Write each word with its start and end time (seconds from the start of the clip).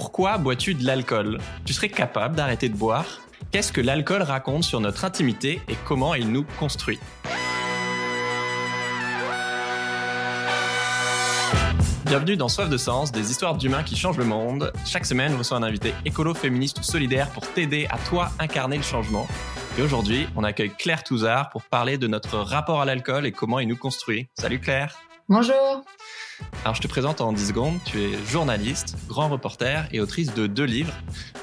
Pourquoi 0.00 0.38
bois-tu 0.38 0.74
de 0.74 0.86
l'alcool? 0.86 1.40
Tu 1.64 1.72
serais 1.72 1.88
capable 1.88 2.36
d'arrêter 2.36 2.68
de 2.68 2.76
boire? 2.76 3.04
Qu'est-ce 3.50 3.72
que 3.72 3.80
l'alcool 3.80 4.22
raconte 4.22 4.62
sur 4.62 4.80
notre 4.80 5.04
intimité 5.04 5.60
et 5.66 5.74
comment 5.88 6.14
il 6.14 6.30
nous 6.30 6.44
construit? 6.56 7.00
Bienvenue 12.06 12.36
dans 12.36 12.48
Soif 12.48 12.68
de 12.68 12.76
Sens, 12.76 13.10
des 13.10 13.32
histoires 13.32 13.56
d'humains 13.56 13.82
qui 13.82 13.96
changent 13.96 14.18
le 14.18 14.24
monde. 14.24 14.72
Chaque 14.86 15.04
semaine, 15.04 15.32
je 15.32 15.38
reçois 15.38 15.58
un 15.58 15.64
invité 15.64 15.92
écolo, 16.04 16.32
féministe 16.32 16.78
ou 16.78 16.84
solidaire 16.84 17.28
pour 17.30 17.52
t'aider 17.52 17.88
à 17.90 17.98
toi 17.98 18.30
incarner 18.38 18.76
le 18.76 18.84
changement. 18.84 19.26
Et 19.80 19.82
aujourd'hui, 19.82 20.28
on 20.36 20.44
accueille 20.44 20.70
Claire 20.78 21.02
Touzard 21.02 21.50
pour 21.50 21.64
parler 21.64 21.98
de 21.98 22.06
notre 22.06 22.38
rapport 22.38 22.80
à 22.80 22.84
l'alcool 22.84 23.26
et 23.26 23.32
comment 23.32 23.58
il 23.58 23.66
nous 23.66 23.76
construit. 23.76 24.28
Salut 24.38 24.60
Claire 24.60 24.96
Bonjour 25.30 25.84
alors, 26.62 26.74
je 26.76 26.80
te 26.80 26.86
présente 26.86 27.20
en 27.20 27.32
10 27.32 27.48
secondes. 27.48 27.78
Tu 27.84 28.00
es 28.00 28.24
journaliste, 28.24 28.96
grand 29.08 29.28
reporter 29.28 29.88
et 29.92 30.00
autrice 30.00 30.34
de 30.34 30.46
deux 30.46 30.64
livres. 30.64 30.94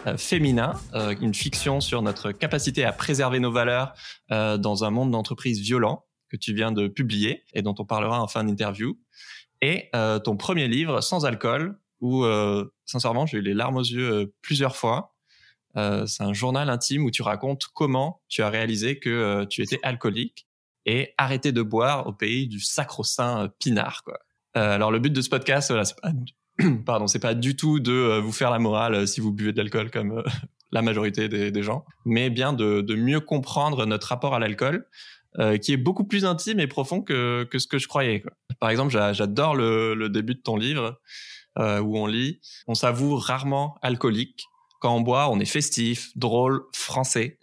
Euh, 0.08 0.18
Féminin, 0.18 0.80
euh, 0.94 1.14
une 1.20 1.34
fiction 1.34 1.82
sur 1.82 2.02
notre 2.02 2.32
capacité 2.32 2.86
à 2.86 2.94
préserver 2.94 3.40
nos 3.40 3.52
valeurs 3.52 3.94
euh, 4.32 4.58
dans 4.58 4.86
un 4.86 4.90
monde 4.90 5.12
d'entreprise 5.12 5.60
violent 5.60 6.06
que 6.30 6.38
tu 6.38 6.54
viens 6.54 6.72
de 6.72 6.88
publier 6.88 7.44
et 7.54 7.62
dont 7.62 7.76
on 7.78 7.86
parlera 7.86 8.22
en 8.22 8.28
fin 8.28 8.46
d'interview. 8.46 8.98
Et 9.62 9.90
euh, 9.96 10.18
ton 10.20 10.38
premier 10.38 10.70
livre, 10.70 11.02
Sans 11.02 11.26
alcool, 11.26 11.78
où, 12.00 12.26
sincèrement, 12.86 13.26
j'ai 13.26 13.40
eu 13.40 13.42
les 13.42 13.54
larmes 13.54 13.78
aux 13.78 13.84
yeux 13.84 14.34
plusieurs 14.42 14.76
fois. 14.76 15.16
C'est 15.76 16.24
un 16.24 16.34
journal 16.34 16.70
intime 16.70 17.04
où 17.04 17.12
tu 17.12 17.22
racontes 17.22 17.64
comment 17.74 18.22
tu 18.28 18.44
as 18.44 18.50
réalisé 18.50 19.00
que 19.00 19.46
tu 19.50 19.62
étais 19.62 19.80
alcoolique 19.82 20.48
et 20.86 21.14
arrêté 21.18 21.52
de 21.52 21.62
boire 21.62 22.08
au 22.08 22.14
pays 22.14 22.48
du 22.48 22.60
sacro-saint 22.60 23.50
pinard, 23.60 24.04
quoi. 24.04 24.20
Euh, 24.58 24.76
alors 24.76 24.92
le 24.92 25.00
but 25.00 25.12
de 25.12 25.22
ce 25.22 25.30
podcast, 25.30 25.74
c'est 25.84 25.96
pas, 26.02 26.12
pardon, 26.86 27.08
c'est 27.08 27.20
pas 27.20 27.34
du 27.34 27.56
tout 27.56 27.80
de 27.80 27.92
euh, 27.92 28.20
vous 28.22 28.32
faire 28.32 28.52
la 28.52 28.60
morale 28.60 28.96
euh, 28.96 29.06
si 29.06 29.20
vous 29.20 29.32
buvez 29.32 29.52
de 29.52 29.58
l'alcool 29.58 29.92
comme 29.92 30.24
la 30.72 30.82
majorité 30.82 31.30
des, 31.30 31.64
gens, 31.64 31.86
mais 32.06 32.30
bien 32.30 32.52
de, 32.54 32.96
mieux 32.96 33.20
comprendre 33.20 33.86
notre 33.86 34.08
rapport 34.08 34.34
à 34.34 34.40
l'alcool, 34.40 34.88
qui 35.62 35.74
est 35.74 35.78
beaucoup 35.78 36.06
plus 36.06 36.26
intime 36.26 36.60
et 36.60 36.68
profond 36.68 37.02
que, 37.02 37.48
ce 37.54 37.68
que 37.68 37.78
je 37.78 37.88
croyais. 37.88 38.24
Par 38.60 38.70
exemple, 38.70 38.92
j'adore 39.14 39.56
le, 39.56 40.08
début 40.10 40.36
de 40.36 40.42
ton 40.42 40.58
livre 40.58 41.00
où 41.58 41.98
on 41.98 42.08
lit 42.08 42.42
On 42.68 42.74
s'avoue 42.74 43.16
rarement 43.16 43.78
alcoolique. 43.82 44.48
Quand 44.82 44.94
on 44.96 45.02
boit, 45.02 45.30
on 45.30 45.40
est 45.40 45.46
festif, 45.46 46.10
drôle, 46.18 46.64
français. 46.74 47.38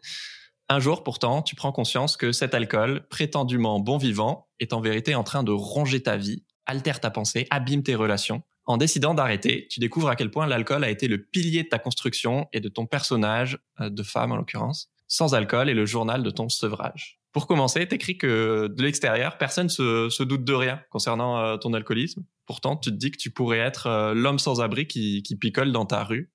Un 0.73 0.81
jour, 0.81 1.05
pourtant, 1.05 1.43
tu 1.43 1.55
prends 1.55 1.71
conscience 1.71 2.17
que 2.17 2.33
cet 2.33 2.55
alcool, 2.55 3.07
prétendument 3.11 3.79
bon 3.79 3.99
vivant, 3.99 4.49
est 4.59 4.73
en 4.73 4.81
vérité 4.81 5.15
en 5.15 5.23
train 5.23 5.43
de 5.43 5.51
ronger 5.51 6.03
ta 6.03 6.17
vie 6.17 6.45
altère 6.65 6.99
ta 6.99 7.11
pensée, 7.11 7.47
abîme 7.51 7.83
tes 7.83 7.95
relations. 7.95 8.43
En 8.65 8.79
décidant 8.79 9.13
d'arrêter, 9.13 9.67
tu 9.69 9.81
découvres 9.81 10.09
à 10.09 10.17
quel 10.17 10.31
point 10.31 10.47
l'alcool 10.47 10.83
a 10.83 10.89
été 10.89 11.09
le 11.09 11.23
pilier 11.23 11.65
de 11.65 11.69
ta 11.69 11.79
construction 11.79 12.49
et 12.55 12.61
de 12.61 12.71
ton 12.71 12.87
personnage, 12.87 13.59
euh, 13.83 13.91
de 13.91 14.03
femme 14.03 14.33
en 14.33 14.37
l'occurrence. 14.37 14.91
Sans 15.09 15.35
alcool 15.35 15.69
et 15.69 15.75
le 15.75 15.85
journal 15.85 16.23
de 16.23 16.31
ton 16.31 16.49
sevrage. 16.49 17.21
Pour 17.33 17.47
commencer, 17.47 17.87
t'écris 17.87 18.17
que 18.17 18.69
de 18.75 18.83
l'extérieur, 18.83 19.37
personne 19.37 19.69
se, 19.69 20.09
se 20.09 20.23
doute 20.23 20.45
de 20.45 20.55
rien 20.55 20.81
concernant 20.89 21.39
euh, 21.39 21.59
ton 21.59 21.75
alcoolisme. 21.75 22.25
Pourtant, 22.47 22.79
tu 22.79 22.89
te 22.89 22.97
dis 22.97 23.11
que 23.11 23.19
tu 23.19 23.31
pourrais 23.31 23.59
être 23.59 23.89
euh, 23.89 24.15
l'homme 24.15 24.39
sans 24.39 24.63
abri 24.63 24.87
qui, 24.87 25.23
qui, 25.23 25.37
picole 25.37 25.71
dans 25.71 25.85
ta 25.85 26.03
rue. 26.03 26.33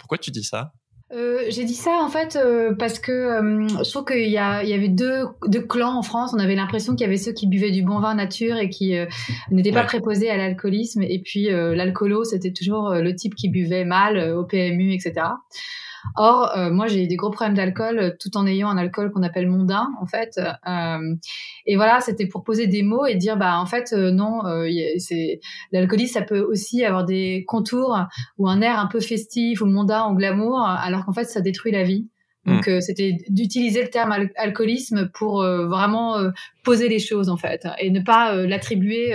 pourquoi 0.00 0.18
tu 0.18 0.32
dis 0.32 0.42
ça? 0.42 0.72
Euh, 1.12 1.44
j'ai 1.48 1.64
dit 1.64 1.74
ça 1.74 1.98
en 2.02 2.08
fait 2.08 2.36
euh, 2.36 2.74
parce 2.74 2.98
que 2.98 3.12
euh, 3.12 3.68
je 3.68 3.90
trouve 3.90 4.06
qu'il 4.06 4.30
y, 4.30 4.38
a, 4.38 4.62
il 4.62 4.70
y 4.70 4.72
avait 4.72 4.88
deux, 4.88 5.26
deux 5.46 5.60
clans 5.60 5.98
en 5.98 6.02
France. 6.02 6.32
On 6.34 6.38
avait 6.38 6.54
l'impression 6.54 6.94
qu'il 6.94 7.02
y 7.02 7.08
avait 7.08 7.18
ceux 7.18 7.32
qui 7.32 7.46
buvaient 7.46 7.70
du 7.70 7.82
bon 7.82 8.00
vin 8.00 8.14
nature 8.14 8.56
et 8.56 8.70
qui 8.70 8.94
n'étaient 9.50 9.72
pas 9.72 9.84
préposés 9.84 10.30
à 10.30 10.36
l'alcoolisme. 10.36 11.02
Et 11.02 11.18
puis 11.18 11.48
l'alcoolo, 11.50 12.24
c'était 12.24 12.52
toujours 12.52 12.94
le 12.94 13.14
type 13.14 13.34
qui 13.34 13.48
buvait 13.48 13.84
mal 13.84 14.34
au 14.34 14.44
PMU, 14.44 14.92
etc. 14.92 15.26
Or, 16.16 16.56
euh, 16.56 16.70
moi, 16.70 16.86
j'ai 16.86 17.04
eu 17.04 17.06
des 17.06 17.16
gros 17.16 17.30
problèmes 17.30 17.54
d'alcool 17.54 17.98
euh, 17.98 18.10
tout 18.18 18.36
en 18.36 18.46
ayant 18.46 18.68
un 18.68 18.76
alcool 18.76 19.10
qu'on 19.10 19.22
appelle 19.22 19.48
mondain, 19.48 19.88
en 20.00 20.06
fait. 20.06 20.38
Euh, 20.38 21.14
et 21.66 21.76
voilà, 21.76 22.00
c'était 22.00 22.26
pour 22.26 22.44
poser 22.44 22.66
des 22.66 22.82
mots 22.82 23.06
et 23.06 23.14
dire, 23.14 23.36
bah, 23.36 23.58
en 23.58 23.66
fait, 23.66 23.92
non, 23.92 24.42
c'est 24.98 25.40
l'alcoolisme, 25.70 26.14
ça 26.14 26.22
peut 26.22 26.40
aussi 26.40 26.84
avoir 26.84 27.04
des 27.04 27.44
contours 27.46 27.98
ou 28.38 28.48
un 28.48 28.60
air 28.60 28.78
un 28.78 28.86
peu 28.86 29.00
festif 29.00 29.60
ou 29.60 29.66
mondain 29.66 30.08
ou 30.10 30.14
glamour, 30.14 30.60
alors 30.60 31.04
qu'en 31.04 31.12
fait, 31.12 31.24
ça 31.24 31.40
détruit 31.40 31.72
la 31.72 31.84
vie. 31.84 32.08
Donc 32.44 32.66
hmm. 32.66 32.80
c'était 32.80 33.18
d'utiliser 33.28 33.82
le 33.82 33.88
terme 33.88 34.12
alcoolisme 34.36 35.10
pour 35.14 35.44
vraiment 35.44 36.16
poser 36.64 36.88
les 36.88 36.98
choses 36.98 37.28
en 37.28 37.36
fait 37.36 37.68
et 37.78 37.90
ne 37.90 38.00
pas 38.00 38.34
l'attribuer 38.34 39.14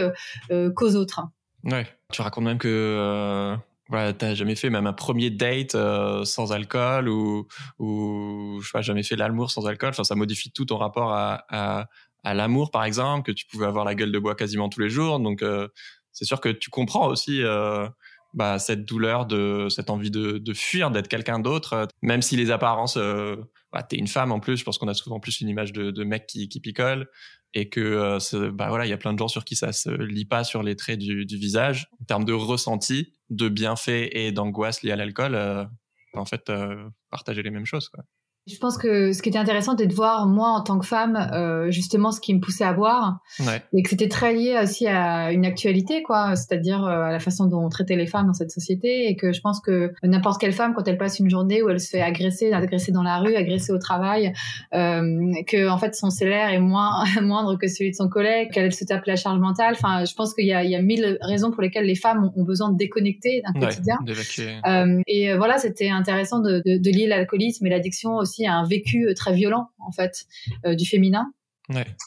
qu'aux 0.75 0.95
autres. 0.95 1.23
Ouais. 1.65 1.85
Tu 2.13 2.21
racontes 2.21 2.45
même 2.45 2.57
que 2.57 3.57
voilà, 3.89 4.13
t'as 4.13 4.35
jamais 4.35 4.55
fait 4.55 4.69
même 4.69 4.87
un 4.87 4.93
premier 4.93 5.29
date 5.29 5.75
euh, 5.75 6.25
sans 6.25 6.51
alcool 6.51 7.09
ou 7.09 7.47
ou 7.79 8.59
je 8.61 8.67
sais 8.67 8.71
pas 8.73 8.81
jamais 8.81 9.03
fait 9.03 9.15
l'amour 9.15 9.51
sans 9.51 9.65
alcool? 9.67 9.89
Enfin, 9.89 10.03
ça 10.03 10.15
modifie 10.15 10.51
tout 10.51 10.65
ton 10.65 10.77
rapport 10.77 11.11
à 11.13 11.45
à, 11.49 11.87
à 12.23 12.33
l'amour, 12.33 12.71
par 12.71 12.83
exemple, 12.83 13.23
que 13.25 13.31
tu 13.31 13.45
pouvais 13.47 13.65
avoir 13.65 13.85
la 13.85 13.95
gueule 13.95 14.11
de 14.11 14.19
bois 14.19 14.35
quasiment 14.35 14.69
tous 14.69 14.81
les 14.81 14.89
jours. 14.89 15.19
Donc 15.19 15.41
euh, 15.41 15.67
c'est 16.11 16.25
sûr 16.25 16.41
que 16.41 16.49
tu 16.49 16.69
comprends 16.69 17.07
aussi 17.07 17.43
euh, 17.43 17.87
bah, 18.33 18.59
cette 18.59 18.85
douleur 18.85 19.25
de 19.25 19.67
cette 19.69 19.89
envie 19.89 20.11
de, 20.11 20.37
de 20.37 20.53
fuir, 20.53 20.91
d'être 20.91 21.07
quelqu'un 21.07 21.39
d'autre, 21.39 21.87
même 22.01 22.21
si 22.21 22.35
les 22.35 22.51
apparences. 22.51 22.97
bah, 23.71 23.83
t'es 23.83 23.97
une 23.97 24.07
femme 24.07 24.31
en 24.31 24.39
plus. 24.39 24.57
Je 24.57 24.63
pense 24.63 24.77
qu'on 24.77 24.87
a 24.87 24.93
souvent 24.93 25.19
plus 25.19 25.41
une 25.41 25.49
image 25.49 25.73
de, 25.73 25.91
de 25.91 26.03
mec 26.03 26.27
qui 26.27 26.49
qui 26.49 26.59
picole 26.59 27.07
et 27.53 27.69
que 27.69 27.79
euh, 27.79 28.51
bah 28.51 28.69
voilà, 28.69 28.85
il 28.85 28.89
y 28.89 28.93
a 28.93 28.97
plein 28.97 29.13
de 29.13 29.19
gens 29.19 29.27
sur 29.27 29.45
qui 29.45 29.55
ça 29.55 29.71
se 29.71 29.89
lit 29.89 30.25
pas 30.25 30.43
sur 30.43 30.63
les 30.63 30.75
traits 30.75 30.99
du, 30.99 31.25
du 31.25 31.37
visage 31.37 31.87
en 32.01 32.05
termes 32.05 32.25
de 32.25 32.33
ressenti, 32.33 33.13
de 33.29 33.49
bienfaits 33.49 34.09
et 34.11 34.31
d'angoisse 34.31 34.83
liées 34.83 34.91
à 34.91 34.95
l'alcool. 34.95 35.35
Euh, 35.35 35.65
en 36.13 36.25
fait, 36.25 36.49
euh, 36.49 36.89
partager 37.09 37.43
les 37.43 37.51
mêmes 37.51 37.65
choses. 37.65 37.89
Quoi. 37.89 38.03
Je 38.47 38.57
pense 38.57 38.77
que 38.77 39.11
ce 39.11 39.21
qui 39.21 39.29
était 39.29 39.37
intéressant, 39.37 39.71
c'était 39.71 39.87
de 39.87 39.93
voir, 39.93 40.27
moi, 40.27 40.49
en 40.49 40.61
tant 40.61 40.79
que 40.79 40.85
femme, 40.85 41.15
euh, 41.33 41.69
justement, 41.71 42.11
ce 42.11 42.21
qui 42.21 42.33
me 42.33 42.39
poussait 42.39 42.63
à 42.63 42.73
boire. 42.73 43.19
Ouais. 43.39 43.61
Et 43.73 43.83
que 43.83 43.89
c'était 43.89 44.07
très 44.07 44.33
lié 44.33 44.59
aussi 44.61 44.87
à 44.87 45.31
une 45.31 45.45
actualité, 45.45 46.03
quoi. 46.03 46.35
C'est-à-dire 46.35 46.83
euh, 46.83 47.03
à 47.03 47.11
la 47.11 47.19
façon 47.19 47.45
dont 47.45 47.63
on 47.63 47.69
traitait 47.69 47.95
les 47.95 48.07
femmes 48.07 48.27
dans 48.27 48.33
cette 48.33 48.51
société. 48.51 49.09
Et 49.09 49.15
que 49.15 49.31
je 49.31 49.41
pense 49.41 49.59
que 49.59 49.91
n'importe 50.03 50.39
quelle 50.39 50.53
femme, 50.53 50.73
quand 50.73 50.87
elle 50.87 50.97
passe 50.97 51.19
une 51.19 51.29
journée 51.29 51.61
où 51.61 51.69
elle 51.69 51.79
se 51.79 51.89
fait 51.89 52.01
agresser, 52.01 52.53
agresser 52.53 52.91
dans 52.91 53.03
la 53.03 53.19
rue, 53.19 53.35
agresser 53.35 53.71
au 53.71 53.79
travail, 53.79 54.33
euh, 54.73 55.31
que, 55.47 55.69
en 55.69 55.77
fait, 55.77 55.95
son 55.95 56.09
salaire 56.09 56.49
est 56.49 56.59
moins, 56.59 57.03
moindre 57.21 57.57
que 57.57 57.67
celui 57.67 57.91
de 57.91 57.95
son 57.95 58.09
collègue, 58.09 58.51
qu'elle 58.51 58.73
se 58.73 58.85
tape 58.85 59.05
la 59.05 59.15
charge 59.15 59.39
mentale. 59.39 59.75
Enfin, 59.77 60.05
je 60.05 60.13
pense 60.13 60.33
qu'il 60.33 60.45
y 60.45 60.47
y 60.47 60.75
a 60.75 60.81
mille 60.81 61.17
raisons 61.21 61.51
pour 61.51 61.61
lesquelles 61.61 61.85
les 61.85 61.95
femmes 61.95 62.31
ont 62.35 62.43
besoin 62.43 62.71
de 62.71 62.77
déconnecter 62.77 63.41
d'un 63.45 63.59
quotidien. 63.59 63.97
Euh, 64.67 65.01
et 65.07 65.31
euh, 65.31 65.37
voilà, 65.37 65.57
c'était 65.57 65.89
intéressant 65.89 66.39
de, 66.39 66.61
de, 66.65 66.77
de 66.77 66.89
lier 66.89 67.07
l'alcoolisme 67.07 67.65
et 67.65 67.69
l'addiction 67.69 68.15
aussi 68.15 68.36
a 68.45 68.53
un 68.53 68.65
vécu 68.65 69.07
euh, 69.07 69.13
très 69.13 69.33
violent 69.33 69.69
en 69.79 69.91
fait 69.91 70.25
euh, 70.65 70.75
du 70.75 70.85
féminin. 70.85 71.31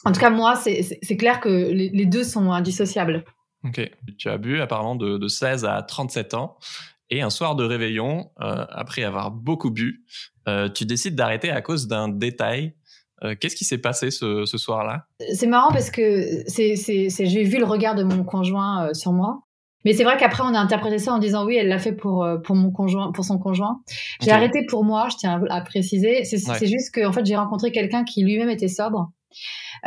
En 0.05 0.11
tout 0.11 0.19
cas, 0.19 0.31
moi, 0.31 0.55
c'est 0.55 1.17
clair 1.17 1.39
que 1.39 1.49
les, 1.49 2.05
deux 2.07 2.23
sont 2.23 2.51
indissociables. 2.51 3.23
Ok. 3.63 3.79
Tu 4.17 4.27
as 4.27 4.39
bu 4.39 4.59
apparemment 4.59 4.95
de, 4.95 5.27
16 5.27 5.65
à 5.65 5.83
37 5.83 6.33
ans. 6.33 6.57
Et 7.11 7.21
un 7.21 7.29
soir 7.29 7.55
de 7.55 7.63
réveillon, 7.63 8.31
euh, 8.41 8.65
après 8.69 9.03
avoir 9.03 9.29
beaucoup 9.29 9.69
bu, 9.69 10.03
tu 10.73 10.85
décides 10.85 11.13
d'arrêter 11.13 11.51
à 11.51 11.61
cause 11.61 11.87
d'un 11.87 12.07
détail. 12.07 12.73
Qu'est-ce 13.39 13.55
qui 13.55 13.65
s'est 13.65 13.77
passé 13.77 14.09
ce, 14.09 14.45
ce 14.45 14.57
soir-là? 14.57 15.05
C'est 15.35 15.45
marrant 15.45 15.71
parce 15.71 15.91
que 15.91 16.43
j'ai 16.47 17.43
vu 17.43 17.59
le 17.59 17.65
regard 17.65 17.93
de 17.93 18.01
mon 18.01 18.23
conjoint 18.23 18.95
sur 18.95 19.11
moi. 19.11 19.43
Mais 19.85 19.93
c'est 19.93 20.03
vrai 20.03 20.17
qu'après 20.17 20.43
on 20.43 20.53
a 20.53 20.59
interprété 20.59 20.99
ça 20.99 21.13
en 21.13 21.19
disant 21.19 21.45
oui, 21.45 21.55
elle 21.55 21.67
l'a 21.67 21.79
fait 21.79 21.93
pour 21.93 22.23
euh, 22.23 22.37
pour 22.37 22.55
mon 22.55 22.71
conjoint, 22.71 23.11
pour 23.11 23.25
son 23.25 23.39
conjoint. 23.39 23.81
J'ai 24.21 24.31
arrêté 24.31 24.65
pour 24.65 24.83
moi, 24.83 25.07
je 25.11 25.17
tiens 25.17 25.41
à 25.49 25.61
préciser. 25.61 26.23
C'est 26.23 26.67
juste 26.67 26.93
que 26.93 27.05
en 27.05 27.11
fait 27.11 27.25
j'ai 27.25 27.35
rencontré 27.35 27.71
quelqu'un 27.71 28.03
qui 28.03 28.23
lui-même 28.23 28.49
était 28.49 28.67
sobre. 28.67 29.11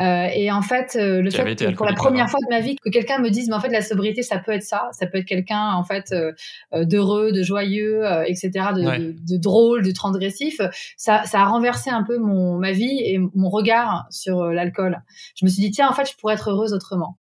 Euh, 0.01 0.27
et 0.35 0.51
en 0.51 0.63
fait, 0.63 0.97
euh, 0.97 1.23
le 1.23 1.31
fait 1.31 1.55
que 1.55 1.75
pour 1.75 1.87
la 1.87 1.93
première 1.93 2.29
fois 2.29 2.41
de 2.41 2.49
ma 2.49 2.61
vie 2.61 2.77
que 2.77 2.91
quelqu'un 2.91 3.19
me 3.19 3.31
dise, 3.31 3.49
mais 3.49 3.55
en 3.55 3.61
fait 3.61 3.69
la 3.69 3.83
sobriété 3.83 4.23
ça 4.23 4.39
peut 4.39 4.53
être 4.53 4.63
ça, 4.63 4.89
ça 4.93 5.07
peut 5.07 5.19
être 5.19 5.27
quelqu'un 5.27 5.73
en 5.73 5.85
fait 5.85 6.13
euh, 6.13 6.85
d'heureux, 6.85 7.33
de 7.33 7.43
joyeux, 7.43 8.03
etc., 8.27 8.51
de, 8.75 8.81
de, 8.81 9.13
de, 9.13 9.37
drôle, 9.37 9.85
de 9.85 9.93
transgressif. 9.93 10.61
Ça, 10.97 11.25
ça 11.25 11.41
a 11.41 11.45
renversé 11.45 11.91
un 11.91 12.03
peu 12.03 12.19
mon 12.19 12.59
ma 12.59 12.73
vie 12.73 13.01
et 13.05 13.19
mon 13.19 13.51
regard 13.51 14.07
sur 14.11 14.47
l'alcool. 14.47 15.03
Je 15.37 15.45
me 15.45 15.51
suis 15.51 15.63
dit 15.63 15.71
tiens 15.71 15.89
en 15.89 15.93
fait 15.93 16.11
je 16.11 16.17
pourrais 16.17 16.35
être 16.35 16.51
heureuse 16.51 16.73
autrement. 16.73 17.19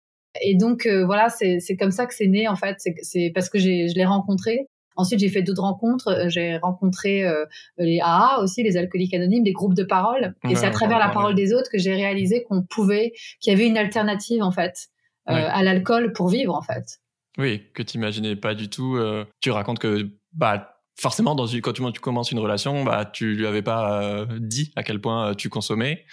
Et 0.43 0.55
donc 0.55 0.87
euh, 0.87 1.05
voilà, 1.05 1.29
c'est 1.29 1.77
comme 1.79 1.91
ça 1.91 2.07
que 2.07 2.15
c'est 2.15 2.27
né 2.27 2.49
en 2.49 2.57
fait. 2.57 2.77
C'est 3.03 3.31
parce 3.35 3.49
que 3.49 3.59
je 3.59 3.95
l'ai 3.95 4.05
rencontré. 4.05 4.69
Ensuite, 4.97 5.21
j'ai 5.21 5.29
fait 5.29 5.43
d'autres 5.43 5.63
rencontres. 5.63 6.09
Euh, 6.09 6.29
j'ai 6.29 6.57
rencontré 6.57 7.25
euh, 7.25 7.45
les 7.79 8.01
AA 8.01 8.41
aussi, 8.41 8.65
les 8.65 8.77
alcooliques 8.77 9.15
anonymes, 9.15 9.45
des 9.45 9.53
groupes 9.53 9.75
de 9.75 9.85
parole. 9.85 10.35
Et 10.49 10.57
c'est 10.57 10.67
à 10.67 10.71
travers 10.71 10.99
la 10.99 11.09
parole 11.09 11.37
des 11.37 11.53
autres 11.53 11.71
que 11.71 11.79
j'ai 11.79 11.95
réalisé 11.95 12.43
qu'on 12.43 12.63
pouvait, 12.63 13.13
qu'il 13.41 13.53
y 13.53 13.57
avait 13.57 13.69
une 13.69 13.79
alternative 13.79 14.43
en 14.43 14.53
fait 14.53 14.89
à 15.27 15.63
l'alcool 15.63 16.13
pour 16.15 16.29
vivre 16.29 16.55
en 16.55 16.63
fait. 16.63 17.01
Oui, 17.37 17.63
que 17.75 17.83
tu 17.83 17.99
imaginais 17.99 18.35
pas 18.35 18.55
du 18.55 18.69
tout. 18.69 18.99
tu 19.41 19.51
racontes 19.51 19.79
que 19.79 20.09
bah 20.33 20.75
forcément 20.99 21.37
dans 21.37 21.47
une, 21.47 21.61
quand 21.61 21.73
tu, 21.73 21.83
tu 21.93 22.01
commences 22.01 22.33
une 22.33 22.41
relation, 22.41 22.83
bah 22.83 23.05
tu 23.05 23.35
lui 23.35 23.47
avais 23.47 23.63
pas 23.63 24.27
dit 24.39 24.73
à 24.75 24.83
quel 24.83 25.01
point 25.01 25.35
tu 25.35 25.49
consommais. 25.49 26.05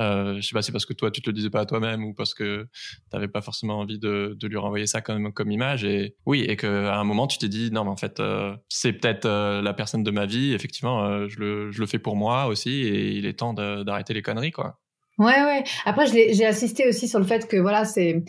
Euh, 0.00 0.36
je 0.36 0.40
sais 0.40 0.54
pas, 0.54 0.62
c'est 0.62 0.72
parce 0.72 0.86
que 0.86 0.92
toi, 0.92 1.10
tu 1.10 1.20
te 1.20 1.28
le 1.28 1.34
disais 1.34 1.50
pas 1.50 1.60
à 1.60 1.66
toi-même 1.66 2.04
ou 2.04 2.14
parce 2.14 2.34
que 2.34 2.66
tu 2.72 2.98
n'avais 3.12 3.28
pas 3.28 3.42
forcément 3.42 3.78
envie 3.78 3.98
de, 3.98 4.36
de, 4.38 4.48
lui 4.48 4.56
renvoyer 4.56 4.86
ça 4.86 5.00
comme, 5.00 5.32
comme 5.32 5.50
image. 5.50 5.84
Et 5.84 6.16
oui, 6.26 6.44
et 6.48 6.56
qu'à 6.56 6.98
un 6.98 7.04
moment, 7.04 7.26
tu 7.26 7.38
t'es 7.38 7.48
dit, 7.48 7.70
non, 7.70 7.84
mais 7.84 7.90
en 7.90 7.96
fait, 7.96 8.20
euh, 8.20 8.56
c'est 8.68 8.92
peut-être 8.92 9.26
euh, 9.26 9.60
la 9.60 9.74
personne 9.74 10.02
de 10.02 10.10
ma 10.10 10.26
vie. 10.26 10.54
Effectivement, 10.54 11.04
euh, 11.04 11.28
je, 11.28 11.38
le, 11.38 11.70
je 11.70 11.80
le 11.80 11.86
fais 11.86 11.98
pour 11.98 12.16
moi 12.16 12.46
aussi 12.46 12.70
et 12.70 13.12
il 13.12 13.26
est 13.26 13.38
temps 13.38 13.52
d'arrêter 13.52 14.14
les 14.14 14.22
conneries, 14.22 14.52
quoi. 14.52 14.78
Ouais, 15.18 15.42
ouais. 15.44 15.64
Après, 15.84 16.06
j'ai 16.06 16.46
assisté 16.46 16.88
aussi 16.88 17.06
sur 17.06 17.18
le 17.18 17.26
fait 17.26 17.46
que, 17.46 17.58
voilà, 17.58 17.84
c'est 17.84 18.24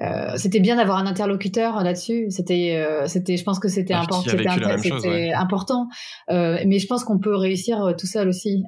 euh, 0.00 0.32
c'était 0.36 0.60
bien 0.60 0.76
d'avoir 0.76 0.98
un 0.98 1.06
interlocuteur 1.06 1.82
là-dessus. 1.82 2.26
C'était, 2.30 2.76
euh, 2.76 3.06
c'était, 3.06 3.36
je 3.36 3.44
pense 3.44 3.60
que 3.60 3.68
c'était 3.68 3.94
important. 3.94 4.30
C'était 4.82 5.32
important. 5.32 5.88
Euh, 6.30 6.58
mais 6.66 6.78
je 6.78 6.86
pense 6.86 7.04
qu'on 7.04 7.18
peut 7.18 7.36
réussir 7.36 7.80
euh, 7.82 7.92
tout 7.92 8.06
seul 8.06 8.28
aussi, 8.28 8.64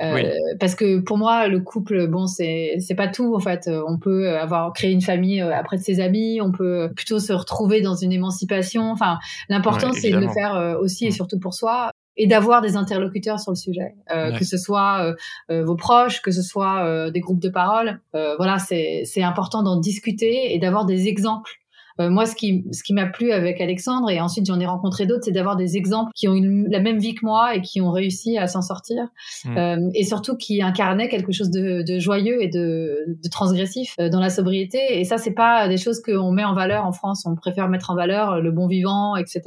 oui. 0.00 0.22
parce 0.58 0.74
que 0.74 1.00
pour 1.00 1.18
moi, 1.18 1.46
le 1.48 1.60
couple, 1.60 2.06
bon, 2.08 2.26
c'est, 2.26 2.76
c'est 2.80 2.94
pas 2.94 3.08
tout 3.08 3.34
en 3.34 3.40
fait. 3.40 3.68
On 3.86 3.98
peut 3.98 4.36
avoir 4.38 4.72
créé 4.72 4.92
une 4.92 5.02
famille 5.02 5.40
après 5.40 5.76
de 5.76 5.82
ses 5.82 6.00
amis. 6.00 6.40
On 6.40 6.52
peut 6.52 6.90
plutôt 6.96 7.18
se 7.18 7.32
retrouver 7.32 7.82
dans 7.82 7.94
une 7.94 8.12
émancipation. 8.12 8.90
Enfin, 8.90 9.18
l'important 9.48 9.92
c'est 9.92 10.10
de 10.10 10.18
le 10.18 10.28
faire 10.28 10.78
aussi 10.80 11.06
et 11.06 11.10
mm. 11.10 11.12
surtout 11.12 11.38
pour 11.38 11.54
soi 11.54 11.92
et 12.16 12.26
d'avoir 12.26 12.60
des 12.60 12.76
interlocuteurs 12.76 13.40
sur 13.40 13.52
le 13.52 13.56
sujet, 13.56 13.94
euh, 14.14 14.32
que 14.32 14.44
ce 14.44 14.58
soit 14.58 15.04
euh, 15.04 15.14
euh, 15.50 15.64
vos 15.64 15.76
proches, 15.76 16.20
que 16.22 16.30
ce 16.30 16.42
soit 16.42 17.10
des 17.10 17.20
groupes 17.20 17.40
de 17.40 17.48
parole. 17.48 18.00
voilà, 18.12 18.58
c'est 18.58 19.22
important 19.22 19.62
d'en 19.62 19.78
discuter 19.78 20.54
et 20.54 20.58
d'avoir 20.58 20.84
des 20.84 21.08
exemples. 21.08 21.50
moi, 21.98 22.24
ce 22.24 22.34
qui, 22.34 22.64
ce 22.72 22.82
qui 22.82 22.94
m'a 22.94 23.06
plu 23.06 23.32
avec 23.32 23.60
Alexandre, 23.60 24.10
et 24.10 24.20
ensuite 24.20 24.46
j'en 24.46 24.58
ai 24.58 24.66
rencontré 24.66 25.06
d'autres, 25.06 25.24
c'est 25.24 25.32
d'avoir 25.32 25.56
des 25.56 25.76
exemples 25.76 26.10
qui 26.14 26.28
ont 26.28 26.34
eu 26.34 26.66
la 26.68 26.80
même 26.80 26.98
vie 26.98 27.14
que 27.14 27.24
moi 27.24 27.54
et 27.54 27.60
qui 27.60 27.80
ont 27.80 27.90
réussi 27.90 28.38
à 28.38 28.46
s'en 28.46 28.62
sortir, 28.62 29.08
mmh. 29.44 29.90
et 29.94 30.04
surtout 30.04 30.36
qui 30.36 30.62
incarnaient 30.62 31.08
quelque 31.08 31.32
chose 31.32 31.50
de, 31.50 31.82
de 31.82 31.98
joyeux 31.98 32.42
et 32.42 32.48
de, 32.48 33.04
de 33.22 33.28
transgressif 33.30 33.96
dans 33.98 34.20
la 34.20 34.30
sobriété. 34.30 34.98
Et 34.98 35.04
ça, 35.04 35.18
c'est 35.18 35.34
pas 35.34 35.68
des 35.68 35.76
choses 35.76 36.00
qu'on 36.00 36.32
met 36.32 36.44
en 36.44 36.54
valeur 36.54 36.86
en 36.86 36.92
France. 36.92 37.24
On 37.26 37.34
préfère 37.34 37.68
mettre 37.68 37.90
en 37.90 37.94
valeur 37.94 38.40
le 38.40 38.50
bon 38.50 38.66
vivant, 38.66 39.16
etc. 39.16 39.42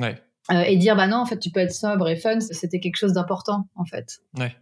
Ouais. 0.00 0.16
Euh, 0.50 0.62
et 0.62 0.76
dire 0.76 0.96
bah 0.96 1.06
non 1.06 1.18
en 1.18 1.26
fait 1.26 1.38
tu 1.38 1.50
peux 1.50 1.60
être 1.60 1.72
sobre 1.72 2.08
et 2.08 2.16
fun 2.16 2.40
c'était 2.40 2.80
quelque 2.80 2.96
chose 2.96 3.12
d'important 3.12 3.68
en 3.76 3.84
fait 3.84 4.18
ouais 4.38 4.56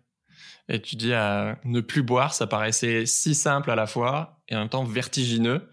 et 0.69 0.83
tu 0.83 0.95
dis 0.97 1.13
ne 1.13 1.81
plus 1.81 2.03
boire 2.03 2.35
ça 2.35 2.47
paraissait 2.47 3.07
si 3.07 3.35
simple 3.35 3.71
à 3.71 3.77
la 3.77 3.87
fois 3.87 4.43
et 4.49 4.57
en 4.57 4.59
même 4.59 4.69
temps 4.69 4.85
vertigineux 4.85 5.71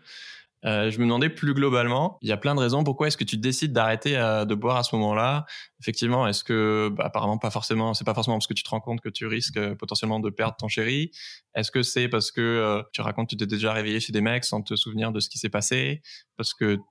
euh, 0.65 0.89
je 0.89 0.97
me 0.97 1.03
demandais 1.03 1.29
plus 1.29 1.53
globalement, 1.53 2.17
il 2.21 2.29
y 2.29 2.31
a 2.31 2.37
plein 2.37 2.55
de 2.55 2.59
raisons 2.59 2.83
pourquoi 2.83 3.07
est-ce 3.07 3.17
que 3.17 3.23
tu 3.23 3.37
décides 3.37 3.73
d'arrêter 3.73 4.17
euh, 4.17 4.43
de 4.43 4.55
boire 4.55 4.77
à 4.77 4.83
ce 4.83 4.95
moment-là. 4.95 5.45
Effectivement, 5.79 6.27
est-ce 6.27 6.43
que 6.43 6.89
bah, 6.91 7.05
apparemment 7.05 7.37
pas 7.37 7.51
forcément, 7.51 7.93
c'est 7.93 8.03
pas 8.03 8.15
forcément 8.15 8.37
parce 8.37 8.47
que 8.47 8.55
tu 8.55 8.63
te 8.63 8.69
rends 8.69 8.79
compte 8.79 8.99
que 8.99 9.09
tu 9.09 9.27
risques 9.27 9.59
potentiellement 9.75 10.19
de 10.19 10.29
perdre 10.31 10.55
ton 10.57 10.67
chéri. 10.67 11.11
Est-ce 11.53 11.69
que 11.69 11.83
c'est 11.83 12.09
parce 12.09 12.31
que 12.31 12.83
tu 12.91 13.01
racontes 13.01 13.29
que 13.29 13.35
tu 13.35 13.37
t'es 13.37 13.45
déjà 13.45 13.71
réveillé 13.71 13.99
chez 13.99 14.11
des 14.11 14.21
mecs 14.21 14.45
sans 14.45 14.61
te 14.61 14.75
souvenir 14.75 15.11
de 15.11 15.19
ce 15.19 15.29
qui 15.29 15.37
s'est 15.37 15.49
passé, 15.49 16.01
parce 16.37 16.53
que 16.53 16.75
tu 16.75 16.81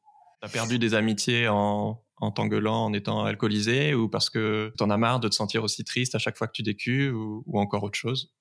as 0.43 0.49
perdu 0.49 0.79
des 0.79 0.95
amitiés 0.95 1.49
en 1.49 2.01
en 2.19 2.31
t'engueulant, 2.31 2.87
en 2.87 2.93
étant 2.93 3.25
alcoolisé, 3.25 3.95
ou 3.95 4.09
parce 4.09 4.31
que 4.31 4.73
t'en 4.77 4.91
as 4.91 4.97
marre 4.97 5.21
de 5.21 5.29
te 5.29 5.35
sentir 5.35 5.63
aussi 5.65 5.85
triste 5.85 6.15
à 6.15 6.19
chaque 6.19 6.37
fois 6.37 6.47
que 6.47 6.53
tu 6.53 6.63
décues, 6.63 7.11
ou, 7.11 7.43
encore 7.55 7.83
autre 7.83 7.99
chose? 7.99 8.33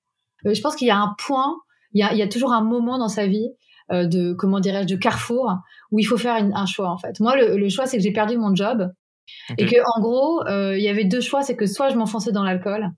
Euh, 0.46 0.54
Je 0.54 0.60
pense 0.60 0.76
qu'il 0.76 0.88
y 0.88 0.90
a 0.90 0.98
un 0.98 1.14
point, 1.18 1.56
il 1.92 2.00
y 2.00 2.02
a, 2.02 2.12
il 2.12 2.18
y 2.18 2.22
a 2.22 2.28
toujours 2.28 2.52
un 2.52 2.62
moment 2.62 2.98
dans 2.98 3.08
sa 3.08 3.26
vie 3.26 3.48
euh, 3.92 4.06
de, 4.06 4.32
comment 4.32 4.60
dirais-je, 4.60 4.88
de 4.88 4.96
carrefour, 4.96 5.52
où 5.90 5.98
il 5.98 6.04
faut 6.04 6.16
faire 6.16 6.34
un 6.34 6.66
choix, 6.66 6.90
en 6.90 6.98
fait. 6.98 7.20
Moi, 7.20 7.36
le, 7.36 7.68
choix, 7.68 7.86
c'est 7.86 7.98
que 7.98 8.02
j'ai 8.02 8.12
perdu 8.12 8.38
mon 8.38 8.54
job, 8.54 8.90
et 9.58 9.66
que, 9.66 9.76
en 9.96 10.00
gros, 10.00 10.46
euh, 10.46 10.76
il 10.76 10.82
y 10.82 10.88
avait 10.88 11.04
deux 11.04 11.20
choix, 11.20 11.42
c'est 11.42 11.56
que 11.56 11.66
soit 11.66 11.90
je 11.90 11.96
m'enfonçais 11.96 12.32
dans 12.32 12.44
l'alcool, 12.44 12.90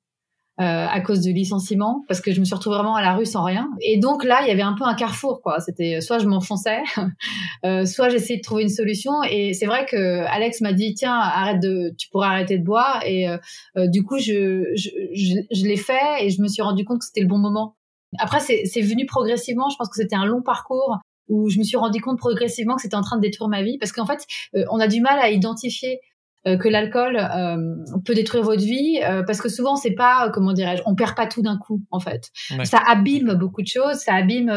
euh, 0.61 0.87
à 0.91 1.01
cause 1.01 1.21
du 1.21 1.33
licenciement 1.33 2.05
parce 2.09 2.21
que 2.21 2.33
je 2.33 2.41
me 2.41 2.45
suis 2.45 2.53
retrouvée 2.53 2.75
vraiment 2.75 2.97
à 2.97 3.01
la 3.01 3.15
rue 3.15 3.27
sans 3.27 3.45
rien. 3.45 3.71
Et 3.81 3.97
donc 3.97 4.25
là, 4.25 4.41
il 4.43 4.49
y 4.49 4.51
avait 4.51 4.63
un 4.63 4.73
peu 4.73 4.83
un 4.83 4.95
carrefour 4.95 5.41
quoi. 5.41 5.61
C'était 5.61 6.01
soit 6.01 6.19
je 6.19 6.27
m'enfonçais, 6.27 6.81
euh, 7.65 7.87
soit 7.87 8.09
j'essayais 8.09 8.39
de 8.39 8.43
trouver 8.43 8.65
une 8.65 8.69
solution. 8.69 9.23
Et 9.31 9.53
c'est 9.55 9.67
vrai 9.67 9.87
que 9.87 10.25
Alex 10.27 10.61
m'a 10.61 10.73
dit 10.73 10.95
tiens 10.95 11.15
arrête 11.15 11.61
de, 11.61 11.95
tu 11.97 12.09
pourrais 12.11 12.27
arrêter 12.27 12.59
de 12.59 12.65
boire. 12.65 13.05
Et 13.07 13.29
euh, 13.29 13.87
du 13.87 14.03
coup 14.03 14.19
je 14.19 14.65
je, 14.75 14.91
je, 15.15 15.65
l'ai 15.65 15.77
fait 15.77 16.25
et 16.25 16.31
je 16.31 16.43
me 16.43 16.49
suis 16.49 16.63
rendu 16.63 16.85
compte 16.85 16.99
que 16.99 17.05
c'était 17.05 17.21
le 17.21 17.29
bon 17.29 17.39
moment. 17.39 17.77
Après 18.19 18.41
c'est 18.41 18.81
venu 18.81 19.07
progressivement. 19.07 19.69
Je 19.69 19.77
pense 19.77 19.89
que 19.89 19.97
c'était 19.97 20.17
un 20.17 20.27
long 20.27 20.43
parcours 20.43 20.99
où 21.29 21.49
je 21.49 21.59
me 21.59 21.63
suis 21.63 21.77
rendu 21.77 22.01
compte 22.01 22.19
progressivement 22.19 22.75
que 22.75 22.83
c'était 22.83 22.97
en 22.97 23.03
train 23.03 23.17
de 23.17 23.23
détruire 23.23 23.49
ma 23.49 23.63
vie 23.63 23.79
parce 23.79 23.93
qu'en 23.93 24.07
fait 24.07 24.27
on 24.73 24.81
a 24.81 24.89
du 24.89 25.01
mal 25.01 25.21
à 25.21 25.31
identifier 25.31 26.01
euh, 26.01 26.08
que 26.57 26.69
l'alcool 26.69 27.17
euh, 27.17 28.01
peut 28.05 28.15
détruire 28.15 28.45
votre 28.45 28.63
vie 28.63 29.01
euh, 29.03 29.23
parce 29.23 29.41
que 29.41 29.49
souvent 29.49 29.77
c'est 29.77 29.95
pas 29.95 30.31
comment 30.33 30.53
dirais-je 30.53 30.83
on 30.87 30.95
perd 30.95 31.15
pas 31.15 31.27
tout 31.27 31.43
d'un 31.43 31.59
coup 31.59 31.83
en 31.91 32.01
fait. 32.01 32.31
Ça 32.65 32.81
abîme 32.87 33.35
beaucoup 33.35 33.63
de 33.63 33.67
choses 33.67 33.97
ça 33.97 34.15
abîme 34.15 34.53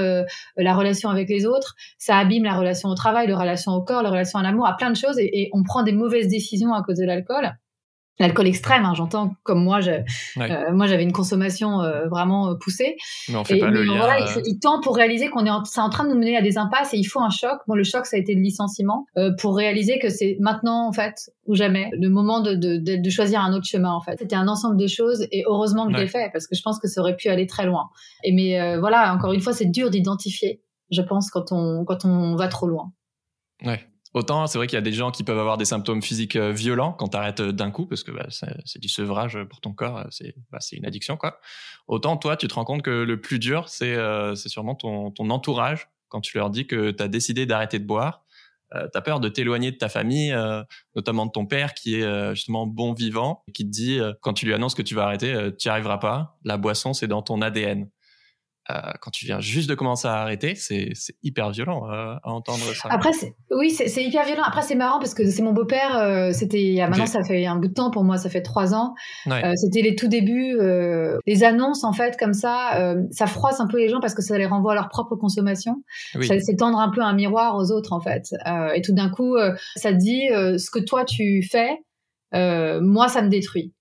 la 0.58 0.74
relation 0.74 1.10
avec 1.10 1.30
les 1.30 1.46
autres 1.46 1.76
ça 1.98 2.18
abîme 2.18 2.44
la 2.44 2.56
relation 2.56 2.90
au 2.90 2.96
travail 2.96 3.28
la 3.28 3.38
relation 3.38 3.72
au 3.74 3.84
corps 3.84 4.04
la 4.04 4.10
relation 4.10 4.40
à 4.40 4.44
l'amour 4.44 4.68
à 4.68 4.78
plein 4.78 4.90
de 4.90 4.98
choses 4.98 5.18
et 5.20 5.50
on 5.54 5.64
prend 5.64 5.84
des 5.84 5.92
mauvaises 5.94 6.28
décisions 6.28 6.74
à 6.74 6.84
cause 6.84 6.98
de 6.98 7.06
l'alcool 7.06 7.52
l'alcool 8.21 8.47
extrême, 8.47 8.85
hein, 8.85 8.94
j'entends 8.95 9.35
comme 9.44 9.63
moi, 9.63 9.81
je, 9.81 9.91
euh, 9.91 10.71
moi 10.71 10.88
j'avais 10.88 11.03
une 11.03 11.12
consommation 11.12 11.81
euh, 11.81 12.07
vraiment 12.07 12.50
euh, 12.50 12.56
poussée. 12.56 12.95
Mais 13.29 13.35
on 13.35 13.44
fait 13.44 13.57
pas 13.57 13.69
le 13.69 13.83
lien. 13.83 13.97
Voilà, 13.97 14.25
il, 14.45 14.59
tend 14.59 14.79
pour 14.81 14.95
réaliser 14.95 15.29
qu'on 15.29 15.45
est 15.45 15.50
en, 15.50 15.63
c'est 15.65 15.81
en 15.81 15.89
train 15.89 16.06
de 16.06 16.09
nous 16.09 16.18
mener 16.18 16.38
à 16.38 16.41
des 16.41 16.57
impasses 16.57 16.94
et 16.94 16.97
il 16.97 17.03
faut 17.03 17.19
un 17.19 17.29
choc. 17.29 17.59
Bon, 17.68 17.75
le 17.75 17.83
choc 17.83 18.06
ça 18.06 18.18
a 18.18 18.19
été 18.19 18.33
le 18.33 18.41
licenciement 18.41 19.06
pour 19.39 19.57
réaliser 19.57 20.00
que 20.00 20.09
c'est 20.09 20.38
maintenant 20.39 20.88
en 20.88 20.94
fait 20.94 21.31
ou 21.45 21.56
jamais 21.56 21.89
le 21.94 22.09
moment 22.09 22.41
de, 22.41 22.53
de, 22.53 22.77
de, 22.77 23.09
choisir 23.09 23.41
un 23.41 23.53
autre 23.53 23.65
chemin 23.65 23.91
en 23.91 24.01
fait. 24.01 24.15
C'était 24.19 24.35
un 24.35 24.47
ensemble 24.47 24.77
de 24.77 24.88
choses 24.88 25.27
et 25.31 25.44
heureusement 25.47 25.88
que 25.88 25.94
je 25.94 25.97
l'ai 25.97 26.07
fait 26.07 26.29
parce 26.31 26.47
que 26.47 26.56
je 26.56 26.62
pense 26.62 26.79
que 26.79 26.88
ça 26.88 27.01
aurait 27.01 27.15
pu 27.15 27.29
aller 27.29 27.47
très 27.47 27.65
loin. 27.65 27.89
Et 28.23 28.31
mais 28.31 28.77
voilà, 28.77 29.13
encore 29.13 29.33
une 29.33 29.41
fois, 29.41 29.53
c'est 29.53 29.65
dur 29.65 29.89
d'identifier, 29.89 30.62
je 30.91 31.01
pense, 31.01 31.29
quand 31.29 31.51
on 31.51 31.83
quand 31.85 32.06
on 32.06 32.35
va 32.35 32.47
trop 32.47 32.68
loin. 32.68 32.91
Ouais. 33.65 33.79
Autant, 34.13 34.46
c'est 34.46 34.58
vrai 34.58 34.68
qu'il 34.68 34.75
y 34.75 34.78
a 34.78 34.81
des 34.81 34.92
gens 34.92 35.10
qui 35.10 35.24
peuvent 35.24 35.40
avoir 35.40 35.58
des 35.58 35.66
symptômes 35.66 36.02
physiques 36.02 36.36
euh, 36.36 36.52
violents 36.52 36.92
quand 36.92 37.10
tu 37.10 37.18
arrêtes 37.18 37.40
euh, 37.40 37.54
d'un 37.54 37.72
coup, 37.72 37.86
parce 37.86 38.04
que 38.04 38.12
bah, 38.12 38.28
c'est 38.66 38.80
du 38.80 38.90
sevrage 38.90 39.40
pour 39.50 39.62
ton 39.62 39.74
corps, 39.74 40.00
euh, 40.00 40.31
bah, 40.52 40.58
c'est 40.60 40.75
une 40.75 40.86
addiction. 40.86 41.16
quoi. 41.16 41.40
Autant, 41.88 42.18
toi, 42.18 42.36
tu 42.36 42.48
te 42.50 42.54
rends 42.54 42.66
compte 42.66 42.81
que 42.81 42.90
le 42.90 43.22
plus 43.22 43.40
dur, 43.40 43.69
c'est 43.69 43.96
sûrement 44.36 44.75
ton, 44.75 45.12
ton, 45.12 45.30
entourage, 45.30 45.88
quand 46.10 46.19
tu 46.19 46.38
leur 46.38 46.50
dis 46.50 46.68
que 46.68 46.92
tu 46.92 47.02
as 47.02 47.08
décidé 47.08 47.46
d'arrêter 47.46 47.80
de 47.80 47.86
boire. 47.86 48.25
Euh, 48.75 48.88
tu 48.92 48.98
as 48.98 49.02
peur 49.02 49.22
de 49.22 49.30
t'éloigner 49.30 49.72
de 49.72 49.78
ta 49.78 49.88
famille, 49.88 50.36
notamment 50.96 51.25
de 51.25 51.31
ton 51.31 51.46
père 51.46 51.74
qui 51.74 51.96
est 51.96 52.36
justement 52.36 52.68
bon 52.68 52.94
vivant, 52.94 53.44
et 53.48 53.54
qui 53.54 53.66
te 53.66 53.69
dit, 53.69 54.00
quand 54.22 54.34
tu 54.34 54.46
lui 54.46 54.54
annonces 54.54 54.75
que 54.75 54.81
tu 54.81 54.94
vas 54.94 55.06
arrêter, 55.06 55.34
tu 55.57 55.68
n'y 55.68 55.72
arriveras 55.72 56.00
pas. 56.00 56.38
La 56.44 56.57
boisson, 56.57 56.94
c'est 56.94 57.07
dans 57.07 57.22
ton 57.22 57.42
ADN. 57.42 57.90
Euh, 58.69 58.75
quand 59.02 59.10
tu 59.10 59.25
viens 59.25 59.40
juste 59.40 59.68
de 59.68 59.74
commencer 59.74 60.08
à 60.08 60.13
arrêter, 60.13 60.54
c'est 60.54 60.94
hyper 61.24 61.50
violent 61.50 61.90
euh, 61.90 62.16
à 62.24 62.31
entendre 62.31 62.63
ça. 62.75 62.90
Après, 62.92 63.10
oui, 63.50 63.72
c'est 63.72 64.04
hyper 64.04 64.24
violent. 64.25 64.44
Après, 64.46 64.62
c'est 64.62 64.75
marrant 64.75 65.00
parce 65.00 65.16
que 65.16 65.28
c'est 65.30 65.42
mon 65.42 65.52
beau-père. 65.52 65.98
Euh, 65.98 66.31
c'était 66.31 66.75
maintenant, 66.88 67.08
ça 67.08 67.24
fait 67.24 67.46
un 67.46 67.56
bout 67.56 67.69
de 67.69 67.74
temps 67.74 67.90
pour 67.90 68.04
moi, 68.04 68.18
ça 68.18 68.30
fait 68.30 68.44
trois 68.44 68.75
ans. 68.75 68.94
C'était 69.56 69.81
les 69.81 69.95
tout 69.95 70.07
débuts, 70.07 70.57
les 71.26 71.44
annonces 71.44 71.83
en 71.83 71.94
fait 71.94 72.18
comme 72.19 72.33
ça, 72.33 72.95
ça 73.12 73.26
froisse 73.26 73.59
un 73.59 73.68
peu 73.68 73.78
les 73.78 73.90
gens 73.90 74.00
parce 74.00 74.14
que 74.14 74.21
ça 74.21 74.38
les 74.38 74.45
renvoie 74.45 74.74
à 74.74 74.76
leur 74.76 74.90
propre 74.90 75.16
consommation. 75.16 75.83
Ça 76.21 76.40
c'est 76.40 76.56
tendre 76.56 76.80
un 76.80 76.92
peu 76.92 77.02
un 77.02 77.14
miroir 77.14 77.56
aux 77.56 77.71
autres 77.71 77.94
en 77.94 78.00
fait. 78.02 78.28
et 78.76 78.81
tout 78.81 78.94
d'un 78.94 79.09
coup, 79.09 79.38
ça 79.76 79.92
te 79.92 79.97
dit 79.97 80.28
ce 80.30 80.69
que 80.69 80.80
toi 80.80 81.04
tu 81.04 81.42
fais, 81.50 81.80
moi 82.33 83.07
ça 83.07 83.21
me 83.24 83.30
détruit. 83.30 83.74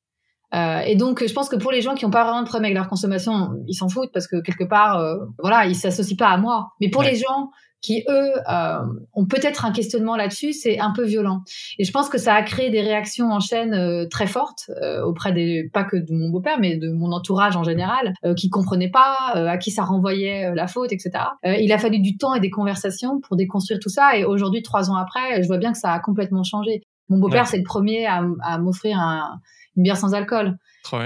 Euh, 0.55 0.81
et 0.81 0.97
donc, 0.97 1.27
je 1.27 1.33
pense 1.33 1.49
que 1.49 1.57
pour 1.57 1.73
les 1.73 1.81
gens 1.81 1.95
qui 1.95 2.05
n'ont 2.05 2.11
pas 2.11 2.25
vraiment 2.25 2.43
de 2.43 2.47
problème 2.47 2.67
avec 2.67 2.77
leur 2.77 2.89
consommation, 2.89 3.51
ils 3.67 3.75
s'en 3.75 3.89
foutent 3.89 4.13
parce 4.13 4.27
que 4.27 4.41
quelque 4.41 4.65
part, 4.65 4.99
euh, 4.99 5.17
voilà, 5.39 5.67
ils 5.67 5.77
s'associent 5.77 6.17
pas 6.17 6.29
à 6.29 6.39
moi. 6.39 6.71
Mais 6.81 6.89
pour 6.89 7.03
les 7.03 7.17
gens 7.17 7.51
qui 7.81 8.05
eux 8.09 8.33
euh, 8.49 8.79
ont 9.15 9.27
peut-être 9.27 9.65
un 9.65 9.73
questionnement 9.73 10.17
là-dessus, 10.17 10.53
c'est 10.53 10.79
un 10.79 10.93
peu 10.93 11.05
violent. 11.05 11.43
Et 11.79 11.85
je 11.85 11.93
pense 11.93 12.09
que 12.09 12.19
ça 12.19 12.35
a 12.35 12.43
créé 12.43 12.71
des 12.71 12.83
réactions 12.83 13.31
en 13.31 13.41
chaîne 13.41 13.75
euh, 13.75 14.07
très 14.07 14.27
fortes 14.27 14.71
euh, 14.83 15.03
auprès 15.03 15.33
des 15.33 15.71
pas 15.73 15.85
que 15.85 15.97
de 15.97 16.13
mon 16.13 16.31
beau-père, 16.31 16.59
mais 16.61 16.77
de 16.77 16.91
mon 16.91 17.13
entourage 17.13 17.57
en 17.57 17.65
général, 17.65 18.13
qui 18.37 18.51
comprenaient 18.51 18.91
pas, 18.91 19.33
à 19.35 19.57
qui 19.57 19.71
ça 19.71 19.83
renvoyait 19.85 20.55
la 20.55 20.67
faute, 20.67 20.93
etc. 20.93 21.11
il 21.45 21.73
a 21.73 21.79
fallu 21.79 22.01
du 22.01 22.17
temps 22.17 22.35
et 22.35 22.41
des 22.41 22.51
conversations 22.51 23.21
pour 23.21 23.37
déconstruire 23.37 23.79
tout 23.81 23.89
ça. 23.89 24.17
Et 24.17 24.25
aujourd'hui, 24.25 24.63
trois 24.63 24.91
ans 24.91 24.97
après, 24.97 25.43
je 25.43 25.47
vois 25.47 25.59
bien 25.59 25.73
que 25.73 25.79
ça 25.79 25.93
a 25.93 26.01
complètement 26.01 26.43
changé. 26.43 26.83
Mon 27.11 27.19
beau-père, 27.19 27.47
c'est 27.47 27.59
le 27.59 27.65
premier 27.65 28.07
à, 28.07 28.25
à 28.43 28.59
m'offrir 28.59 28.99
un 28.99 29.41
une 29.77 29.85
bière 29.85 29.97
sans 29.97 30.15
alcool. 30.15 30.57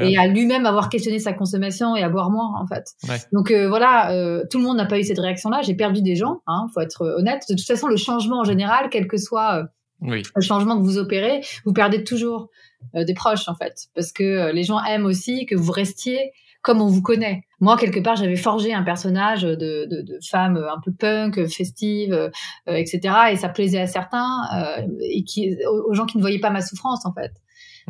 Et 0.02 0.16
à 0.16 0.28
lui-même 0.28 0.66
avoir 0.66 0.88
questionné 0.88 1.18
sa 1.18 1.32
consommation 1.32 1.96
et 1.96 2.02
à 2.02 2.08
boire 2.08 2.30
moins, 2.30 2.52
en 2.60 2.66
fait. 2.66 2.84
Donc 3.32 3.50
euh, 3.50 3.68
voilà, 3.68 4.12
euh, 4.12 4.44
tout 4.50 4.58
le 4.58 4.64
monde 4.64 4.76
n'a 4.76 4.86
pas 4.86 4.98
eu 4.98 5.02
cette 5.02 5.18
réaction-là. 5.18 5.62
J'ai 5.62 5.74
perdu 5.74 6.00
des 6.00 6.14
gens, 6.14 6.42
hein, 6.46 6.66
faut 6.72 6.80
être 6.80 7.02
honnête. 7.18 7.42
De 7.48 7.54
toute 7.54 7.66
façon, 7.66 7.88
le 7.88 7.96
changement 7.96 8.40
en 8.40 8.44
général, 8.44 8.88
quel 8.90 9.08
que 9.08 9.16
soit 9.16 9.66
euh, 10.02 10.22
le 10.34 10.42
changement 10.42 10.78
que 10.78 10.84
vous 10.84 10.98
opérez, 10.98 11.40
vous 11.64 11.72
perdez 11.72 12.04
toujours 12.04 12.50
des 12.94 13.14
proches, 13.14 13.48
en 13.48 13.54
fait. 13.54 13.86
Parce 13.94 14.12
que 14.12 14.52
les 14.52 14.62
gens 14.62 14.82
aiment 14.84 15.06
aussi 15.06 15.46
que 15.46 15.54
vous 15.54 15.72
restiez 15.72 16.32
comme 16.64 16.80
on 16.80 16.88
vous 16.88 17.02
connaît. 17.02 17.42
Moi, 17.60 17.76
quelque 17.76 18.00
part, 18.00 18.16
j'avais 18.16 18.36
forgé 18.36 18.72
un 18.72 18.82
personnage 18.82 19.42
de, 19.42 19.54
de, 19.54 20.02
de, 20.02 20.18
femme 20.28 20.56
un 20.56 20.80
peu 20.82 20.92
punk, 20.92 21.46
festive, 21.46 22.12
euh, 22.12 22.30
etc. 22.66 23.00
Et 23.32 23.36
ça 23.36 23.50
plaisait 23.50 23.80
à 23.80 23.86
certains 23.86 24.40
euh, 24.56 24.82
et 25.10 25.24
qui, 25.24 25.56
aux 25.68 25.92
gens 25.92 26.06
qui 26.06 26.16
ne 26.16 26.22
voyaient 26.22 26.40
pas 26.40 26.50
ma 26.50 26.62
souffrance, 26.62 27.04
en 27.04 27.12
fait. 27.12 27.32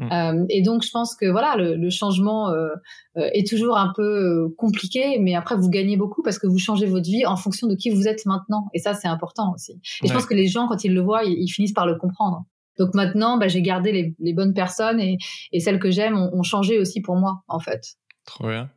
Mm. 0.00 0.12
Euh, 0.12 0.46
et 0.48 0.62
donc, 0.62 0.82
je 0.82 0.90
pense 0.90 1.14
que 1.14 1.26
voilà, 1.26 1.56
le, 1.56 1.76
le 1.76 1.90
changement 1.90 2.50
euh, 2.50 2.68
euh, 3.16 3.28
est 3.32 3.46
toujours 3.48 3.76
un 3.76 3.92
peu 3.94 4.48
compliqué, 4.56 5.18
mais 5.20 5.34
après, 5.34 5.56
vous 5.56 5.70
gagnez 5.70 5.96
beaucoup 5.96 6.22
parce 6.22 6.38
que 6.38 6.46
vous 6.46 6.58
changez 6.58 6.86
votre 6.86 7.08
vie 7.08 7.26
en 7.26 7.36
fonction 7.36 7.66
de 7.66 7.74
qui 7.74 7.90
vous 7.90 8.08
êtes 8.08 8.26
maintenant. 8.26 8.68
Et 8.74 8.78
ça, 8.78 8.94
c'est 8.94 9.08
important 9.08 9.52
aussi. 9.54 9.80
Et 10.02 10.08
je 10.08 10.12
pense 10.12 10.26
que 10.26 10.34
les 10.34 10.46
gens, 10.46 10.66
quand 10.66 10.84
ils 10.84 10.94
le 10.94 11.00
voient, 11.00 11.24
ils, 11.24 11.48
finissent 11.48 11.72
par 11.72 11.86
le 11.86 11.96
comprendre. 11.96 12.44
Donc 12.78 12.92
maintenant, 12.94 13.38
bah, 13.38 13.46
j'ai 13.46 13.62
gardé 13.62 13.92
les, 13.92 14.16
les, 14.18 14.32
bonnes 14.32 14.52
personnes 14.52 14.98
et, 14.98 15.16
et 15.52 15.60
celles 15.60 15.78
que 15.78 15.92
j'aime 15.92 16.18
ont, 16.18 16.30
ont, 16.34 16.42
changé 16.42 16.80
aussi 16.80 17.00
pour 17.00 17.14
moi, 17.14 17.44
en 17.46 17.60
fait. 17.60 17.94
Trop 18.24 18.48
bien. 18.48 18.70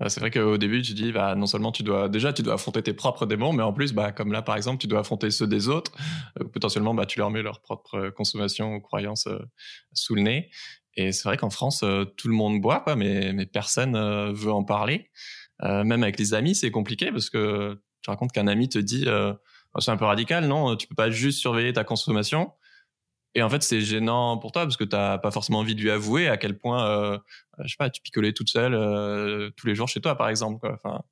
Bah, 0.00 0.08
c'est 0.08 0.20
vrai 0.20 0.30
qu'au 0.30 0.58
début, 0.58 0.82
tu 0.82 0.92
dis, 0.92 1.12
bah, 1.12 1.34
non 1.36 1.46
seulement 1.46 1.72
tu 1.72 1.82
dois, 1.82 2.08
déjà, 2.08 2.32
tu 2.32 2.42
dois 2.42 2.54
affronter 2.54 2.82
tes 2.82 2.94
propres 2.94 3.26
démons, 3.26 3.52
mais 3.52 3.62
en 3.62 3.72
plus, 3.72 3.92
bah, 3.92 4.12
comme 4.12 4.32
là, 4.32 4.42
par 4.42 4.56
exemple, 4.56 4.78
tu 4.78 4.86
dois 4.88 5.00
affronter 5.00 5.30
ceux 5.30 5.46
des 5.46 5.68
autres. 5.68 5.92
Euh, 6.40 6.44
potentiellement, 6.44 6.94
bah, 6.94 7.06
tu 7.06 7.18
leur 7.18 7.30
mets 7.30 7.42
leur 7.42 7.60
propre 7.60 8.10
consommation 8.10 8.74
ou 8.74 8.80
croyances 8.80 9.26
euh, 9.28 9.38
sous 9.92 10.14
le 10.14 10.22
nez. 10.22 10.50
Et 10.96 11.12
c'est 11.12 11.28
vrai 11.28 11.36
qu'en 11.36 11.50
France, 11.50 11.82
euh, 11.84 12.04
tout 12.04 12.28
le 12.28 12.34
monde 12.34 12.60
boit, 12.60 12.80
quoi, 12.80 12.96
mais, 12.96 13.32
mais 13.32 13.46
personne 13.46 13.96
veut 14.32 14.52
en 14.52 14.64
parler. 14.64 15.10
même 15.62 16.02
avec 16.02 16.18
les 16.18 16.34
amis, 16.34 16.54
c'est 16.54 16.70
compliqué 16.70 17.10
parce 17.12 17.30
que 17.30 17.80
tu 18.02 18.10
racontes 18.10 18.32
qu'un 18.32 18.48
ami 18.48 18.68
te 18.68 18.78
dit, 18.78 19.06
oh, 19.08 19.80
c'est 19.80 19.90
un 19.90 19.96
peu 19.96 20.04
radical, 20.04 20.46
non 20.46 20.76
Tu 20.76 20.86
peux 20.86 20.94
pas 20.94 21.10
juste 21.10 21.38
surveiller 21.40 21.72
ta 21.72 21.84
consommation. 21.84 22.52
Et 23.34 23.42
en 23.42 23.48
fait, 23.48 23.62
c'est 23.62 23.80
gênant 23.80 24.38
pour 24.38 24.52
toi 24.52 24.62
parce 24.62 24.76
que 24.76 24.84
t'as 24.84 25.18
pas 25.18 25.30
forcément 25.30 25.58
envie 25.58 25.74
de 25.74 25.80
lui 25.80 25.90
avouer 25.90 26.28
à 26.28 26.36
quel 26.36 26.56
point, 26.56 26.88
euh, 26.88 27.18
je 27.64 27.68
sais 27.68 27.76
pas, 27.78 27.90
tu 27.90 28.00
picolais 28.00 28.32
toute 28.32 28.48
seule 28.48 28.74
euh, 28.74 29.50
tous 29.56 29.66
les 29.66 29.74
jours 29.74 29.88
chez 29.88 30.00
toi, 30.00 30.16
par 30.16 30.28
exemple. 30.28 30.58
Quoi. 30.60 30.78
Enfin... 30.82 31.02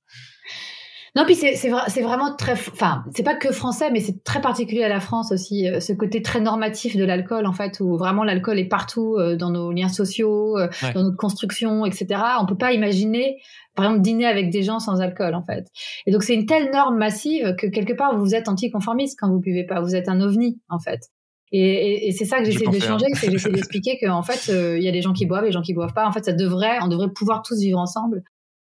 Non, 1.15 1.27
puis 1.27 1.35
c'est 1.35 1.57
c'est 1.57 2.01
vraiment 2.01 2.35
très, 2.37 2.53
enfin, 2.53 3.05
c'est 3.15 3.23
pas 3.23 3.35
que 3.35 3.53
français, 3.53 3.91
mais 3.91 4.01
c'est 4.01 4.25
très 4.25 4.41
particulier 4.41 4.83
à 4.83 4.89
la 4.89 5.01
France 5.01 5.31
aussi, 5.31 5.69
euh, 5.69 5.79
ce 5.79 5.93
côté 5.93 6.23
très 6.23 6.41
normatif 6.41 6.97
de 6.97 7.05
l'alcool 7.05 7.45
en 7.47 7.53
fait, 7.53 7.81
où 7.81 7.99
vraiment 7.99 8.25
l'alcool 8.25 8.59
est 8.59 8.69
partout 8.69 9.17
euh, 9.19 9.37
dans 9.37 9.51
nos 9.51 9.73
liens 9.73 9.91
sociaux, 9.91 10.57
euh, 10.57 10.69
dans 10.95 11.03
notre 11.03 11.19
construction, 11.19 11.85
etc. 11.85 12.19
On 12.41 12.47
peut 12.47 12.57
pas 12.57 12.73
imaginer, 12.73 13.43
par 13.75 13.85
exemple, 13.85 14.01
dîner 14.01 14.25
avec 14.25 14.49
des 14.49 14.63
gens 14.63 14.79
sans 14.79 15.03
alcool 15.03 15.35
en 15.35 15.45
fait. 15.45 15.67
Et 16.07 16.13
donc 16.13 16.23
c'est 16.23 16.35
une 16.35 16.47
telle 16.47 16.71
norme 16.71 16.97
massive 16.97 17.57
que 17.59 17.67
quelque 17.67 17.93
part 17.93 18.17
vous 18.17 18.35
êtes 18.35 18.49
anticonformiste 18.49 19.19
quand 19.21 19.31
vous 19.31 19.41
buvez 19.41 19.65
pas, 19.65 19.83
vous 19.83 19.95
êtes 19.95 20.09
un 20.09 20.23
ovni 20.23 20.63
en 20.71 20.79
fait. 20.79 21.11
Et, 21.53 22.09
et, 22.09 22.13
c'est 22.13 22.25
ça 22.25 22.39
que 22.39 22.45
j'essaie 22.45 22.67
de 22.67 22.81
changer, 22.81 23.07
c'est 23.15 23.27
que 23.27 23.33
j'essaie 23.33 23.51
d'expliquer 23.53 23.99
qu'en 23.99 24.23
fait, 24.23 24.51
euh, 24.51 24.79
il 24.79 24.85
y 24.85 24.89
a 24.89 24.93
des 24.93 25.03
gens 25.03 25.13
qui 25.13 25.27
boivent 25.27 25.45
et 25.45 25.49
des 25.49 25.53
gens 25.53 25.63
qui 25.63 25.75
boivent 25.75 25.93
pas. 25.93 26.07
En 26.07 26.13
fait, 26.13 26.25
ça 26.25 26.33
devrait, 26.33 26.79
on 26.83 26.89
devrait 26.89 27.11
pouvoir 27.11 27.43
tous 27.43 27.61
vivre 27.61 27.79
ensemble. 27.79 28.23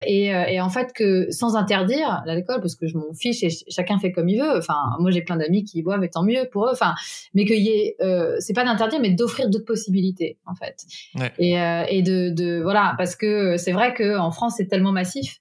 Et, 0.06 0.34
euh, 0.34 0.44
et 0.46 0.60
en 0.60 0.68
fait, 0.68 0.92
que 0.92 1.30
sans 1.30 1.56
interdire 1.56 2.22
l'alcool, 2.26 2.60
parce 2.60 2.74
que 2.74 2.86
je 2.86 2.96
m'en 2.96 3.12
fiche 3.14 3.42
et 3.42 3.48
chacun 3.68 3.98
fait 3.98 4.12
comme 4.12 4.28
il 4.28 4.40
veut. 4.40 4.58
Enfin, 4.58 4.74
moi, 4.98 5.10
j'ai 5.10 5.22
plein 5.22 5.36
d'amis 5.36 5.64
qui 5.64 5.82
boivent 5.82 6.04
et 6.04 6.10
tant 6.10 6.22
mieux 6.22 6.48
pour 6.50 6.66
eux. 6.66 6.70
Enfin, 6.72 6.94
mais 7.34 7.44
qu'il 7.44 7.62
y 7.62 7.68
ait, 7.68 7.96
euh, 8.02 8.36
c'est 8.38 8.54
pas 8.54 8.64
d'interdire, 8.64 9.00
mais 9.00 9.10
d'offrir 9.10 9.48
d'autres 9.48 9.64
possibilités, 9.64 10.38
en 10.46 10.54
fait. 10.54 10.76
Ouais. 11.14 11.32
Et, 11.38 11.60
euh, 11.60 11.84
et 11.88 12.02
de, 12.02 12.30
de, 12.30 12.60
voilà, 12.62 12.94
parce 12.98 13.16
que 13.16 13.56
c'est 13.56 13.72
vrai 13.72 13.94
qu'en 13.94 14.30
France, 14.30 14.54
c'est 14.56 14.66
tellement 14.66 14.92
massif 14.92 15.40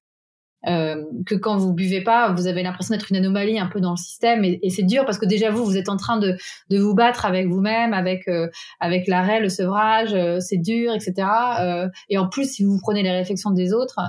euh, 0.67 1.03
que 1.25 1.35
quand 1.35 1.57
vous 1.57 1.73
buvez 1.73 2.01
pas, 2.01 2.31
vous 2.31 2.47
avez 2.47 2.63
l'impression 2.63 2.95
d'être 2.95 3.11
une 3.11 3.17
anomalie 3.17 3.59
un 3.59 3.67
peu 3.67 3.81
dans 3.81 3.91
le 3.91 3.97
système 3.97 4.43
et, 4.43 4.59
et 4.61 4.69
c'est 4.69 4.83
dur 4.83 5.05
parce 5.05 5.17
que 5.17 5.25
déjà 5.25 5.51
vous, 5.51 5.65
vous 5.65 5.77
êtes 5.77 5.89
en 5.89 5.97
train 5.97 6.17
de, 6.17 6.37
de 6.69 6.79
vous 6.79 6.93
battre 6.93 7.25
avec 7.25 7.47
vous-même, 7.47 7.93
avec 7.93 8.27
euh, 8.27 8.47
avec 8.79 9.07
l'arrêt, 9.07 9.39
le 9.39 9.49
sevrage, 9.49 10.13
euh, 10.13 10.39
c'est 10.39 10.57
dur, 10.57 10.93
etc. 10.93 11.27
Euh, 11.59 11.89
et 12.09 12.17
en 12.17 12.29
plus, 12.29 12.49
si 12.51 12.63
vous 12.63 12.79
prenez 12.81 13.03
les 13.03 13.11
réflexions 13.11 13.51
des 13.51 13.73
autres, 13.73 13.99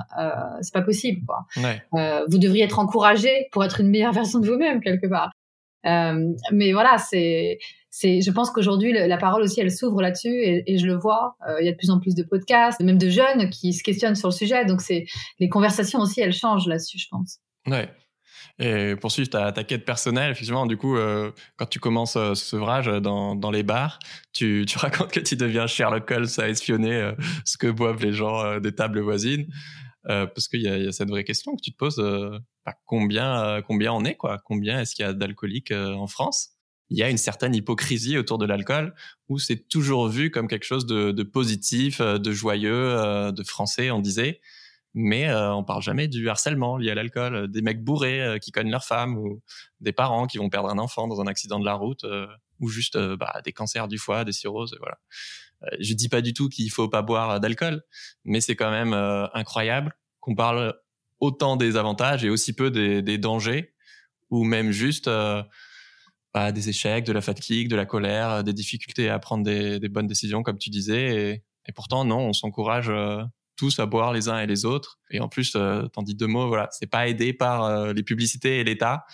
c'est 0.61 0.73
pas 0.73 0.81
possible. 0.81 1.21
Quoi. 1.25 1.45
Ouais. 1.57 2.23
vous 2.27 2.37
devriez 2.37 2.63
être 2.63 2.79
encouragé 2.79 3.47
pour 3.51 3.63
être 3.63 3.81
une 3.81 3.89
meilleure 3.89 4.13
version 4.13 4.39
de 4.39 4.47
vous-même 4.47 4.81
quelque 4.81 5.07
part. 5.07 5.31
mais 5.83 6.71
voilà, 6.71 6.97
c'est 6.97 7.57
c'est, 7.97 8.19
je 8.19 8.29
pense 8.29 8.51
qu'aujourd'hui 8.51 8.91
la 8.91 9.15
parole 9.15 9.41
aussi 9.41 9.61
elle 9.61 9.71
s'ouvre 9.71 10.01
là-dessus 10.01 10.27
et, 10.27 10.77
je 10.77 10.85
le 10.85 10.97
vois. 10.97 11.37
Euh, 11.47 11.61
il 11.61 11.65
y 11.65 11.69
a 11.69 11.71
de 11.71 11.77
plus 11.77 11.91
en 11.91 12.01
plus 12.01 12.13
de 12.13 12.23
podcasts, 12.23 12.81
même 12.81 12.97
de 12.97 13.09
jeunes 13.09 13.49
qui 13.49 13.71
se 13.71 13.83
questionnent 13.83 14.17
sur 14.17 14.27
le 14.27 14.33
sujet. 14.33 14.65
Donc 14.65 14.81
c'est 14.81 15.05
les 15.39 15.47
conversations 15.47 15.99
aussi 16.01 16.19
elles 16.19 16.33
changent 16.33 16.67
là-dessus, 16.67 16.99
je 16.99 17.07
pense. 17.09 17.39
Ouais. 17.67 17.89
Et 18.59 18.97
pour 18.97 19.13
suivre 19.13 19.29
ta, 19.29 19.53
ta 19.53 19.63
quête 19.63 19.85
personnelle, 19.85 20.31
effectivement, 20.31 20.65
du 20.65 20.75
coup, 20.75 20.97
euh, 20.97 21.31
quand 21.55 21.67
tu 21.67 21.79
commences 21.79 22.17
euh, 22.17 22.33
ce 22.35 22.43
sevrage 22.43 22.87
dans, 22.87 23.51
les 23.51 23.63
bars, 23.63 23.97
tu, 24.33 24.65
racontes 24.75 25.13
que 25.13 25.21
tu 25.21 25.37
deviens 25.37 25.65
Sherlock 25.65 26.11
Holmes 26.11 26.27
à 26.37 26.49
espionner 26.49 27.13
ce 27.45 27.57
que 27.57 27.67
boivent 27.71 28.03
les 28.03 28.11
gens 28.11 28.59
des 28.59 28.75
tables 28.75 28.99
voisines. 28.99 29.47
parce 30.03 30.49
qu'il 30.49 30.59
y, 30.59 30.65
y, 30.65 30.87
a 30.87 30.91
cette 30.91 31.09
vraie 31.09 31.23
question 31.23 31.55
que 31.55 31.61
tu 31.61 31.71
te 31.71 31.77
poses 31.77 32.03
bah, 32.65 32.73
combien, 32.83 33.61
combien 33.61 33.93
on 33.93 34.03
est, 34.03 34.15
quoi? 34.15 34.41
Combien 34.43 34.81
est-ce 34.81 34.95
qu'il 34.95 35.05
y 35.05 35.07
a 35.07 35.13
d'alcooliques 35.13 35.71
en 35.71 36.07
France? 36.07 36.54
Il 36.89 36.97
y 36.97 37.03
a 37.03 37.09
une 37.09 37.17
certaine 37.17 37.55
hypocrisie 37.55 38.17
autour 38.17 38.37
de 38.37 38.45
l'alcool 38.45 38.93
où 39.27 39.39
c'est 39.39 39.67
toujours 39.67 40.07
vu 40.07 40.29
comme 40.29 40.47
quelque 40.47 40.65
chose 40.65 40.85
de, 40.85 41.11
de 41.11 41.23
positif, 41.23 41.99
euh, 41.99 42.17
de 42.17 42.31
joyeux, 42.31 42.73
euh, 42.73 43.31
de 43.31 43.43
français, 43.43 43.91
on 43.91 43.99
disait. 43.99 44.41
Mais 44.93 45.27
euh, 45.27 45.53
on 45.53 45.63
parle 45.63 45.81
jamais 45.81 46.07
du 46.07 46.29
harcèlement 46.29 46.77
lié 46.77 46.91
à 46.91 46.95
l'alcool, 46.95 47.49
des 47.49 47.61
mecs 47.61 47.83
bourrés 47.83 48.37
qui 48.41 48.51
cognent 48.51 48.71
leur 48.71 48.85
femme 48.85 49.17
ou 49.17 49.41
des 49.81 49.91
parents 49.91 50.25
qui 50.25 50.37
vont 50.37 50.49
perdre 50.49 50.69
un 50.69 50.77
enfant 50.77 51.07
dans 51.07 51.19
un 51.19 51.27
accident 51.27 51.59
de 51.59 51.65
la 51.65 51.73
route 51.73 52.05
ou 52.61 52.69
juste 52.69 52.97
bah, 52.97 53.41
des 53.43 53.51
cancers 53.51 53.89
du 53.89 53.97
foie, 53.97 54.23
des 54.23 54.31
cirrhoses, 54.31 54.77
voilà. 54.79 54.97
je 55.81 55.93
dis 55.93 56.07
pas 56.07 56.21
du 56.21 56.33
tout 56.33 56.47
qu'il 56.47 56.71
faut 56.71 56.87
pas 56.87 57.01
boire 57.01 57.41
d'alcool, 57.41 57.83
mais 58.23 58.39
c'est 58.39 58.55
quand 58.55 58.71
même 58.71 58.93
incroyable 59.33 59.97
qu'on 60.21 60.33
parle 60.33 60.73
autant 61.19 61.57
des 61.57 61.75
avantages 61.75 62.23
et 62.23 62.29
aussi 62.29 62.53
peu 62.53 62.71
des, 62.71 63.01
des 63.01 63.17
dangers 63.17 63.73
ou 64.29 64.45
même 64.45 64.71
juste 64.71 65.09
des 66.51 66.69
échecs, 66.69 67.05
de 67.05 67.13
la 67.13 67.21
fatigue, 67.21 67.69
de 67.69 67.75
la 67.75 67.85
colère, 67.85 68.29
euh, 68.29 68.43
des 68.43 68.53
difficultés 68.53 69.09
à 69.09 69.19
prendre 69.19 69.43
des, 69.43 69.79
des 69.79 69.89
bonnes 69.89 70.07
décisions, 70.07 70.43
comme 70.43 70.57
tu 70.57 70.69
disais. 70.69 71.31
Et, 71.31 71.43
et 71.67 71.71
pourtant, 71.71 72.05
non, 72.05 72.19
on 72.19 72.33
s'encourage 72.33 72.89
euh, 72.89 73.23
tous 73.57 73.79
à 73.79 73.85
boire 73.85 74.13
les 74.13 74.29
uns 74.29 74.39
et 74.39 74.47
les 74.47 74.65
autres. 74.65 74.99
Et 75.09 75.19
en 75.19 75.29
plus, 75.29 75.53
euh, 75.55 75.87
t'en 75.87 76.03
dis 76.03 76.15
deux 76.15 76.27
mots, 76.27 76.47
voilà, 76.47 76.67
c'est 76.71 76.89
pas 76.89 77.07
aidé 77.07 77.33
par 77.33 77.63
euh, 77.63 77.93
les 77.93 78.03
publicités 78.03 78.59
et 78.59 78.63
l'État 78.63 79.05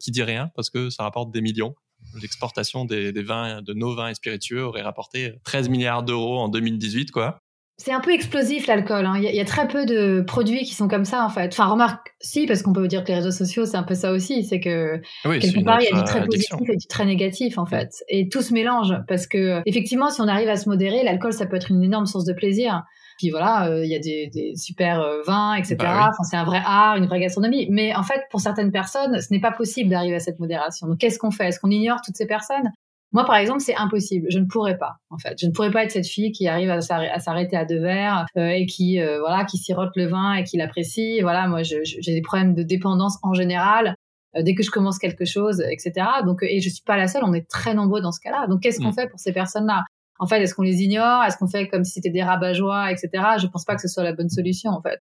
qui 0.00 0.10
dit 0.10 0.22
rien 0.22 0.50
parce 0.54 0.70
que 0.70 0.90
ça 0.90 1.02
rapporte 1.02 1.32
des 1.32 1.40
millions. 1.40 1.74
L'exportation 2.20 2.84
des, 2.84 3.12
des, 3.12 3.22
vins, 3.22 3.62
de 3.62 3.72
nos 3.74 3.94
vins 3.94 4.08
et 4.08 4.14
spiritueux 4.14 4.64
aurait 4.64 4.82
rapporté 4.82 5.34
13 5.44 5.68
milliards 5.68 6.02
d'euros 6.02 6.38
en 6.38 6.48
2018, 6.48 7.10
quoi. 7.10 7.41
C'est 7.84 7.90
un 7.90 7.98
peu 7.98 8.12
explosif 8.12 8.68
l'alcool. 8.68 9.06
Hein. 9.06 9.14
Il, 9.16 9.34
y 9.34 9.40
a, 9.40 9.44
très 9.44 9.66
peu 9.66 9.86
de 9.86 10.20
produits 10.20 10.62
qui 10.62 10.72
sont 10.72 10.86
comme 10.86 11.04
ça 11.04 11.24
en 11.24 11.28
fait. 11.28 11.48
Enfin, 11.52 11.66
remarque, 11.66 12.14
si, 12.20 12.46
parce 12.46 12.62
qu'on 12.62 12.72
peut 12.72 12.86
dire 12.86 13.02
que 13.02 13.08
les 13.08 13.16
réseaux 13.16 13.32
sociaux, 13.32 13.66
c'est 13.66 13.76
un 13.76 13.82
peu 13.82 13.94
ça 13.94 14.12
aussi. 14.12 14.44
C'est 14.44 14.60
que 14.60 15.00
quelque 15.24 15.64
part, 15.64 15.80
il 15.80 15.88
y 15.90 15.92
a 15.92 15.98
du 15.98 16.04
très 16.04 16.24
positif 16.24 16.68
et 16.68 16.76
du 16.76 16.86
très 16.86 17.04
négatif 17.04 17.58
en 17.58 17.66
fait. 17.66 17.90
Et 18.08 18.28
tout 18.28 18.40
se 18.40 18.54
mélange 18.54 18.94
parce 19.08 19.26
que 19.26 19.62
effectivement, 19.66 20.10
si 20.10 20.20
on 20.20 20.28
arrive 20.28 20.48
à 20.48 20.56
se 20.56 20.68
modérer, 20.68 21.02
l'alcool, 21.02 21.32
ça 21.32 21.46
peut 21.46 21.56
être 21.56 21.72
une 21.72 21.82
énorme 21.82 22.06
source 22.06 22.24
de 22.24 22.32
plaisir. 22.32 22.84
Puis 23.18 23.30
voilà, 23.30 23.68
euh, 23.68 23.84
il 23.84 23.90
y 23.90 23.96
a 23.96 23.98
des, 23.98 24.30
des 24.32 24.54
super 24.54 25.00
euh, 25.00 25.22
vins, 25.26 25.54
etc. 25.54 25.76
Bah 25.80 26.10
enfin, 26.10 26.22
c'est 26.22 26.36
un 26.36 26.44
vrai 26.44 26.62
art, 26.64 26.96
une 26.96 27.06
vraie 27.06 27.20
gastronomie. 27.20 27.66
Mais 27.68 27.96
en 27.96 28.04
fait, 28.04 28.22
pour 28.30 28.40
certaines 28.40 28.70
personnes, 28.70 29.20
ce 29.20 29.32
n'est 29.32 29.40
pas 29.40 29.52
possible 29.52 29.90
d'arriver 29.90 30.14
à 30.14 30.20
cette 30.20 30.38
modération. 30.38 30.86
Donc, 30.86 30.98
qu'est-ce 30.98 31.18
qu'on 31.18 31.32
fait? 31.32 31.48
Est-ce 31.48 31.58
qu'on 31.58 31.70
ignore 31.70 31.98
toutes 32.04 32.16
ces 32.16 32.26
personnes? 32.26 32.70
Moi, 33.12 33.26
par 33.26 33.36
exemple, 33.36 33.60
c'est 33.60 33.76
impossible. 33.76 34.26
Je 34.30 34.38
ne 34.38 34.46
pourrais 34.46 34.78
pas, 34.78 34.96
en 35.10 35.18
fait. 35.18 35.38
Je 35.38 35.46
ne 35.46 35.52
pourrais 35.52 35.70
pas 35.70 35.84
être 35.84 35.90
cette 35.90 36.06
fille 36.06 36.32
qui 36.32 36.48
arrive 36.48 36.70
à 36.70 36.80
s'arrêter 36.80 37.56
à 37.56 37.64
deux 37.66 37.78
verres 37.78 38.26
euh, 38.38 38.48
et 38.48 38.64
qui, 38.64 39.00
euh, 39.00 39.20
voilà, 39.20 39.44
qui 39.44 39.58
sirote 39.58 39.90
le 39.96 40.06
vin 40.06 40.34
et 40.34 40.44
qui 40.44 40.56
l'apprécie. 40.56 41.20
Voilà, 41.20 41.46
moi, 41.46 41.62
j'ai 41.62 41.82
des 42.06 42.22
problèmes 42.22 42.54
de 42.54 42.62
dépendance 42.62 43.18
en 43.22 43.34
général. 43.34 43.94
Euh, 44.34 44.42
dès 44.42 44.54
que 44.54 44.62
je 44.62 44.70
commence 44.70 44.98
quelque 44.98 45.26
chose, 45.26 45.62
etc. 45.70 46.06
Donc, 46.24 46.42
et 46.42 46.60
je 46.60 46.70
suis 46.70 46.82
pas 46.82 46.96
la 46.96 47.06
seule. 47.06 47.22
On 47.24 47.34
est 47.34 47.48
très 47.48 47.74
nombreux 47.74 48.00
dans 48.00 48.12
ce 48.12 48.20
cas-là. 48.20 48.46
Donc, 48.46 48.60
qu'est-ce 48.60 48.80
qu'on 48.80 48.88
mm. 48.88 48.94
fait 48.94 49.08
pour 49.08 49.20
ces 49.20 49.32
personnes-là? 49.32 49.84
En 50.18 50.26
fait, 50.26 50.40
est-ce 50.40 50.54
qu'on 50.54 50.62
les 50.62 50.82
ignore? 50.82 51.22
Est-ce 51.24 51.36
qu'on 51.36 51.48
fait 51.48 51.68
comme 51.68 51.84
si 51.84 51.92
c'était 51.92 52.10
des 52.10 52.22
rabat-joie, 52.22 52.92
etc. 52.92 53.10
Je 53.38 53.46
pense 53.46 53.64
pas 53.64 53.74
que 53.74 53.82
ce 53.82 53.88
soit 53.88 54.04
la 54.04 54.14
bonne 54.14 54.30
solution, 54.30 54.70
en 54.70 54.80
fait. 54.80 55.00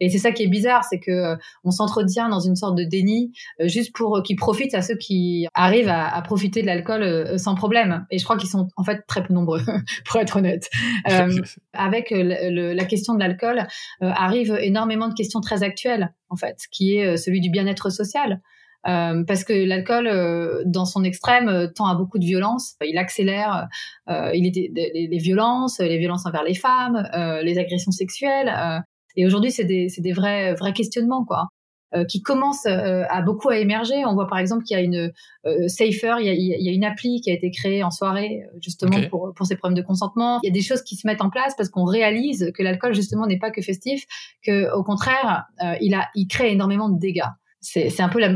Et 0.00 0.10
c'est 0.10 0.18
ça 0.18 0.32
qui 0.32 0.42
est 0.42 0.48
bizarre, 0.48 0.84
c'est 0.84 0.98
que 0.98 1.10
euh, 1.10 1.36
on 1.64 1.70
s'entretient 1.70 2.28
dans 2.28 2.40
une 2.40 2.56
sorte 2.56 2.76
de 2.76 2.84
déni 2.84 3.32
euh, 3.60 3.68
juste 3.68 3.94
pour 3.94 4.16
euh, 4.16 4.22
qu'ils 4.22 4.36
profitent 4.36 4.74
à 4.74 4.82
ceux 4.82 4.96
qui 4.96 5.46
arrivent 5.54 5.88
à, 5.88 6.08
à 6.08 6.22
profiter 6.22 6.62
de 6.62 6.66
l'alcool 6.66 7.38
sans 7.38 7.54
problème. 7.54 8.06
Et 8.10 8.18
je 8.18 8.24
crois 8.24 8.36
qu'ils 8.36 8.50
sont 8.50 8.68
en 8.76 8.84
fait 8.84 9.02
très 9.06 9.22
peu 9.22 9.32
nombreux, 9.32 9.60
pour 10.06 10.20
être 10.20 10.36
honnête. 10.36 10.68
avec 11.72 12.08
le, 12.10 12.72
la 12.72 12.84
question 12.84 13.14
de 13.14 13.20
l'alcool 13.20 13.66
arrive 14.00 14.56
énormément 14.60 15.08
de 15.08 15.14
questions 15.14 15.40
très 15.40 15.62
actuelles, 15.62 16.12
en 16.28 16.36
fait, 16.36 16.56
qui 16.70 16.96
est 16.96 17.16
celui 17.16 17.40
du 17.40 17.50
bien-être 17.50 17.90
social. 17.90 18.40
Euh, 18.88 19.22
parce 19.24 19.44
que 19.44 19.52
l'alcool, 19.52 20.08
euh, 20.08 20.62
dans 20.66 20.84
son 20.84 21.04
extrême, 21.04 21.70
tend 21.74 21.86
à 21.86 21.94
beaucoup 21.94 22.18
de 22.18 22.24
violence. 22.24 22.74
Il 22.84 22.98
accélère 22.98 23.68
euh, 24.08 24.30
il 24.34 24.46
est 24.46 24.70
les, 24.74 25.08
les, 25.08 25.18
violences, 25.18 25.78
les 25.78 25.98
violences 25.98 26.26
envers 26.26 26.42
les 26.42 26.54
femmes, 26.54 27.08
les 27.42 27.58
agressions 27.58 27.92
sexuelles. 27.92 28.52
Et 29.16 29.26
aujourd'hui, 29.26 29.50
c'est 29.50 29.64
des, 29.64 29.88
des 29.98 30.12
vrais, 30.12 30.54
vrais 30.54 30.72
questionnements, 30.72 31.24
quoi. 31.24 31.48
euh, 31.94 32.04
qui 32.04 32.22
commence 32.22 32.64
euh, 32.64 33.04
à 33.10 33.20
beaucoup 33.20 33.50
à 33.50 33.58
émerger. 33.58 34.04
On 34.06 34.14
voit 34.14 34.26
par 34.26 34.38
exemple 34.38 34.64
qu'il 34.64 34.76
y 34.76 34.80
a 34.80 34.82
une 34.82 35.12
euh, 35.44 35.68
Safer, 35.68 36.16
il 36.20 36.26
y 36.26 36.30
a, 36.30 36.32
il 36.32 36.64
y 36.64 36.68
a, 36.70 36.72
une 36.72 36.84
appli 36.84 37.20
qui 37.20 37.30
a 37.30 37.34
été 37.34 37.50
créée 37.50 37.82
en 37.82 37.90
soirée 37.90 38.44
justement 38.62 38.98
pour, 39.10 39.34
pour 39.36 39.46
ces 39.46 39.56
problèmes 39.56 39.76
de 39.76 39.82
consentement. 39.86 40.40
Il 40.42 40.46
y 40.46 40.50
a 40.50 40.54
des 40.54 40.62
choses 40.62 40.80
qui 40.80 40.96
se 40.96 41.06
mettent 41.06 41.20
en 41.20 41.28
place 41.28 41.54
parce 41.54 41.68
qu'on 41.68 41.84
réalise 41.84 42.50
que 42.56 42.62
l'alcool 42.62 42.94
justement 42.94 43.26
n'est 43.26 43.38
pas 43.38 43.50
que 43.50 43.60
festif, 43.60 44.06
que 44.42 44.72
au 44.74 44.82
contraire, 44.82 45.44
il 45.82 45.92
a, 45.94 46.08
il 46.14 46.28
crée 46.28 46.52
énormément 46.52 46.88
de 46.88 46.98
dégâts 46.98 47.28
c'est 47.64 48.00
un 48.00 48.08
peu 48.08 48.18
la, 48.18 48.34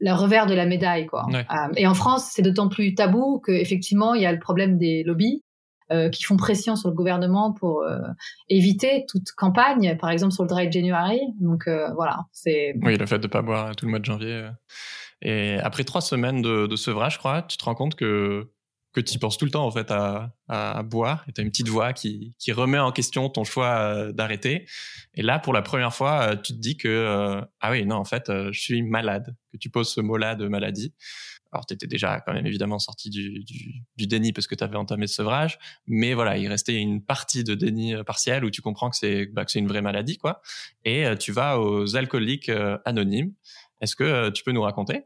la, 0.00 0.16
revers 0.16 0.46
de 0.46 0.54
la 0.54 0.66
médaille 0.66 1.06
quoi. 1.06 1.28
et 1.76 1.86
en 1.86 1.94
France, 1.94 2.30
c'est 2.32 2.42
d'autant 2.42 2.68
plus 2.68 2.94
tabou 2.96 3.38
que 3.38 3.52
effectivement 3.52 4.14
il 4.14 4.22
y 4.22 4.26
a 4.26 4.32
le 4.32 4.40
problème 4.40 4.78
des 4.78 5.04
lobbies 5.04 5.43
euh, 5.92 6.08
qui 6.08 6.24
font 6.24 6.38
pression 6.38 6.76
sur 6.76 6.88
le 6.88 6.94
gouvernement 6.94 7.52
pour 7.52 7.82
euh, 7.82 7.98
éviter 8.48 9.04
toute 9.06 9.32
campagne, 9.32 9.98
par 10.00 10.08
exemple 10.08 10.32
sur 10.32 10.42
le 10.44 10.48
Dry 10.48 10.72
January. 10.72 11.20
Donc 11.40 11.68
euh, 11.68 11.92
voilà, 11.92 12.20
c'est. 12.32 12.74
Oui, 12.82 12.96
le 12.96 13.04
fait 13.04 13.18
de 13.18 13.26
ne 13.26 13.30
pas 13.30 13.42
boire 13.42 13.76
tout 13.76 13.84
le 13.84 13.90
mois 13.90 13.98
de 13.98 14.04
janvier. 14.06 14.48
Et 15.20 15.58
après 15.62 15.84
trois 15.84 16.00
semaines 16.00 16.40
de, 16.40 16.74
sevrage, 16.76 17.14
je 17.14 17.18
crois, 17.18 17.42
tu 17.42 17.58
te 17.58 17.64
rends 17.66 17.74
compte 17.74 17.96
que 17.96 18.50
que 18.94 19.00
tu 19.00 19.18
penses 19.18 19.36
tout 19.36 19.44
le 19.44 19.50
temps 19.50 19.66
en 19.66 19.72
fait 19.72 19.90
à, 19.90 20.82
boire 20.84 21.24
et 21.28 21.32
tu 21.32 21.40
as 21.40 21.44
une 21.44 21.50
petite 21.50 21.68
voix 21.68 21.92
qui, 21.92 22.36
qui 22.38 22.52
remet 22.52 22.78
en 22.78 22.92
question 22.92 23.28
ton 23.28 23.42
choix 23.42 24.12
d'arrêter 24.12 24.66
et 25.14 25.22
là 25.22 25.40
pour 25.40 25.52
la 25.52 25.62
première 25.62 25.92
fois 25.92 26.36
tu 26.36 26.52
te 26.52 26.58
dis 26.58 26.76
que 26.76 27.42
ah 27.60 27.70
oui 27.72 27.84
non 27.86 27.96
en 27.96 28.04
fait 28.04 28.30
je 28.52 28.60
suis 28.60 28.82
malade 28.82 29.34
que 29.52 29.56
tu 29.56 29.68
poses 29.68 29.92
ce 29.92 30.00
mot 30.00 30.16
là 30.16 30.36
de 30.36 30.46
maladie 30.46 30.94
alors, 31.54 31.66
tu 31.66 31.74
étais 31.74 31.86
déjà 31.86 32.20
quand 32.20 32.32
même 32.32 32.46
évidemment 32.46 32.80
sorti 32.80 33.10
du, 33.10 33.44
du, 33.44 34.06
déni 34.06 34.32
parce 34.32 34.48
que 34.48 34.56
tu 34.56 34.64
avais 34.64 34.76
entamé 34.76 35.06
ce 35.06 35.14
sevrage, 35.14 35.58
mais 35.86 36.12
voilà, 36.12 36.36
il 36.36 36.48
restait 36.48 36.74
une 36.74 37.00
partie 37.00 37.44
de 37.44 37.54
déni 37.54 37.94
euh, 37.94 38.02
partiel 38.02 38.44
où 38.44 38.50
tu 38.50 38.60
comprends 38.60 38.90
que 38.90 38.96
c'est 38.96 39.26
bah, 39.26 39.44
une 39.54 39.68
vraie 39.68 39.82
maladie, 39.82 40.18
quoi. 40.18 40.42
Et 40.84 41.06
euh, 41.06 41.14
tu 41.14 41.30
vas 41.30 41.60
aux 41.60 41.96
alcooliques 41.96 42.48
euh, 42.48 42.76
anonymes. 42.84 43.32
Est-ce 43.80 43.94
que 43.94 44.30
tu 44.30 44.42
peux 44.42 44.50
nous 44.50 44.62
raconter? 44.62 45.02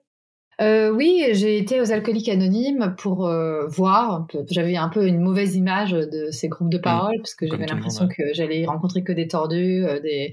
Euh, 0.61 0.91
oui, 0.91 1.25
j'ai 1.33 1.59
été 1.59 1.81
aux 1.81 1.93
alcooliques 1.93 2.29
anonymes 2.29 2.95
pour 2.99 3.31
voir. 3.69 4.27
J'avais 4.51 4.77
un 4.77 4.89
peu 4.89 5.07
une 5.07 5.21
mauvaise 5.21 5.55
image 5.55 5.93
de 5.93 6.31
ces 6.31 6.49
groupes 6.49 6.71
de 6.71 6.79
mmh. 6.79 6.83
parole 6.83 7.17
parce 7.19 7.35
que 7.35 7.47
j'avais 7.47 7.67
l'impression 7.67 8.09
que 8.09 8.23
j'allais 8.33 8.67
rencontrer 8.67 9.05
que 9.05 9.13
des 9.13 9.29
tordus, 9.29 9.85
des, 10.03 10.33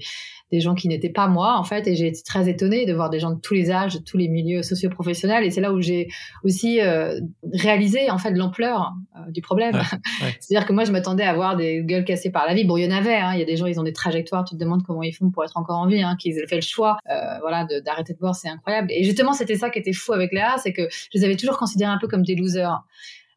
des 0.52 0.60
gens 0.60 0.74
qui 0.74 0.88
n'étaient 0.88 1.10
pas 1.10 1.26
moi 1.26 1.56
en 1.58 1.64
fait 1.64 1.86
et 1.88 1.96
j'ai 1.96 2.06
été 2.06 2.22
très 2.22 2.48
étonnée 2.48 2.86
de 2.86 2.92
voir 2.92 3.10
des 3.10 3.18
gens 3.18 3.32
de 3.32 3.40
tous 3.40 3.54
les 3.54 3.70
âges 3.70 3.94
de 3.94 3.98
tous 3.98 4.16
les 4.16 4.28
milieux 4.28 4.62
socio-professionnels 4.62 5.44
et 5.44 5.50
c'est 5.50 5.60
là 5.60 5.72
où 5.72 5.80
j'ai 5.80 6.08
aussi 6.44 6.80
euh, 6.80 7.20
réalisé 7.52 8.10
en 8.10 8.18
fait 8.18 8.30
l'ampleur 8.30 8.92
euh, 9.16 9.30
du 9.32 9.42
problème. 9.42 9.80
C'est-à-dire 10.40 10.66
que 10.66 10.72
moi 10.72 10.84
je 10.84 10.92
m'attendais 10.92 11.24
à 11.24 11.34
voir 11.34 11.56
des 11.56 11.82
gueules 11.82 12.04
cassées 12.04 12.30
par 12.30 12.46
la 12.46 12.54
vie. 12.54 12.64
Bon 12.64 12.76
il 12.76 12.84
y 12.84 12.86
en 12.86 12.96
avait 12.96 13.16
hein. 13.16 13.32
il 13.34 13.40
y 13.40 13.42
a 13.42 13.44
des 13.44 13.56
gens 13.56 13.66
ils 13.66 13.80
ont 13.80 13.84
des 13.84 13.92
trajectoires 13.92 14.44
tu 14.44 14.54
te 14.54 14.60
demandes 14.60 14.82
comment 14.84 15.02
ils 15.02 15.12
font 15.12 15.30
pour 15.30 15.44
être 15.44 15.56
encore 15.56 15.78
en 15.78 15.86
vie 15.86 16.02
hein, 16.02 16.16
qu'ils 16.18 16.38
aient 16.38 16.46
fait 16.46 16.56
le 16.56 16.60
choix 16.60 16.98
euh, 17.10 17.38
voilà 17.40 17.66
d'arrêter 17.84 18.12
de, 18.12 18.18
boire 18.18 18.34
c'est 18.34 18.48
incroyable. 18.48 18.88
Et 18.90 19.02
justement 19.02 19.32
c'était 19.32 19.56
ça 19.56 19.70
qui 19.70 19.80
était 19.80 19.92
fou 19.92 20.12
avec 20.12 20.32
Léa 20.32 20.56
c'est 20.58 20.72
que 20.72 20.88
je 20.90 21.18
les 21.18 21.24
avais 21.24 21.36
toujours 21.36 21.58
considérés 21.58 21.90
un 21.90 21.98
peu 21.98 22.06
comme 22.06 22.22
des 22.22 22.36
losers. 22.36 22.84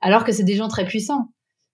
Alors 0.01 0.23
que 0.23 0.31
c'est 0.31 0.43
des 0.43 0.55
gens 0.55 0.67
très 0.67 0.85
puissants 0.85 1.29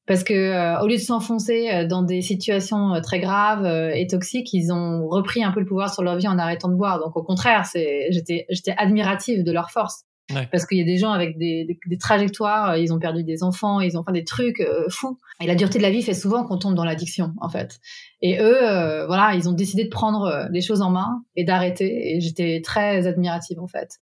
parce 0.08 0.24
que 0.24 0.34
euh, 0.34 0.80
au 0.82 0.88
lieu 0.88 0.96
de 0.96 1.02
s'enfoncer 1.02 1.70
euh, 1.70 1.88
dans 1.88 2.04
des 2.04 2.22
situations 2.22 2.94
euh, 2.94 3.02
très 3.02 3.20
graves 3.20 3.66
et 3.66 4.06
toxiques, 4.08 4.54
ils 4.54 4.72
ont 4.72 5.08
repris 5.08 5.44
un 5.44 5.52
peu 5.52 5.60
le 5.60 5.66
pouvoir 5.66 5.94
sur 5.94 6.04
leur 6.04 6.16
vie 6.18 6.28
en 6.28 6.38
arrêtant 6.38 6.70
de 6.70 6.76
boire. 6.76 7.00
Donc 7.00 7.16
au 7.18 7.24
contraire, 7.24 7.66
c'est 7.66 8.08
j'étais 8.12 8.46
j'étais 8.50 8.76
admirative 8.78 9.44
de 9.44 9.52
leur 9.52 9.72
force. 9.72 10.04
Parce 10.52 10.66
qu'il 10.66 10.80
y 10.80 10.82
a 10.82 10.86
des 10.86 10.98
gens 10.98 11.12
avec 11.12 11.38
des, 11.38 11.66
des, 11.66 11.78
des, 11.86 11.98
trajectoires, 12.00 12.78
ils 12.78 12.92
ont 12.92 12.98
perdu 12.98 13.24
des 13.24 13.44
enfants, 13.44 13.80
ils 13.80 13.96
ont 13.96 14.04
fait 14.04 14.12
des 14.12 14.24
trucs 14.24 14.60
fous. 14.90 15.20
Et 15.40 15.46
la 15.46 15.54
dureté 15.54 15.78
de 15.78 15.84
la 15.84 15.92
vie 15.92 16.02
fait 16.02 16.16
souvent 16.16 16.44
qu'on 16.44 16.58
tombe 16.58 16.74
dans 16.74 16.84
l'addiction, 16.84 17.34
en 17.40 17.48
fait. 17.48 17.78
Et 18.24 18.40
eux, 18.40 19.06
voilà, 19.06 19.36
ils 19.36 19.48
ont 19.48 19.54
décidé 19.54 19.84
de 19.84 19.90
prendre 19.90 20.48
les 20.50 20.62
choses 20.62 20.82
en 20.82 20.90
main 20.90 21.22
et 21.36 21.44
d'arrêter. 21.44 22.16
Et 22.16 22.22
j'étais 22.22 22.60
très 22.64 23.06
admirative, 23.06 23.60
en 23.60 23.68
fait. 23.68 24.00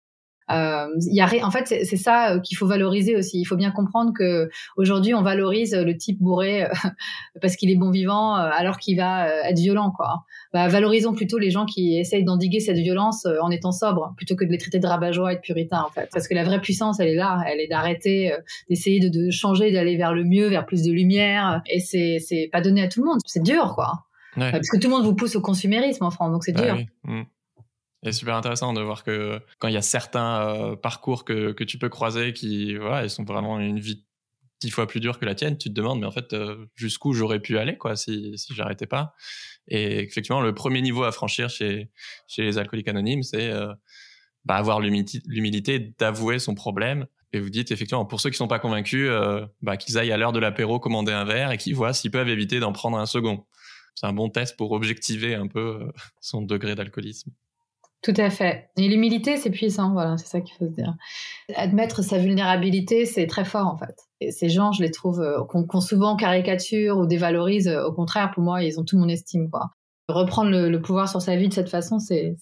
Euh, 0.52 0.86
y 1.00 1.20
a, 1.20 1.28
en 1.44 1.50
fait, 1.50 1.66
c'est 1.66 1.96
ça 1.96 2.34
euh, 2.34 2.40
qu'il 2.40 2.56
faut 2.56 2.66
valoriser 2.66 3.16
aussi. 3.16 3.40
Il 3.40 3.44
faut 3.44 3.56
bien 3.56 3.70
comprendre 3.70 4.12
que 4.16 4.50
aujourd'hui, 4.76 5.14
on 5.14 5.22
valorise 5.22 5.74
le 5.74 5.96
type 5.96 6.20
bourré 6.20 6.64
euh, 6.64 6.68
parce 7.40 7.56
qu'il 7.56 7.70
est 7.70 7.76
bon 7.76 7.90
vivant, 7.90 8.36
euh, 8.36 8.50
alors 8.52 8.78
qu'il 8.78 8.96
va 8.96 9.28
être 9.48 9.58
violent, 9.58 9.92
quoi. 9.96 10.24
Bah, 10.52 10.68
valorisons 10.68 11.14
plutôt 11.14 11.38
les 11.38 11.50
gens 11.50 11.64
qui 11.64 11.98
essayent 11.98 12.24
d'endiguer 12.24 12.60
cette 12.60 12.76
violence 12.76 13.26
en 13.40 13.50
étant 13.50 13.72
sobres, 13.72 14.12
plutôt 14.16 14.36
que 14.36 14.44
de 14.44 14.50
les 14.50 14.58
traiter 14.58 14.78
de 14.78 14.86
rabat-joie 14.86 15.32
et 15.32 15.36
de 15.36 15.40
puritains, 15.40 15.84
en 15.86 15.90
fait. 15.90 16.08
Parce 16.12 16.28
que 16.28 16.34
la 16.34 16.44
vraie 16.44 16.60
puissance, 16.60 17.00
elle 17.00 17.08
est 17.08 17.14
là. 17.14 17.42
Elle 17.46 17.60
est 17.60 17.68
d'arrêter, 17.68 18.32
d'essayer 18.68 19.00
de, 19.00 19.08
de, 19.08 19.30
changer, 19.30 19.72
d'aller 19.72 19.96
vers 19.96 20.12
le 20.12 20.24
mieux, 20.24 20.48
vers 20.48 20.66
plus 20.66 20.82
de 20.82 20.92
lumière. 20.92 21.62
Et 21.70 21.80
c'est 21.80 22.18
c'est 22.20 22.50
pas 22.52 22.60
donné 22.60 22.82
à 22.82 22.88
tout 22.88 23.00
le 23.00 23.06
monde. 23.06 23.18
C'est 23.24 23.42
dur, 23.42 23.74
quoi. 23.74 24.04
Parce 24.34 24.68
que 24.68 24.78
tout 24.78 24.88
le 24.88 24.94
monde 24.94 25.04
vous 25.04 25.14
pousse 25.14 25.36
au 25.36 25.40
consumérisme 25.40 26.04
en 26.04 26.10
France, 26.10 26.32
donc 26.32 26.44
c'est 26.44 26.52
bah 26.52 26.62
dur. 26.62 26.78
Mmh. 27.04 27.22
C'est 28.02 28.12
super 28.12 28.34
intéressant 28.34 28.72
de 28.72 28.80
voir 28.80 29.04
que 29.04 29.40
quand 29.60 29.68
il 29.68 29.74
y 29.74 29.76
a 29.76 29.82
certains 29.82 30.48
euh, 30.48 30.76
parcours 30.76 31.24
que, 31.24 31.52
que 31.52 31.62
tu 31.62 31.78
peux 31.78 31.88
croiser 31.88 32.32
qui 32.32 32.76
voilà, 32.76 33.04
ils 33.04 33.10
sont 33.10 33.22
vraiment 33.22 33.60
une 33.60 33.78
vie 33.78 34.04
dix 34.60 34.70
fois 34.70 34.88
plus 34.88 34.98
dure 34.98 35.20
que 35.20 35.24
la 35.24 35.36
tienne, 35.36 35.56
tu 35.56 35.68
te 35.68 35.74
demandes 35.74 36.00
mais 36.00 36.06
en 36.06 36.10
fait 36.10 36.32
euh, 36.32 36.66
jusqu'où 36.74 37.12
j'aurais 37.12 37.40
pu 37.40 37.58
aller 37.58 37.76
quoi 37.76 37.94
si 37.94 38.36
si 38.36 38.54
j'arrêtais 38.54 38.86
pas. 38.86 39.14
Et 39.68 40.00
effectivement, 40.00 40.40
le 40.40 40.52
premier 40.52 40.82
niveau 40.82 41.04
à 41.04 41.12
franchir 41.12 41.48
chez 41.48 41.90
chez 42.26 42.42
les 42.42 42.58
alcooliques 42.58 42.88
anonymes, 42.88 43.22
c'est 43.22 43.50
euh, 43.50 43.72
bah, 44.44 44.56
avoir 44.56 44.80
l'humilité 44.80 45.94
d'avouer 45.98 46.40
son 46.40 46.54
problème. 46.56 47.06
Et 47.32 47.40
vous 47.40 47.50
dites 47.50 47.70
effectivement, 47.70 48.04
pour 48.04 48.20
ceux 48.20 48.30
qui 48.30 48.36
sont 48.36 48.48
pas 48.48 48.58
convaincus, 48.58 49.08
bah, 49.62 49.76
qu'ils 49.76 49.96
aillent 49.96 50.12
à 50.12 50.16
l'heure 50.16 50.32
de 50.32 50.40
l'apéro 50.40 50.80
commander 50.80 51.12
un 51.12 51.24
verre 51.24 51.52
et 51.52 51.58
qu'ils 51.58 51.74
voient 51.76 51.94
s'ils 51.94 52.10
peuvent 52.10 52.28
éviter 52.28 52.60
d'en 52.60 52.72
prendre 52.72 52.98
un 52.98 53.06
second. 53.06 53.46
C'est 53.94 54.06
un 54.06 54.12
bon 54.12 54.28
test 54.28 54.56
pour 54.56 54.72
objectiver 54.72 55.34
un 55.34 55.46
peu 55.46 55.92
son 56.20 56.42
degré 56.42 56.74
d'alcoolisme. 56.74 57.30
Tout 58.02 58.14
à 58.16 58.30
fait. 58.30 58.68
Et 58.76 58.88
l'humilité, 58.88 59.36
c'est 59.36 59.50
puissant, 59.50 59.92
voilà, 59.92 60.16
c'est 60.16 60.26
ça 60.26 60.40
qu'il 60.40 60.56
faut 60.56 60.66
se 60.66 60.72
dire. 60.72 60.94
Admettre 61.54 62.02
sa 62.02 62.18
vulnérabilité, 62.18 63.06
c'est 63.06 63.28
très 63.28 63.44
fort 63.44 63.68
en 63.68 63.76
fait. 63.76 63.94
Et 64.20 64.32
ces 64.32 64.48
gens, 64.48 64.72
je 64.72 64.82
les 64.82 64.90
trouve, 64.90 65.20
euh, 65.20 65.44
qu'on 65.44 65.80
souvent 65.80 66.16
caricature 66.16 66.98
ou 66.98 67.06
dévalorise, 67.06 67.68
euh, 67.68 67.84
au 67.84 67.92
contraire, 67.92 68.32
pour 68.34 68.42
moi, 68.42 68.64
ils 68.64 68.80
ont 68.80 68.84
tout 68.84 68.98
mon 68.98 69.08
estime, 69.08 69.48
quoi. 69.50 69.70
Reprendre 70.08 70.50
le, 70.50 70.68
le 70.68 70.82
pouvoir 70.82 71.08
sur 71.08 71.22
sa 71.22 71.36
vie 71.36 71.48
de 71.48 71.54
cette 71.54 71.68
façon, 71.68 72.00
c'est 72.00 72.36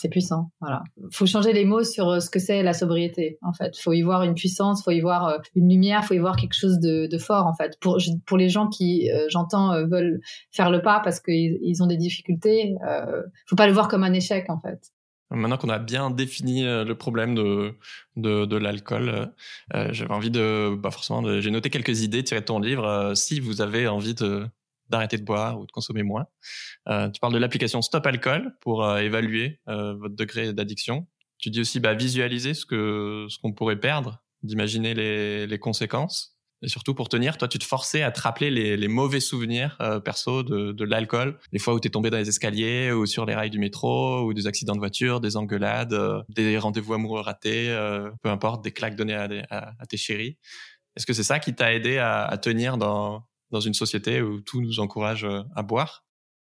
c'est 0.00 0.08
puissant. 0.08 0.52
Voilà. 0.60 0.84
Faut 1.12 1.26
changer 1.26 1.52
les 1.52 1.64
mots 1.64 1.82
sur 1.82 2.08
euh, 2.08 2.20
ce 2.20 2.30
que 2.30 2.38
c'est 2.38 2.62
la 2.62 2.72
sobriété. 2.72 3.36
En 3.42 3.52
fait, 3.52 3.76
faut 3.76 3.92
y 3.92 4.02
voir 4.02 4.22
une 4.22 4.34
puissance, 4.34 4.84
faut 4.84 4.92
y 4.92 5.00
voir 5.00 5.26
euh, 5.26 5.38
une 5.56 5.68
lumière, 5.68 6.04
faut 6.04 6.14
y 6.14 6.18
voir 6.18 6.36
quelque 6.36 6.54
chose 6.54 6.78
de, 6.78 7.18
fort. 7.18 7.46
En 7.46 7.54
fait, 7.54 7.76
pour 7.80 7.98
pour 8.24 8.38
les 8.38 8.48
gens 8.48 8.68
qui, 8.68 9.10
euh, 9.10 9.26
j'entends, 9.28 9.72
veulent 9.86 10.20
faire 10.52 10.70
le 10.70 10.82
pas 10.82 11.00
parce 11.00 11.18
qu'ils 11.18 11.58
ils 11.62 11.82
ont 11.82 11.88
des 11.88 11.96
difficultés, 11.96 12.76
euh, 12.88 13.22
faut 13.46 13.56
pas 13.56 13.66
le 13.66 13.72
voir 13.72 13.88
comme 13.88 14.04
un 14.04 14.12
échec. 14.12 14.48
En 14.50 14.60
fait. 14.60 14.78
Maintenant 15.30 15.58
qu'on 15.58 15.68
a 15.68 15.80
bien 15.80 16.10
défini 16.10 16.62
le 16.62 16.92
problème 16.94 17.34
de, 17.34 17.74
de, 18.16 18.46
de 18.46 18.56
l'alcool, 18.56 19.30
j'avais 19.74 20.14
envie 20.14 20.30
de, 20.30 20.74
bah 20.74 20.90
forcément, 20.90 21.40
j'ai 21.40 21.50
noté 21.50 21.68
quelques 21.68 22.00
idées 22.00 22.24
tirées 22.24 22.40
de 22.40 22.46
ton 22.46 22.60
livre. 22.60 23.12
si 23.14 23.38
vous 23.38 23.60
avez 23.60 23.88
envie 23.88 24.14
de, 24.14 24.46
d'arrêter 24.88 25.18
de 25.18 25.24
boire 25.24 25.58
ou 25.58 25.66
de 25.66 25.72
consommer 25.72 26.02
moins. 26.02 26.26
Euh, 26.88 27.08
tu 27.10 27.20
parles 27.20 27.32
de 27.32 27.38
l'application 27.38 27.82
Stop 27.82 28.06
Alcool 28.06 28.56
pour 28.60 28.84
euh, 28.84 28.98
évaluer 28.98 29.60
euh, 29.68 29.94
votre 29.94 30.16
degré 30.16 30.52
d'addiction. 30.52 31.06
Tu 31.38 31.50
dis 31.50 31.60
aussi 31.60 31.80
bah, 31.80 31.94
visualiser 31.94 32.54
ce 32.54 32.66
que 32.66 33.26
ce 33.28 33.38
qu'on 33.38 33.52
pourrait 33.52 33.78
perdre, 33.80 34.22
d'imaginer 34.42 34.94
les, 34.94 35.46
les 35.46 35.58
conséquences. 35.58 36.34
Et 36.60 36.66
surtout 36.66 36.92
pour 36.92 37.08
tenir, 37.08 37.38
toi, 37.38 37.46
tu 37.46 37.60
te 37.60 37.64
forçais 37.64 38.02
à 38.02 38.10
te 38.10 38.20
rappeler 38.20 38.50
les, 38.50 38.76
les 38.76 38.88
mauvais 38.88 39.20
souvenirs 39.20 39.76
euh, 39.80 40.00
perso 40.00 40.42
de, 40.42 40.72
de 40.72 40.84
l'alcool, 40.84 41.38
les 41.52 41.60
fois 41.60 41.72
où 41.74 41.78
tu 41.78 41.86
es 41.86 41.90
tombé 41.90 42.10
dans 42.10 42.16
les 42.16 42.28
escaliers 42.28 42.90
ou 42.90 43.06
sur 43.06 43.26
les 43.26 43.36
rails 43.36 43.50
du 43.50 43.60
métro, 43.60 44.22
ou 44.22 44.34
des 44.34 44.48
accidents 44.48 44.74
de 44.74 44.80
voiture, 44.80 45.20
des 45.20 45.36
engueulades, 45.36 45.94
des 46.28 46.58
rendez-vous 46.58 46.94
amoureux 46.94 47.20
ratés, 47.20 47.68
peu 48.22 48.28
importe, 48.28 48.64
des 48.64 48.72
claques 48.72 48.96
données 48.96 49.14
à, 49.14 49.28
à, 49.50 49.72
à 49.78 49.86
tes 49.86 49.96
chéris. 49.96 50.36
Est-ce 50.96 51.06
que 51.06 51.12
c'est 51.12 51.22
ça 51.22 51.38
qui 51.38 51.54
t'a 51.54 51.72
aidé 51.72 51.98
à, 51.98 52.24
à 52.24 52.36
tenir 52.38 52.76
dans, 52.76 53.22
dans 53.50 53.60
une 53.60 53.74
société 53.74 54.22
où 54.22 54.40
tout 54.40 54.60
nous 54.60 54.80
encourage 54.80 55.24
euh, 55.24 55.42
à 55.54 55.62
boire 55.62 56.04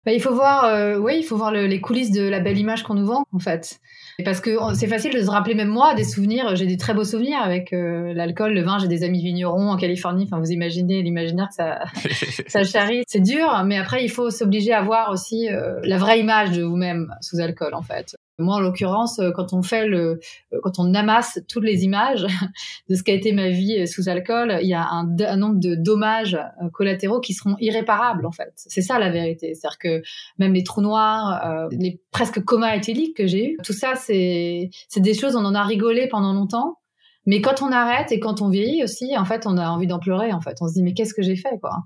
bah, 0.06 0.12
il 0.12 0.22
faut 0.22 0.32
voir, 0.32 0.64
euh, 0.64 0.96
oui, 0.96 1.16
il 1.18 1.24
faut 1.24 1.36
voir 1.36 1.52
le, 1.52 1.66
les 1.66 1.78
coulisses 1.82 2.10
de 2.10 2.26
la 2.26 2.40
belle 2.40 2.56
image 2.56 2.84
qu'on 2.84 2.94
nous 2.94 3.04
vend, 3.04 3.24
en 3.34 3.38
fait. 3.38 3.80
Parce 4.24 4.40
que 4.40 4.56
c'est 4.72 4.86
facile 4.86 5.12
de 5.12 5.20
se 5.20 5.30
rappeler, 5.30 5.54
même 5.54 5.68
moi, 5.68 5.94
des 5.94 6.04
souvenirs. 6.04 6.56
J'ai 6.56 6.64
des 6.64 6.78
très 6.78 6.94
beaux 6.94 7.04
souvenirs 7.04 7.38
avec 7.42 7.74
euh, 7.74 8.14
l'alcool, 8.14 8.54
le 8.54 8.62
vin. 8.62 8.78
J'ai 8.78 8.88
des 8.88 9.04
amis 9.04 9.22
vignerons 9.22 9.68
en 9.68 9.76
Californie. 9.76 10.24
Enfin, 10.24 10.38
vous 10.38 10.52
imaginez 10.52 11.02
l'imaginaire 11.02 11.48
que 11.48 11.54
ça, 11.54 11.80
ça 12.46 12.64
charrie. 12.64 13.02
C'est 13.08 13.20
dur, 13.20 13.62
mais 13.66 13.76
après, 13.76 14.02
il 14.02 14.08
faut 14.08 14.30
s'obliger 14.30 14.72
à 14.72 14.80
voir 14.80 15.10
aussi 15.10 15.48
la 15.82 15.98
vraie 15.98 16.18
image 16.18 16.52
de 16.52 16.62
vous-même 16.62 17.14
sous 17.20 17.38
alcool, 17.38 17.74
en 17.74 17.82
fait. 17.82 18.16
Moi, 18.40 18.56
en 18.56 18.60
l'occurrence, 18.60 19.18
euh, 19.18 19.30
quand 19.30 19.52
on 19.52 19.62
fait 19.62 19.86
le, 19.86 20.20
euh, 20.52 20.58
quand 20.62 20.78
on 20.78 20.94
amasse 20.94 21.40
toutes 21.48 21.64
les 21.64 21.84
images 21.84 22.26
de 22.88 22.94
ce 22.94 23.02
qu'a 23.02 23.12
été 23.12 23.32
ma 23.32 23.48
vie 23.48 23.80
euh, 23.80 23.86
sous 23.86 24.08
alcool, 24.08 24.58
il 24.62 24.68
y 24.68 24.74
a 24.74 24.86
un, 24.88 25.36
nombre 25.36 25.60
de 25.60 25.74
dommages 25.74 26.38
collatéraux 26.72 27.20
qui 27.20 27.34
seront 27.34 27.56
irréparables, 27.60 28.26
en 28.26 28.32
fait. 28.32 28.52
C'est 28.56 28.82
ça 28.82 28.98
la 28.98 29.10
vérité. 29.10 29.54
C'est-à-dire 29.54 29.78
que 29.78 30.02
même 30.38 30.54
les 30.54 30.64
trous 30.64 30.80
noirs, 30.80 31.68
les 31.70 32.00
presque 32.10 32.42
comas 32.44 32.74
éthyliques 32.74 33.16
que 33.16 33.26
j'ai 33.26 33.52
eu, 33.52 33.56
tout 33.62 33.72
ça, 33.72 33.94
c'est, 33.94 34.70
c'est 34.88 35.00
des 35.00 35.14
choses, 35.14 35.36
on 35.36 35.44
en 35.44 35.54
a 35.54 35.62
rigolé 35.62 36.08
pendant 36.08 36.32
longtemps. 36.32 36.78
Mais 37.26 37.40
quand 37.40 37.62
on 37.62 37.70
arrête 37.70 38.12
et 38.12 38.20
quand 38.20 38.40
on 38.40 38.48
vieillit 38.48 38.82
aussi, 38.82 39.16
en 39.16 39.24
fait, 39.24 39.46
on 39.46 39.56
a 39.56 39.68
envie 39.68 39.86
d'en 39.86 39.98
pleurer, 39.98 40.32
en 40.32 40.40
fait. 40.40 40.56
On 40.60 40.68
se 40.68 40.74
dit, 40.74 40.82
mais 40.82 40.94
qu'est-ce 40.94 41.14
que 41.14 41.22
j'ai 41.22 41.36
fait, 41.36 41.58
quoi? 41.60 41.76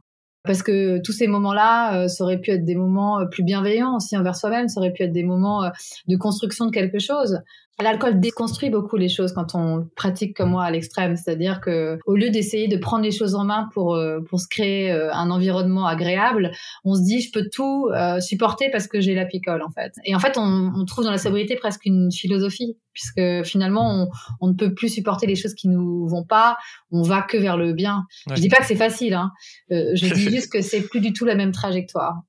Parce 0.44 0.62
que 0.62 0.98
tous 0.98 1.12
ces 1.12 1.26
moments-là, 1.26 2.08
ça 2.08 2.24
aurait 2.24 2.38
pu 2.38 2.50
être 2.50 2.64
des 2.64 2.74
moments 2.74 3.26
plus 3.26 3.42
bienveillants 3.42 3.96
aussi 3.96 4.16
envers 4.16 4.36
soi-même, 4.36 4.68
ça 4.68 4.80
aurait 4.80 4.92
pu 4.92 5.02
être 5.02 5.12
des 5.12 5.24
moments 5.24 5.70
de 6.06 6.16
construction 6.16 6.66
de 6.66 6.70
quelque 6.70 6.98
chose. 6.98 7.40
L'alcool 7.82 8.20
déconstruit 8.20 8.70
beaucoup 8.70 8.96
les 8.96 9.08
choses 9.08 9.32
quand 9.32 9.56
on 9.56 9.88
pratique 9.96 10.36
comme 10.36 10.50
moi 10.50 10.64
à 10.64 10.70
l'extrême, 10.70 11.16
c'est-à-dire 11.16 11.60
que 11.60 11.98
au 12.06 12.14
lieu 12.14 12.30
d'essayer 12.30 12.68
de 12.68 12.76
prendre 12.76 13.02
les 13.02 13.10
choses 13.10 13.34
en 13.34 13.44
main 13.44 13.68
pour 13.74 13.96
euh, 13.96 14.20
pour 14.20 14.38
se 14.38 14.46
créer 14.46 14.92
euh, 14.92 15.12
un 15.12 15.28
environnement 15.28 15.84
agréable, 15.84 16.52
on 16.84 16.94
se 16.94 17.02
dit 17.02 17.20
je 17.20 17.32
peux 17.32 17.48
tout 17.52 17.88
euh, 17.92 18.20
supporter 18.20 18.70
parce 18.70 18.86
que 18.86 19.00
j'ai 19.00 19.16
la 19.16 19.26
picole 19.26 19.60
en 19.62 19.70
fait. 19.70 19.92
Et 20.04 20.14
en 20.14 20.20
fait, 20.20 20.38
on, 20.38 20.72
on, 20.76 20.84
trouve 20.84 21.04
dans 21.04 21.10
la 21.10 21.18
sobriété 21.18 21.56
presque 21.56 21.84
une 21.84 22.12
philosophie 22.12 22.76
puisque 22.92 23.44
finalement 23.44 23.90
on, 23.90 24.08
on, 24.40 24.48
ne 24.48 24.54
peut 24.54 24.72
plus 24.72 24.88
supporter 24.88 25.26
les 25.26 25.34
choses 25.34 25.54
qui 25.54 25.66
nous 25.66 26.06
vont 26.06 26.24
pas, 26.24 26.56
on 26.92 27.02
va 27.02 27.22
que 27.22 27.36
vers 27.36 27.56
le 27.56 27.72
bien. 27.72 28.04
Je 28.30 28.40
dis 28.40 28.48
pas 28.48 28.58
que 28.58 28.66
c'est 28.66 28.76
facile, 28.76 29.14
hein. 29.14 29.32
je 29.70 30.14
dis 30.14 30.30
juste 30.30 30.52
que 30.52 30.62
c'est 30.62 30.82
plus 30.82 31.00
du 31.00 31.12
tout 31.12 31.24
la 31.24 31.34
même 31.34 31.50
trajectoire 31.50 32.22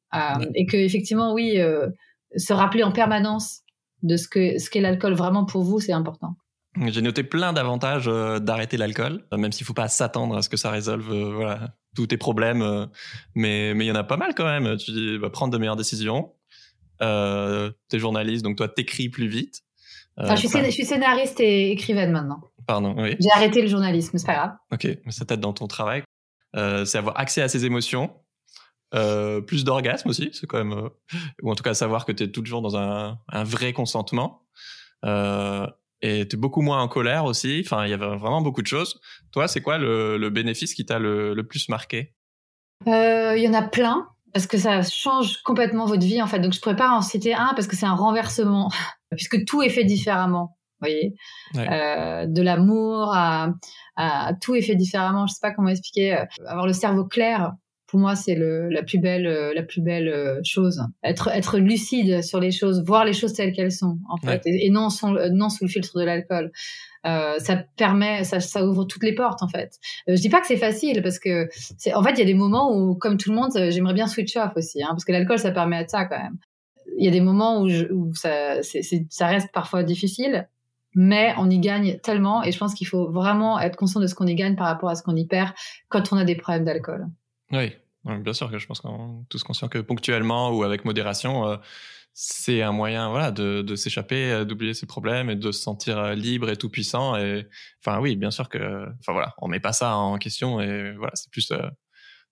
et 0.55 0.65
que 0.65 0.77
effectivement 0.77 1.33
oui, 1.33 1.59
se 2.35 2.53
rappeler 2.53 2.81
en 2.81 2.91
permanence 2.91 3.61
de 4.03 4.17
ce 4.17 4.27
que 4.27 4.59
ce 4.59 4.69
qu'est 4.69 4.81
l'alcool 4.81 5.13
vraiment 5.13 5.45
pour 5.45 5.63
vous, 5.63 5.79
c'est 5.79 5.93
important. 5.93 6.35
J'ai 6.87 7.01
noté 7.01 7.23
plein 7.23 7.53
d'avantages 7.53 8.07
euh, 8.07 8.39
d'arrêter 8.39 8.77
l'alcool, 8.77 9.23
euh, 9.33 9.37
même 9.37 9.51
s'il 9.51 9.65
faut 9.65 9.73
pas 9.73 9.87
s'attendre 9.87 10.35
à 10.35 10.41
ce 10.41 10.49
que 10.49 10.57
ça 10.57 10.69
résolve 10.69 11.09
euh, 11.11 11.33
voilà, 11.33 11.69
tous 11.95 12.07
tes 12.07 12.17
problèmes, 12.17 12.87
mais 13.33 13.73
mais 13.73 13.85
il 13.85 13.87
y 13.87 13.91
en 13.91 13.95
a 13.95 14.03
pas 14.03 14.17
mal 14.17 14.33
quand 14.35 14.45
même. 14.45 14.75
Tu 14.77 14.91
dis, 14.91 15.17
bah, 15.17 15.29
prendre 15.29 15.53
de 15.53 15.57
meilleures 15.57 15.77
décisions. 15.77 16.33
Euh, 17.01 17.71
t'es 17.89 17.99
journaliste, 17.99 18.43
donc 18.43 18.57
toi 18.57 18.67
t'écris 18.67 19.09
plus 19.09 19.27
vite. 19.27 19.61
je, 20.17 20.35
suis 20.35 20.49
je, 20.49 20.69
suis 20.69 20.85
scénariste 20.85 21.39
et 21.39 21.71
écrivaine 21.71 22.11
maintenant. 22.11 22.41
Pardon, 22.67 22.95
oui. 22.97 23.15
J'ai 23.19 23.31
arrêté 23.31 23.61
le 23.61 23.67
journalisme, 23.67 24.17
c'est 24.17 24.25
pas 24.25 24.35
grave. 24.35 24.51
Ok, 24.73 24.85
mais 25.05 25.11
ça 25.11 25.23
t'aide 25.25 25.39
dans 25.39 25.53
ton 25.53 25.67
travail. 25.67 26.03
c'est 26.53 26.97
avoir 26.97 27.17
accès 27.19 27.41
à 27.41 27.47
ses 27.47 27.65
émotions, 27.65 28.11
euh, 28.93 29.41
plus 29.41 29.63
d'orgasme 29.63 30.09
aussi, 30.09 30.29
c'est 30.33 30.47
quand 30.47 30.57
même, 30.57 30.73
euh, 30.73 30.89
ou 31.41 31.51
en 31.51 31.55
tout 31.55 31.63
cas 31.63 31.73
savoir 31.73 32.05
que 32.05 32.11
tu 32.11 32.23
es 32.23 32.31
toujours 32.31 32.61
dans 32.61 32.77
un, 32.77 33.19
un 33.29 33.43
vrai 33.43 33.73
consentement. 33.73 34.43
Euh, 35.03 35.67
et 36.01 36.27
tu 36.27 36.35
es 36.35 36.39
beaucoup 36.39 36.61
moins 36.61 36.81
en 36.81 36.87
colère 36.87 37.25
aussi. 37.25 37.63
Enfin, 37.65 37.85
il 37.85 37.89
y 37.89 37.93
avait 37.93 38.05
vraiment 38.05 38.41
beaucoup 38.41 38.61
de 38.61 38.67
choses. 38.67 38.99
Toi, 39.31 39.47
c'est 39.47 39.61
quoi 39.61 39.77
le, 39.77 40.17
le, 40.17 40.29
bénéfice 40.29 40.75
qui 40.75 40.85
t'a 40.85 40.99
le, 40.99 41.33
le, 41.33 41.47
plus 41.47 41.67
marqué? 41.67 42.13
Il 42.85 43.41
y 43.41 43.47
en 43.47 43.53
a 43.53 43.63
plein, 43.63 44.07
parce 44.33 44.45
que 44.45 44.57
ça 44.57 44.81
change 44.83 45.41
complètement 45.43 45.85
votre 45.85 46.05
vie, 46.05 46.21
en 46.21 46.27
fait. 46.27 46.39
Donc, 46.39 46.53
je 46.53 46.61
pourrais 46.61 46.75
pas 46.75 46.91
en 46.91 47.01
citer 47.01 47.33
un, 47.33 47.53
parce 47.55 47.67
que 47.67 47.75
c'est 47.75 47.85
un 47.85 47.95
renversement, 47.95 48.71
puisque 49.15 49.45
tout 49.45 49.63
est 49.63 49.69
fait 49.69 49.83
différemment. 49.83 50.57
Vous 50.79 50.87
voyez? 50.87 51.15
Ouais. 51.55 52.27
De 52.27 52.41
l'amour 52.41 53.13
à, 53.13 53.49
à, 53.95 54.33
tout 54.41 54.55
est 54.55 54.61
fait 54.61 54.75
différemment. 54.75 55.25
Je 55.25 55.33
sais 55.33 55.39
pas 55.41 55.51
comment 55.51 55.69
expliquer. 55.69 56.25
Avoir 56.45 56.67
le 56.67 56.73
cerveau 56.73 57.05
clair, 57.05 57.53
pour 57.87 57.99
moi, 57.99 58.15
c'est 58.15 58.35
la 58.35 58.83
plus 58.83 58.97
belle, 58.97 59.27
euh, 59.27 59.53
la 59.53 59.61
plus 59.61 59.81
belle 59.81 60.07
euh, 60.07 60.39
chose. 60.43 60.81
Être, 61.03 61.27
être 61.27 61.59
lucide 61.59 62.23
sur 62.23 62.39
les 62.39 62.51
choses, 62.51 62.83
voir 62.83 63.05
les 63.05 63.13
choses 63.13 63.33
telles 63.33 63.53
qu'elles 63.53 63.71
sont, 63.71 63.99
en 64.09 64.17
fait, 64.17 64.41
et, 64.45 64.69
non, 64.69 64.89
sans, 64.89 65.15
euh, 65.15 65.29
non 65.31 65.49
sous 65.49 65.65
le 65.65 65.69
filtre 65.69 65.99
de 65.99 66.03
l'alcool. 66.03 66.51
Euh, 67.05 67.37
ça 67.37 67.57
permet, 67.77 68.23
ça, 68.23 68.39
ça 68.39 68.65
ouvre 68.65 68.85
toutes 68.85 69.03
les 69.03 69.13
portes 69.13 69.43
en 69.43 69.47
fait. 69.47 69.77
Euh, 70.09 70.15
je 70.15 70.21
dis 70.21 70.29
pas 70.29 70.41
que 70.41 70.47
c'est 70.47 70.57
facile 70.57 71.03
parce 71.03 71.19
que, 71.19 71.47
c'est, 71.77 71.93
en 71.93 72.01
fait, 72.01 72.13
il 72.13 72.19
y 72.19 72.23
a 72.23 72.25
des 72.25 72.33
moments 72.33 72.75
où, 72.75 72.95
comme 72.95 73.17
tout 73.17 73.29
le 73.29 73.35
monde, 73.35 73.51
j'aimerais 73.69 73.93
bien 73.93 74.07
switch 74.07 74.35
off 74.37 74.53
aussi, 74.55 74.81
hein, 74.81 74.87
parce 74.89 75.05
que 75.05 75.11
l'alcool, 75.11 75.37
ça 75.37 75.51
permet 75.51 75.83
de 75.83 75.89
ça 75.89 76.05
quand 76.05 76.17
même. 76.17 76.37
Il 76.97 77.05
y 77.05 77.07
a 77.07 77.11
des 77.11 77.21
moments 77.21 77.61
où, 77.61 77.69
je, 77.69 77.85
où 77.91 78.15
ça, 78.15 78.63
c'est, 78.63 78.81
ça 79.09 79.27
reste 79.27 79.51
parfois 79.53 79.83
difficile, 79.83 80.47
mais 80.95 81.35
on 81.37 81.49
y 81.49 81.59
gagne 81.59 81.99
tellement, 81.99 82.43
et 82.43 82.51
je 82.51 82.57
pense 82.57 82.73
qu'il 82.73 82.87
faut 82.87 83.11
vraiment 83.11 83.59
être 83.59 83.75
conscient 83.75 84.01
de 84.01 84.07
ce 84.07 84.15
qu'on 84.15 84.25
y 84.25 84.33
gagne 84.35 84.55
par 84.55 84.65
rapport 84.65 84.89
à 84.89 84.95
ce 84.95 85.03
qu'on 85.03 85.15
y 85.15 85.27
perd 85.27 85.51
quand 85.89 86.11
on 86.11 86.17
a 86.17 86.23
des 86.23 86.35
problèmes 86.35 86.63
d'alcool. 86.63 87.05
Oui, 87.51 87.73
bien 88.05 88.33
sûr 88.33 88.49
que 88.51 88.57
je 88.59 88.67
pense 88.67 88.81
qu'on 88.81 89.25
tous 89.29 89.43
conscients 89.43 89.67
que 89.67 89.79
ponctuellement 89.79 90.51
ou 90.51 90.63
avec 90.63 90.85
modération, 90.85 91.47
euh, 91.47 91.57
c'est 92.13 92.61
un 92.61 92.71
moyen 92.71 93.09
voilà 93.09 93.31
de, 93.31 93.61
de 93.61 93.75
s'échapper, 93.75 94.31
euh, 94.31 94.45
d'oublier 94.45 94.73
ses 94.73 94.85
problèmes 94.87 95.29
et 95.29 95.35
de 95.35 95.51
se 95.51 95.61
sentir 95.61 95.97
euh, 95.99 96.15
libre 96.15 96.49
et 96.49 96.57
tout 96.57 96.69
puissant. 96.69 97.15
Et 97.17 97.47
enfin 97.83 97.99
oui, 97.99 98.15
bien 98.15 98.31
sûr 98.31 98.49
que 98.49 98.87
enfin 98.99 99.13
voilà, 99.13 99.35
on 99.39 99.47
met 99.47 99.59
pas 99.59 99.73
ça 99.73 99.95
en 99.95 100.17
question 100.17 100.59
et 100.61 100.93
voilà, 100.93 101.11
c'est 101.15 101.31
plus 101.31 101.51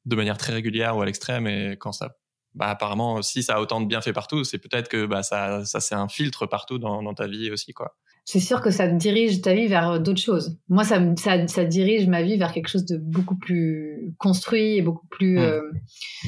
de 0.05 0.15
manière 0.15 0.37
très 0.37 0.53
régulière 0.53 0.97
ou 0.97 1.01
à 1.01 1.05
l'extrême 1.05 1.47
et 1.47 1.77
quand 1.77 1.91
ça 1.91 2.17
bah 2.55 2.67
apparemment 2.67 3.21
si 3.21 3.43
ça 3.43 3.55
a 3.55 3.61
autant 3.61 3.81
de 3.81 3.87
bienfaits 3.87 4.13
partout, 4.13 4.43
c'est 4.43 4.59
peut-être 4.59 4.89
que 4.89 5.05
bah 5.05 5.23
ça 5.23 5.65
ça 5.65 5.79
c'est 5.79 5.95
un 5.95 6.07
filtre 6.07 6.45
partout 6.45 6.79
dans, 6.79 7.01
dans 7.01 7.13
ta 7.13 7.27
vie 7.27 7.51
aussi 7.51 7.73
quoi 7.73 7.95
c'est 8.25 8.39
sûr 8.39 8.61
que 8.61 8.71
ça 8.71 8.87
dirige 8.87 9.41
ta 9.41 9.53
vie 9.53 9.67
vers 9.67 9.99
d'autres 9.99 10.21
choses. 10.21 10.57
Moi, 10.69 10.85
ça, 10.85 11.01
ça, 11.17 11.45
ça, 11.47 11.65
dirige 11.65 12.07
ma 12.07 12.21
vie 12.21 12.37
vers 12.37 12.53
quelque 12.53 12.69
chose 12.69 12.85
de 12.85 12.97
beaucoup 12.97 13.35
plus 13.35 14.13
construit 14.17 14.77
et 14.77 14.81
beaucoup 14.81 15.07
plus... 15.07 15.35
Mmh. 15.35 15.41
Euh, 15.41 15.61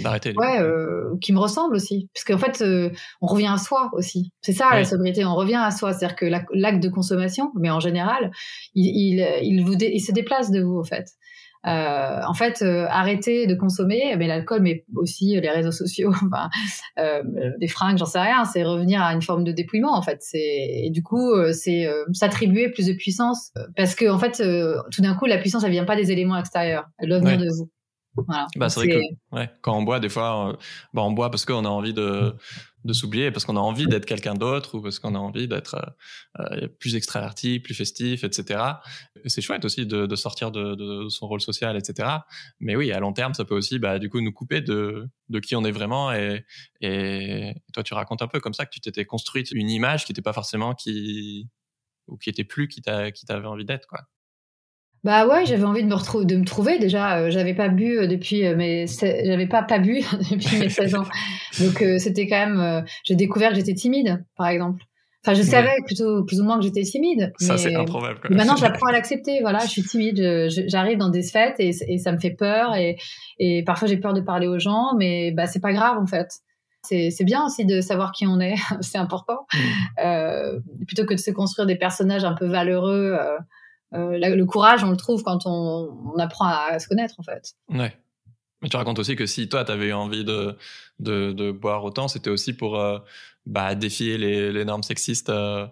D'arrêter. 0.03 0.33
Ouais, 0.35 0.59
euh, 0.59 1.15
qui 1.21 1.31
me 1.31 1.39
ressemble 1.39 1.73
aussi. 1.73 2.09
Parce 2.13 2.25
qu'en 2.25 2.37
fait, 2.37 2.61
euh, 2.61 2.89
on 3.21 3.27
revient 3.27 3.47
à 3.47 3.57
soi 3.57 3.89
aussi. 3.93 4.33
C'est 4.41 4.51
ça, 4.51 4.71
la 4.73 4.83
sobriété, 4.83 5.23
on 5.23 5.35
revient 5.35 5.61
à 5.63 5.71
soi. 5.71 5.93
C'est-à-dire 5.93 6.17
que 6.17 6.25
l'acte 6.25 6.83
de 6.83 6.89
consommation, 6.89 7.51
mais 7.57 7.69
en 7.69 7.79
général, 7.79 8.31
il, 8.73 8.87
il, 8.87 9.27
il, 9.43 9.63
vous 9.63 9.75
il 9.75 10.01
se 10.01 10.11
déplace 10.11 10.51
de 10.51 10.61
vous, 10.61 10.79
en 10.79 10.83
fait. 10.83 11.07
Euh, 11.65 12.21
en 12.27 12.33
fait, 12.33 12.61
euh, 12.61 12.85
arrêter 12.89 13.47
de 13.47 13.55
consommer, 13.55 14.15
mais 14.17 14.27
l'alcool, 14.27 14.61
mais 14.61 14.85
aussi 14.95 15.39
les 15.39 15.49
réseaux 15.49 15.71
sociaux, 15.71 16.11
enfin, 16.25 16.49
euh, 16.99 17.23
des 17.59 17.67
fringues, 17.67 17.97
j'en 17.97 18.05
sais 18.05 18.19
rien. 18.19 18.45
C'est 18.45 18.63
revenir 18.63 19.01
à 19.01 19.13
une 19.13 19.21
forme 19.21 19.43
de 19.43 19.51
dépouillement, 19.51 19.95
en 19.97 20.01
fait. 20.01 20.19
C'est 20.21 20.39
et 20.39 20.89
du 20.91 21.01
coup, 21.01 21.31
euh, 21.31 21.53
c'est 21.53 21.87
s'attribuer 22.13 22.69
plus 22.69 22.85
de 22.87 22.93
puissance, 22.93 23.51
parce 23.75 23.95
que 23.95 24.09
en 24.09 24.19
fait, 24.19 24.43
tout 24.91 25.01
d'un 25.01 25.15
coup, 25.15 25.25
la 25.25 25.37
puissance, 25.37 25.63
elle 25.63 25.71
vient 25.71 25.85
pas 25.85 25.95
des 25.95 26.11
éléments 26.11 26.37
extérieurs, 26.37 26.85
elle 26.99 27.09
doit 27.09 27.19
venir 27.19 27.37
de 27.37 27.49
vous. 27.49 27.69
Voilà. 28.27 28.47
Bah, 28.55 28.69
c'est 28.69 28.79
vrai 28.79 28.89
que 28.89 29.35
ouais, 29.35 29.49
quand 29.61 29.77
on 29.77 29.83
boit, 29.83 29.99
des 29.99 30.07
fois, 30.07 30.57
bah, 30.93 31.01
on 31.03 31.11
boit 31.11 31.29
parce 31.29 31.45
qu'on 31.45 31.65
a 31.65 31.69
envie 31.69 31.93
de 31.93 32.33
de 32.85 32.93
s'oublier 32.93 33.31
parce 33.31 33.45
qu'on 33.45 33.57
a 33.57 33.59
envie 33.59 33.87
d'être 33.87 34.05
quelqu'un 34.05 34.35
d'autre 34.35 34.77
ou 34.77 34.81
parce 34.81 34.99
qu'on 34.99 35.15
a 35.15 35.17
envie 35.17 35.47
d'être 35.47 35.75
euh, 35.75 36.43
euh, 36.63 36.67
plus 36.67 36.95
extraverti, 36.95 37.59
plus 37.59 37.73
festif, 37.73 38.23
etc. 38.23 38.63
C'est 39.25 39.41
chouette 39.41 39.65
aussi 39.65 39.85
de, 39.85 40.05
de 40.05 40.15
sortir 40.15 40.51
de, 40.51 40.75
de, 40.75 41.09
son 41.09 41.27
rôle 41.27 41.41
social, 41.41 41.75
etc. 41.75 42.09
Mais 42.59 42.75
oui, 42.75 42.91
à 42.91 42.99
long 42.99 43.11
terme, 43.11 43.33
ça 43.33 43.43
peut 43.43 43.55
aussi 43.55 43.79
bah, 43.79 43.97
du 43.97 44.09
coup 44.09 44.21
nous 44.21 44.31
couper 44.31 44.61
de, 44.61 45.09
de 45.29 45.39
qui 45.39 45.55
on 45.55 45.65
est 45.65 45.71
vraiment. 45.71 46.13
Et, 46.13 46.45
et 46.81 47.55
toi, 47.73 47.83
tu 47.83 47.95
racontes 47.95 48.21
un 48.21 48.27
peu 48.27 48.39
comme 48.39 48.53
ça 48.53 48.65
que 48.65 48.71
tu 48.71 48.79
t'étais 48.79 49.05
construite 49.05 49.51
une 49.51 49.69
image 49.69 50.05
qui 50.05 50.11
n'était 50.11 50.21
pas 50.21 50.33
forcément 50.33 50.75
qui 50.75 51.49
ou 52.07 52.17
qui 52.17 52.29
était 52.29 52.43
plus 52.43 52.67
qui 52.67 52.81
t'avait 52.81 53.47
envie 53.47 53.65
d'être, 53.65 53.87
quoi. 53.87 54.01
Bah 55.05 55.27
ouais, 55.27 55.45
j'avais 55.45 55.65
envie 55.65 55.83
de 55.83 55.87
me 55.87 55.93
retrouver, 55.93 56.25
de 56.25 56.35
me 56.35 56.43
trouver 56.43 56.79
déjà. 56.79 57.19
Euh, 57.19 57.29
j'avais 57.29 57.53
pas 57.53 57.69
bu 57.69 57.95
euh, 57.95 58.07
depuis 58.07 58.43
euh, 58.43 58.55
mes, 58.55 58.87
j'avais 58.87 59.45
pas 59.45 59.61
pas 59.61 59.77
bu 59.77 60.01
depuis 60.31 60.57
mes 60.57 60.67
16 60.67 60.95
ans. 60.95 61.05
Donc 61.59 61.83
c'était 61.99 62.27
quand 62.27 62.39
même, 62.39 62.83
j'ai 63.03 63.13
découvert 63.13 63.51
que 63.51 63.55
j'étais 63.55 63.75
timide, 63.75 64.25
par 64.35 64.47
exemple. 64.47 64.83
Enfin, 65.23 65.35
je 65.35 65.43
savais 65.43 65.75
plutôt 65.85 66.23
plus 66.23 66.41
ou 66.41 66.43
moins 66.43 66.57
que 66.57 66.63
j'étais 66.63 66.81
timide. 66.81 67.33
Ça 67.37 67.55
c'est 67.55 67.75
improbable. 67.75 68.19
Maintenant, 68.31 68.55
j'apprends 68.59 68.87
à 68.87 68.91
l'accepter. 68.91 69.41
Voilà, 69.41 69.59
je 69.59 69.69
suis 69.69 69.83
timide. 69.83 70.49
J'arrive 70.67 70.97
dans 70.97 71.09
des 71.09 71.21
fêtes 71.21 71.59
et, 71.59 71.69
et, 71.87 71.99
ça 71.99 72.11
me 72.11 72.17
fait 72.17 72.31
peur 72.31 72.75
et, 72.75 72.97
et 73.37 73.63
parfois 73.63 73.87
j'ai 73.87 73.97
peur 73.97 74.13
de 74.13 74.21
parler 74.21 74.47
aux 74.47 74.59
gens, 74.59 74.95
mais 74.97 75.31
bah 75.31 75.45
c'est 75.45 75.61
pas 75.61 75.73
grave 75.73 75.99
en 75.99 76.07
fait. 76.07 76.29
C'est 76.81 77.23
bien 77.23 77.45
aussi 77.45 77.65
de 77.65 77.79
savoir 77.79 78.11
qui 78.11 78.25
on 78.25 78.39
est, 78.39 78.55
c'est 78.81 78.97
important. 78.97 79.45
Mmh. 80.03 80.85
Plutôt 80.87 81.05
que 81.05 81.13
de 81.13 81.19
se 81.19 81.29
construire 81.29 81.67
des 81.67 81.75
personnages 81.75 82.25
un 82.25 82.33
peu 82.33 82.47
valeureux. 82.47 83.15
Euh, 83.93 84.17
le 84.17 84.45
courage, 84.45 84.83
on 84.83 84.91
le 84.91 84.97
trouve 84.97 85.23
quand 85.23 85.45
on, 85.45 86.17
apprend 86.17 86.47
à, 86.47 86.79
se 86.79 86.87
connaître, 86.87 87.15
en 87.19 87.23
fait. 87.23 87.53
Ouais. 87.69 87.93
Mais 88.61 88.69
tu 88.69 88.77
racontes 88.77 88.99
aussi 88.99 89.15
que 89.15 89.25
si 89.25 89.47
toi, 89.47 89.63
tu 89.63 89.71
avais 89.71 89.87
eu 89.87 89.93
envie 89.93 90.23
de, 90.23 90.57
de, 90.99 91.51
boire 91.51 91.83
autant, 91.83 92.07
c'était 92.07 92.29
aussi 92.29 92.53
pour 92.53 92.79
euh, 92.79 92.99
bah, 93.45 93.75
défier 93.75 94.17
les, 94.17 94.65
normes 94.65 94.83
sexistes 94.83 95.29
euh, 95.29 95.67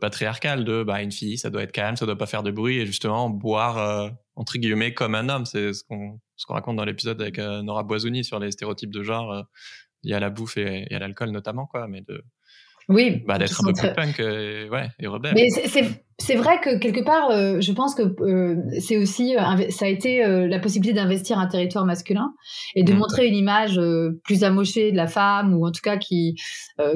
patriarcales 0.00 0.64
de 0.64 0.82
bah, 0.82 1.02
une 1.02 1.12
fille, 1.12 1.38
ça 1.38 1.50
doit 1.50 1.62
être 1.62 1.72
calme, 1.72 1.96
ça 1.96 2.06
doit 2.06 2.18
pas 2.18 2.26
faire 2.26 2.42
de 2.42 2.50
bruit, 2.50 2.78
et 2.78 2.86
justement 2.86 3.30
boire, 3.30 4.10
entre 4.34 4.58
guillemets, 4.58 4.94
comme 4.94 5.14
un 5.14 5.28
homme. 5.28 5.46
C'est 5.46 5.72
ce 5.72 5.84
qu'on 5.84 6.20
qu'on 6.46 6.54
raconte 6.54 6.74
dans 6.74 6.84
l'épisode 6.84 7.22
avec 7.22 7.38
Nora 7.38 7.84
Boisouni 7.84 8.24
sur 8.24 8.40
les 8.40 8.50
stéréotypes 8.50 8.90
de 8.90 9.04
genre 9.04 9.44
liés 10.02 10.14
à 10.14 10.18
la 10.18 10.28
bouffe 10.28 10.56
et, 10.56 10.88
et 10.90 10.94
à 10.96 10.98
l'alcool 10.98 11.30
notamment, 11.30 11.66
quoi, 11.66 11.86
mais 11.86 12.00
de, 12.00 12.24
oui. 12.88 13.22
Bah, 13.26 13.38
d'être 13.38 13.60
un 13.60 13.72
peu 13.72 13.72
plus 13.72 13.92
punk 13.92 14.18
et, 14.20 14.68
ouais, 14.68 14.88
et 14.98 15.06
rebelle. 15.06 15.34
Mais 15.34 15.48
c'est 15.50 16.04
vrai 16.36 16.60
que 16.60 16.78
quelque 16.78 17.00
part, 17.00 17.30
euh, 17.30 17.60
je 17.60 17.72
pense 17.72 17.94
que 17.94 18.02
euh, 18.02 18.56
c'est 18.80 18.96
aussi, 18.96 19.36
euh, 19.36 19.70
ça 19.70 19.86
a 19.86 19.88
été 19.88 20.22
la 20.46 20.58
possibilité 20.58 20.94
d'investir 20.94 21.38
un 21.38 21.46
territoire 21.46 21.84
masculin 21.84 22.32
et 22.74 22.82
de 22.82 22.92
mmh. 22.92 22.96
montrer 22.96 23.26
une 23.26 23.34
image 23.34 23.80
plus 24.24 24.44
amochée 24.44 24.92
de 24.92 24.96
la 24.96 25.06
femme 25.06 25.54
ou 25.54 25.66
en 25.66 25.70
tout 25.70 25.80
cas 25.82 25.96
qui 25.96 26.36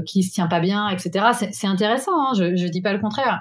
qui 0.05 0.23
se 0.23 0.33
tient 0.33 0.47
pas 0.47 0.61
bien, 0.61 0.89
etc. 0.89 1.27
C'est 1.53 1.67
intéressant, 1.67 2.13
hein, 2.13 2.33
je, 2.37 2.57
je 2.57 2.67
dis 2.67 2.83
pas 2.83 2.93
le 2.93 2.99
contraire. 2.99 3.41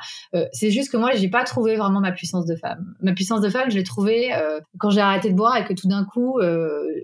c'est 0.52 0.71
juste 0.71 0.91
que 0.91 0.98
moi, 0.98 1.12
j'ai 1.15 1.30
pas 1.30 1.43
trouvé 1.43 1.76
vraiment 1.76 2.00
ma 2.00 2.12
puissance 2.12 2.45
de 2.45 2.56
femme. 2.56 2.95
Ma 3.02 3.13
puissance 3.13 3.41
de 3.41 3.50
femme, 3.50 3.69
je 3.69 3.76
l'ai 3.76 3.84
trouvée 3.84 4.32
quand 4.78 4.89
j'ai 4.89 5.02
arrêté 5.02 5.30
de 5.30 5.36
boire 5.36 5.58
et 5.58 5.65
que 5.65 5.74
tout 5.74 5.88
d'un 5.88 6.06
coup, 6.06 6.39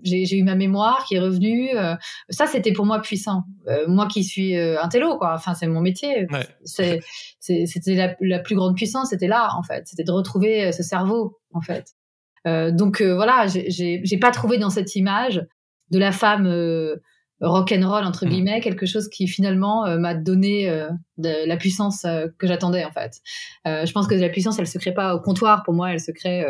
j'ai 0.03 0.37
eu 0.37 0.43
ma 0.43 0.55
mémoire 0.55 1.05
qui 1.07 1.15
est 1.15 1.19
revenue. 1.19 1.69
ça, 2.29 2.47
c'était 2.47 2.73
pour 2.73 2.85
moi 2.85 3.01
puissant. 3.01 3.43
moi 3.87 4.07
qui 4.07 4.23
suis 4.23 4.57
un 4.57 4.87
télo, 4.87 5.17
quoi. 5.17 5.33
Enfin, 5.33 5.53
c'est 5.53 5.67
mon 5.67 5.81
métier. 5.81 6.27
Ouais. 6.31 6.99
C'était 7.41 7.95
la, 7.95 8.15
la 8.21 8.39
plus 8.39 8.55
grande 8.55 8.75
puissance, 8.75 9.09
c'était 9.09 9.27
là 9.27 9.49
en 9.57 9.63
fait, 9.63 9.87
c'était 9.87 10.03
de 10.03 10.11
retrouver 10.11 10.65
euh, 10.65 10.71
ce 10.71 10.83
cerveau 10.83 11.39
en 11.53 11.61
fait. 11.61 11.95
Euh, 12.45 12.71
donc 12.71 13.01
euh, 13.01 13.15
voilà, 13.15 13.47
j'ai 13.47 14.17
pas 14.19 14.29
trouvé 14.29 14.59
dans 14.59 14.69
cette 14.69 14.95
image 14.95 15.43
de 15.89 15.97
la 15.97 16.11
femme 16.11 16.47
rock 17.41 17.71
and 17.71 17.89
roll 17.89 18.03
entre 18.05 18.27
mmh. 18.27 18.29
guillemets, 18.29 18.61
quelque 18.61 18.85
chose 18.85 19.09
qui 19.09 19.27
finalement 19.27 19.97
m'a 19.97 20.13
donné 20.13 20.69
de 21.17 21.47
la 21.47 21.57
puissance 21.57 22.05
que 22.37 22.47
j'attendais 22.47 22.85
en 22.85 22.91
fait. 22.91 23.19
je 23.65 23.91
pense 23.91 24.07
que 24.07 24.13
la 24.13 24.29
puissance, 24.29 24.59
elle 24.59 24.67
se 24.67 24.77
crée 24.77 24.93
pas 24.93 25.15
au 25.15 25.19
comptoir. 25.19 25.63
Pour 25.63 25.73
moi, 25.73 25.91
elle 25.91 25.99
se 25.99 26.11
crée 26.11 26.45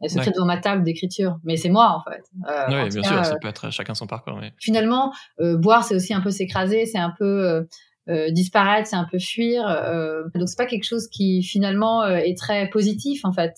elle 0.00 0.10
se 0.10 0.18
crée 0.18 0.32
dans 0.32 0.46
ma 0.46 0.56
table 0.56 0.82
d'écriture. 0.82 1.38
Mais 1.44 1.56
c'est 1.56 1.68
moi, 1.68 1.90
en 1.90 2.10
fait. 2.10 2.24
oui, 2.68 2.88
bien 2.88 3.02
sûr, 3.02 3.24
ça 3.24 3.36
peut 3.36 3.46
être 3.46 3.70
chacun 3.70 3.94
son 3.94 4.08
parcours. 4.08 4.36
Mais... 4.40 4.52
Finalement, 4.58 5.12
boire, 5.38 5.84
c'est 5.84 5.94
aussi 5.94 6.12
un 6.12 6.20
peu 6.20 6.30
s'écraser, 6.30 6.86
c'est 6.86 6.98
un 6.98 7.14
peu 7.16 7.24
euh, 7.24 7.62
disparaître, 8.08 8.88
c'est 8.88 8.96
un 8.96 9.06
peu 9.10 9.18
fuir. 9.18 9.66
Euh, 9.66 10.24
donc 10.34 10.48
c'est 10.48 10.56
pas 10.56 10.66
quelque 10.66 10.86
chose 10.86 11.08
qui 11.08 11.42
finalement 11.42 12.02
euh, 12.02 12.16
est 12.16 12.36
très 12.36 12.68
positif 12.70 13.24
en 13.24 13.32
fait. 13.32 13.54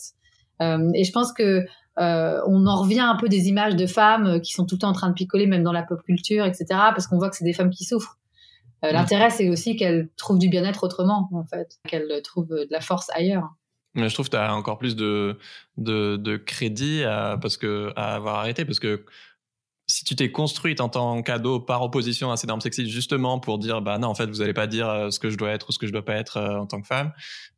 et 0.60 1.04
je 1.04 1.12
pense 1.12 1.32
que 1.32 1.64
on 1.96 2.66
en 2.66 2.76
revient 2.76 3.00
un 3.00 3.16
peu 3.16 3.28
des 3.28 3.48
images 3.48 3.76
de 3.76 3.86
femmes 3.86 4.40
qui 4.40 4.52
sont 4.52 4.66
tout 4.66 4.74
le 4.76 4.80
temps 4.80 4.90
en 4.90 4.94
train 4.94 5.08
de 5.08 5.14
picoler, 5.14 5.46
même 5.46 5.62
dans 5.62 5.72
la 5.72 5.82
pop 5.82 6.02
culture, 6.02 6.44
etc. 6.44 6.66
Parce 6.68 7.06
qu'on 7.06 7.18
voit 7.18 7.30
que 7.30 7.36
c'est 7.36 7.44
des 7.44 7.52
femmes 7.52 7.70
qui 7.70 7.84
souffrent. 7.84 8.18
Mm. 8.82 8.88
L'intérêt, 8.92 9.30
c'est 9.30 9.48
aussi 9.48 9.76
qu'elles 9.76 10.08
trouvent 10.16 10.38
du 10.38 10.48
bien-être 10.48 10.84
autrement, 10.84 11.28
en 11.32 11.44
fait, 11.44 11.78
qu'elles 11.88 12.20
trouvent 12.22 12.48
de 12.48 12.68
la 12.70 12.80
force 12.80 13.08
ailleurs. 13.14 13.48
Mais 13.94 14.08
je 14.08 14.14
trouve 14.14 14.26
que 14.26 14.32
tu 14.32 14.36
as 14.36 14.54
encore 14.54 14.78
plus 14.78 14.96
de, 14.96 15.38
de, 15.76 16.16
de 16.16 16.36
crédit 16.36 17.04
à, 17.04 17.38
parce 17.40 17.56
que, 17.56 17.92
à 17.94 18.16
avoir 18.16 18.40
arrêté, 18.40 18.64
parce 18.64 18.80
que 18.80 19.04
si 19.94 20.02
tu 20.02 20.16
t'es 20.16 20.32
construite 20.32 20.80
en 20.80 20.88
tant 20.88 21.22
qu'ado 21.22 21.60
par 21.60 21.82
opposition 21.82 22.32
à 22.32 22.36
ces 22.36 22.48
normes 22.48 22.60
sexistes 22.60 22.90
justement 22.90 23.38
pour 23.38 23.58
dire 23.58 23.80
bah 23.80 23.96
non 23.96 24.08
en 24.08 24.14
fait 24.16 24.26
vous 24.26 24.42
allez 24.42 24.52
pas 24.52 24.66
dire 24.66 24.88
euh, 24.88 25.10
ce 25.10 25.20
que 25.20 25.30
je 25.30 25.36
dois 25.36 25.50
être 25.50 25.68
ou 25.68 25.72
ce 25.72 25.78
que 25.78 25.86
je 25.86 25.92
dois 25.92 26.04
pas 26.04 26.16
être 26.16 26.36
euh, 26.36 26.58
en 26.58 26.66
tant 26.66 26.80
que 26.80 26.86
femme 26.88 27.12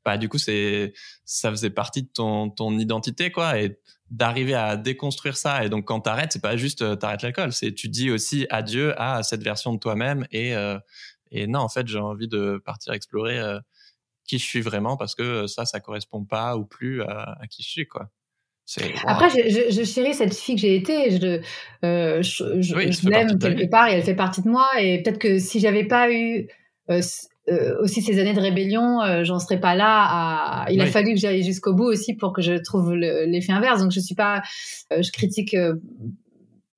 bah 0.05 0.19
du 0.19 0.29
coup 0.29 0.37
c'est 0.37 0.93
ça 1.25 1.51
faisait 1.51 1.71
partie 1.71 2.03
de 2.03 2.11
ton 2.13 2.51
ton 2.51 2.79
identité 2.79 3.33
quoi 3.33 3.59
et 3.59 3.81
d'arriver 4.11 4.55
à 4.55 4.77
déconstruire 4.77 5.37
ça. 5.37 5.65
Et 5.65 5.71
donc 5.71 5.87
quand 5.87 6.01
t'arrêtes 6.01 6.33
c'est 6.35 6.43
pas 6.43 6.59
juste 6.59 6.83
euh, 6.83 6.95
t'arrêtes 6.95 7.23
l'alcool 7.23 7.55
c'est 7.55 7.73
tu 7.73 7.89
dis 7.89 8.11
aussi 8.11 8.47
adieu 8.51 8.93
à 9.01 9.23
cette 9.23 9.43
version 9.43 9.73
de 9.73 9.79
toi-même 9.79 10.27
et 10.31 10.53
et 11.31 11.47
non 11.47 11.61
en 11.61 11.71
fait 11.71 11.89
j'ai 11.89 11.99
envie 11.99 12.29
de 12.29 12.61
partir 12.63 12.93
explorer 12.93 13.41
qui 14.27 14.39
je 14.39 14.45
suis 14.45 14.61
vraiment 14.61 14.99
parce 14.99 15.15
que 15.15 15.47
ça 15.47 15.65
ça 15.65 15.81
correspond 15.81 16.23
pas 16.27 16.59
ou 16.59 16.67
plus 16.67 17.03
à, 17.03 17.39
à 17.41 17.47
qui 17.47 17.63
je 17.63 17.69
suis 17.71 17.89
quoi 17.89 18.11
après, 19.07 19.31
je, 19.31 19.71
je, 19.71 19.85
chéris 19.85 20.15
cette 20.15 20.35
fille 20.35 20.57
que 20.57 20.61
j'ai 20.61 20.75
été. 20.75 21.11
Je, 21.11 21.41
euh, 21.85 22.23
je, 22.23 23.09
l'aime 23.09 23.39
quelque 23.39 23.71
part 23.71 23.89
et 23.89 23.95
elle 23.95 24.03
fait 24.03 24.15
partie 24.15 24.43
de 24.43 24.49
moi. 24.49 24.69
Et 24.81 25.03
peut-être 25.03 25.19
que 25.19 25.39
si 25.39 25.61
j'avais 25.61 25.85
pas 25.85 26.11
eu 26.11 26.49
euh, 26.91 27.01
euh, 27.49 27.81
aussi 27.81 28.03
ces 28.03 28.19
années 28.19 28.35
de 28.35 28.41
rébellion, 28.41 29.01
euh, 29.03 29.23
j'en 29.23 29.39
serais 29.39 29.61
pas 29.61 29.75
là. 29.77 30.65
À... 30.65 30.67
Il 30.71 30.81
a 30.81 30.87
fallu 30.87 31.15
que 31.15 31.21
j'aille 31.21 31.45
jusqu'au 31.45 31.75
bout 31.75 31.85
aussi 31.85 32.15
pour 32.15 32.33
que 32.33 32.43
je 32.43 32.55
trouve 32.55 32.95
l'effet 32.95 33.53
inverse. 33.53 33.81
Donc 33.81 33.93
je 33.93 34.01
suis 34.01 34.17
pas, 34.17 34.43
euh, 34.93 35.01
je 35.01 35.13
critique 35.13 35.57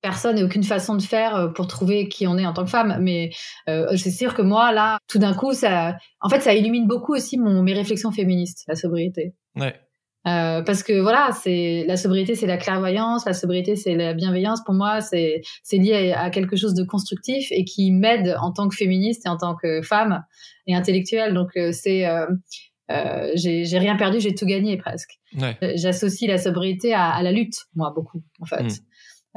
personne 0.01 0.37
et 0.37 0.43
aucune 0.43 0.63
façon 0.63 0.95
de 0.95 1.01
faire 1.01 1.51
pour 1.55 1.67
trouver 1.67 2.07
qui 2.07 2.27
on 2.27 2.37
est 2.37 2.45
en 2.45 2.53
tant 2.53 2.63
que 2.65 2.69
femme. 2.69 2.99
Mais 3.01 3.31
c'est 3.65 4.11
sûr 4.11 4.35
que 4.35 4.43
moi 4.43 4.71
là, 4.71 4.99
tout 5.07 5.19
d'un 5.19 5.33
coup, 5.33 5.53
ça, 5.53 5.97
en 6.21 6.29
fait, 6.29 6.41
ça 6.41 6.53
illumine 6.53 6.87
beaucoup 6.87 7.15
aussi 7.15 7.39
mon, 7.39 7.63
mes 7.63 7.73
réflexions 7.73 8.11
féministes, 8.11 8.63
la 8.67 8.75
sobriété. 8.75 9.33
Ouais. 9.55 9.73
Euh, 10.27 10.61
parce 10.61 10.83
que 10.83 10.99
voilà, 10.99 11.29
c'est 11.31 11.85
la 11.87 11.95
sobriété, 11.95 12.35
c'est 12.35 12.45
la 12.45 12.57
clairvoyance, 12.57 13.25
la 13.25 13.33
sobriété, 13.33 13.75
c'est 13.75 13.95
la 13.95 14.13
bienveillance. 14.13 14.61
Pour 14.65 14.75
moi, 14.75 14.99
c'est 14.99 15.41
c'est 15.63 15.77
lié 15.77 16.13
à, 16.15 16.29
quelque 16.29 16.57
chose 16.57 16.73
de 16.73 16.83
constructif 16.83 17.47
et 17.51 17.63
qui 17.63 17.91
m'aide 17.91 18.35
en 18.41 18.51
tant 18.51 18.67
que 18.67 18.75
féministe 18.75 19.25
et 19.25 19.29
en 19.29 19.37
tant 19.37 19.55
que 19.55 19.81
femme 19.81 20.23
et 20.67 20.75
intellectuelle. 20.75 21.33
Donc 21.33 21.51
euh, 21.55 21.71
c'est 21.71 22.05
euh, 22.05 22.27
euh, 22.91 23.31
j'ai 23.35 23.77
rien 23.77 23.95
perdu, 23.95 24.19
j'ai 24.19 24.35
tout 24.35 24.45
gagné 24.45 24.75
presque. 24.75 25.19
Ouais. 25.39 25.57
J'associe 25.75 26.29
la 26.29 26.37
sobriété 26.37 26.93
à, 26.93 27.09
à, 27.11 27.23
la 27.23 27.31
lutte, 27.31 27.55
moi 27.75 27.93
beaucoup 27.95 28.21
en 28.41 28.45
fait. 28.45 28.63
Hmm. 28.63 28.69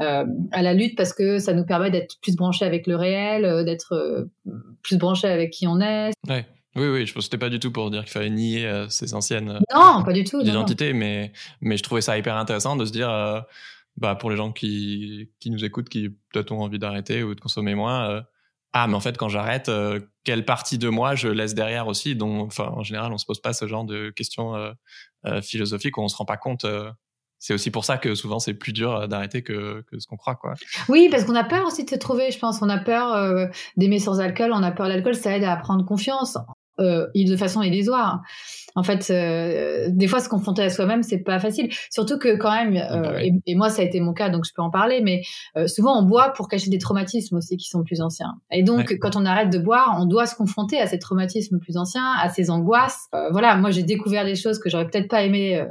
Euh, 0.01 0.25
à 0.53 0.63
la 0.63 0.75
lutte 0.75 0.97
parce 0.97 1.13
que 1.13 1.39
ça 1.39 1.53
nous 1.53 1.65
permet 1.65 1.91
d'être 1.91 2.17
plus 2.23 2.35
branchés 2.35 2.65
avec 2.65 2.89
le 2.89 2.97
réel, 2.97 3.65
d'être 3.65 4.27
plus 4.83 4.97
branchés 4.97 5.29
avec 5.29 5.51
qui 5.51 5.69
on 5.69 5.81
est. 5.81 6.11
Ouais. 6.29 6.45
Oui, 6.75 6.87
oui, 6.89 7.07
je 7.07 7.13
pense 7.13 7.23
que 7.23 7.25
c'était 7.25 7.39
pas 7.39 7.51
du 7.51 7.61
tout 7.61 7.71
pour 7.71 7.91
dire 7.91 8.03
qu'il 8.03 8.13
fallait 8.13 8.31
nier 8.31 8.67
euh, 8.67 8.89
ses 8.89 9.13
anciennes 9.15 9.51
euh, 9.51 9.59
non, 9.75 10.03
pas 10.05 10.13
du 10.13 10.25
tout, 10.25 10.41
identités, 10.41 10.95
mais, 10.95 11.33
mais 11.61 11.77
je 11.77 11.83
trouvais 11.83 12.01
ça 12.01 12.17
hyper 12.17 12.37
intéressant 12.37 12.77
de 12.77 12.87
se 12.87 12.93
dire, 12.93 13.11
euh, 13.11 13.41
bah, 13.99 14.15
pour 14.15 14.31
les 14.31 14.37
gens 14.37 14.53
qui, 14.53 15.31
qui 15.39 15.51
nous 15.51 15.65
écoutent, 15.65 15.91
qui 15.91 16.09
peut-être 16.33 16.51
ont 16.53 16.63
envie 16.63 16.79
d'arrêter 16.79 17.23
ou 17.23 17.35
de 17.35 17.41
consommer 17.41 17.75
moins, 17.75 18.23
ah, 18.73 18.87
mais 18.87 18.95
en 18.95 19.01
fait, 19.01 19.19
quand 19.19 19.29
j'arrête, 19.29 19.71
quelle 20.25 20.47
partie 20.47 20.79
de 20.79 20.89
moi 20.89 21.15
je 21.15 21.29
laisse 21.29 21.55
derrière 21.55 21.89
aussi? 21.89 22.17
Dont, 22.17 22.41
enfin, 22.41 22.73
en 22.75 22.83
général, 22.83 23.13
on 23.13 23.19
se 23.19 23.27
pose 23.27 23.43
pas 23.43 23.53
ce 23.53 23.69
genre 23.69 23.85
de 23.85 24.09
questions 24.09 24.55
philosophiques 25.43 25.99
où 25.99 26.01
on 26.01 26.09
se 26.09 26.17
rend 26.17 26.25
pas 26.25 26.39
compte 26.39 26.65
c'est 27.39 27.55
aussi 27.55 27.73
pour 27.73 27.85
ça 27.85 27.99
que 27.99 28.15
souvent 28.15 28.39
c'est 28.39 28.55
plus 28.55 28.73
dur 28.73 29.09
d'arrêter 29.09 29.43
que, 29.43 29.85
que 29.91 29.99
ce 29.99 30.07
qu'on 30.07 30.17
croit 30.17 30.37
quoi. 30.37 30.55
Oui, 30.89 31.09
parce 31.11 31.25
qu'on 31.25 31.35
a 31.35 31.43
peur 31.43 31.67
aussi 31.67 31.85
de 31.85 31.91
se 31.91 31.97
trouver, 31.97 32.31
je 32.31 32.39
pense. 32.39 32.63
On 32.63 32.69
a 32.69 32.79
peur 32.79 33.51
d'aimer 33.77 33.99
sans 33.99 34.21
alcool, 34.21 34.53
on 34.55 34.63
a 34.63 34.71
peur 34.71 34.87
de 34.87 34.93
l'alcool, 34.93 35.17
ça 35.17 35.37
aide 35.37 35.45
à 35.45 35.57
prendre 35.57 35.85
confiance 35.85 36.39
euh, 36.81 37.07
de 37.15 37.37
façon 37.37 37.63
illusoire. 37.63 38.23
En 38.75 38.83
fait, 38.83 39.11
euh, 39.11 39.89
des 39.91 40.07
fois, 40.07 40.21
se 40.21 40.29
confronter 40.29 40.63
à 40.63 40.71
soi-même, 40.71 41.03
c'est 41.03 41.19
pas 41.19 41.39
facile. 41.39 41.69
Surtout 41.91 42.19
que 42.19 42.37
quand 42.37 42.53
même, 42.53 42.77
euh, 42.77 43.03
bah 43.03 43.23
et, 43.23 43.55
moi, 43.55 43.69
ça 43.69 43.83
a 43.83 43.85
été 43.85 44.01
mon 44.01 44.13
cas, 44.13 44.31
donc 44.31 44.45
je 44.47 44.53
peux 44.55 44.63
en 44.63 44.71
parler, 44.71 45.01
mais 45.03 45.23
euh, 45.57 45.67
souvent 45.67 45.99
on 45.99 46.03
boit 46.03 46.31
pour 46.31 46.49
cacher 46.49 46.71
des 46.71 46.79
traumatismes 46.79 47.37
aussi 47.37 47.57
qui 47.57 47.69
sont 47.69 47.83
plus 47.83 48.01
anciens. 48.01 48.35
Et 48.51 48.63
donc, 48.63 48.97
quand 49.01 49.17
on 49.17 49.27
arrête 49.27 49.51
de 49.51 49.59
boire, 49.59 49.99
on 50.01 50.07
doit 50.07 50.27
se 50.27 50.35
confronter 50.35 50.79
à 50.79 50.87
ces 50.87 50.99
traumatismes 50.99 51.59
plus 51.59 51.77
anciens, 51.77 52.13
à 52.21 52.29
ces 52.31 52.51
angoisses. 52.51 53.09
Euh, 53.15 53.29
voilà, 53.31 53.57
moi, 53.57 53.71
j'ai 53.71 53.83
découvert 53.83 54.25
des 54.25 54.37
choses 54.37 54.59
que 54.59 54.71
j'aurais 54.71 54.87
peut-être 54.87 55.09
pas 55.09 55.23
aimé 55.23 55.63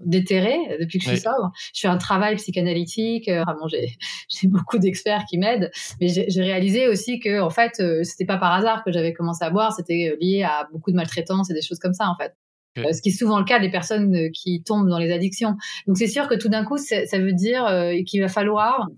déterré 0.00 0.76
depuis 0.80 0.98
que 0.98 1.04
je 1.04 1.10
suis 1.10 1.20
sobre. 1.20 1.52
Je 1.74 1.80
fais 1.80 1.88
un 1.88 1.98
travail 1.98 2.36
psychanalytique. 2.36 3.28
Euh, 3.28 3.42
vraiment, 3.44 3.68
j'ai 3.68 3.96
j'ai 4.28 4.48
beaucoup 4.48 4.78
d'experts 4.78 5.24
qui 5.28 5.38
m'aident, 5.38 5.70
mais 6.00 6.08
j'ai 6.08 6.42
réalisé 6.42 6.88
aussi 6.88 7.20
que 7.20 7.40
en 7.40 7.50
fait, 7.50 7.80
euh, 7.80 8.02
c'était 8.04 8.24
pas 8.24 8.36
par 8.36 8.52
hasard 8.52 8.84
que 8.84 8.92
j'avais 8.92 9.12
commencé 9.12 9.44
à 9.44 9.50
boire. 9.50 9.72
C'était 9.72 10.10
euh, 10.12 10.16
lié 10.20 10.42
à 10.42 10.68
beaucoup 10.72 10.90
de 10.90 10.96
maltraitance 10.96 11.50
et 11.50 11.54
des 11.54 11.62
choses 11.62 11.78
comme 11.78 11.94
ça 11.94 12.08
en 12.08 12.16
fait. 12.16 12.34
Euh, 12.78 12.92
ce 12.92 13.00
qui 13.00 13.10
est 13.10 13.12
souvent 13.12 13.38
le 13.38 13.44
cas 13.44 13.60
des 13.60 13.70
personnes 13.70 14.14
euh, 14.16 14.30
qui 14.32 14.62
tombent 14.62 14.88
dans 14.88 14.98
les 14.98 15.12
addictions. 15.12 15.56
Donc 15.86 15.96
c'est 15.96 16.08
sûr 16.08 16.26
que 16.26 16.34
tout 16.34 16.48
d'un 16.48 16.64
coup, 16.64 16.76
ça 16.76 17.18
veut 17.18 17.32
dire 17.32 17.64
euh, 17.66 17.92
qu'il 18.04 18.20
va 18.20 18.28
falloir 18.28 18.88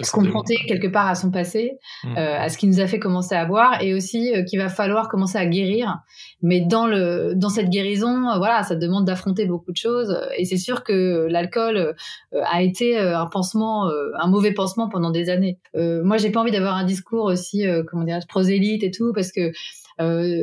se 0.00 0.10
confronter 0.10 0.56
quelque 0.66 0.86
part 0.86 1.06
à 1.06 1.14
son 1.14 1.30
passé, 1.30 1.78
mmh. 2.04 2.16
à 2.16 2.48
ce 2.48 2.56
qui 2.56 2.66
nous 2.66 2.80
a 2.80 2.86
fait 2.86 2.98
commencer 2.98 3.34
à 3.34 3.44
boire, 3.44 3.82
et 3.82 3.94
aussi 3.94 4.32
qu'il 4.48 4.58
va 4.58 4.68
falloir 4.68 5.08
commencer 5.08 5.36
à 5.36 5.46
guérir. 5.46 5.98
Mais 6.42 6.60
dans 6.60 6.86
le 6.86 7.34
dans 7.34 7.48
cette 7.48 7.68
guérison, 7.68 8.36
voilà, 8.38 8.62
ça 8.62 8.74
demande 8.74 9.04
d'affronter 9.04 9.46
beaucoup 9.46 9.72
de 9.72 9.76
choses. 9.76 10.18
Et 10.38 10.44
c'est 10.44 10.56
sûr 10.56 10.82
que 10.82 11.26
l'alcool 11.28 11.94
a 12.32 12.62
été 12.62 12.98
un 12.98 13.26
pansement, 13.26 13.90
un 14.18 14.28
mauvais 14.28 14.52
pansement 14.52 14.88
pendant 14.88 15.10
des 15.10 15.28
années. 15.28 15.58
moi, 15.74 16.16
j'ai 16.16 16.30
pas 16.30 16.40
envie 16.40 16.52
d'avoir 16.52 16.76
un 16.76 16.84
discours 16.84 17.24
aussi, 17.24 17.64
comment 17.88 18.04
dire, 18.04 18.18
prosélyte 18.28 18.82
et 18.82 18.90
tout, 18.90 19.12
parce 19.14 19.32
que 19.32 19.52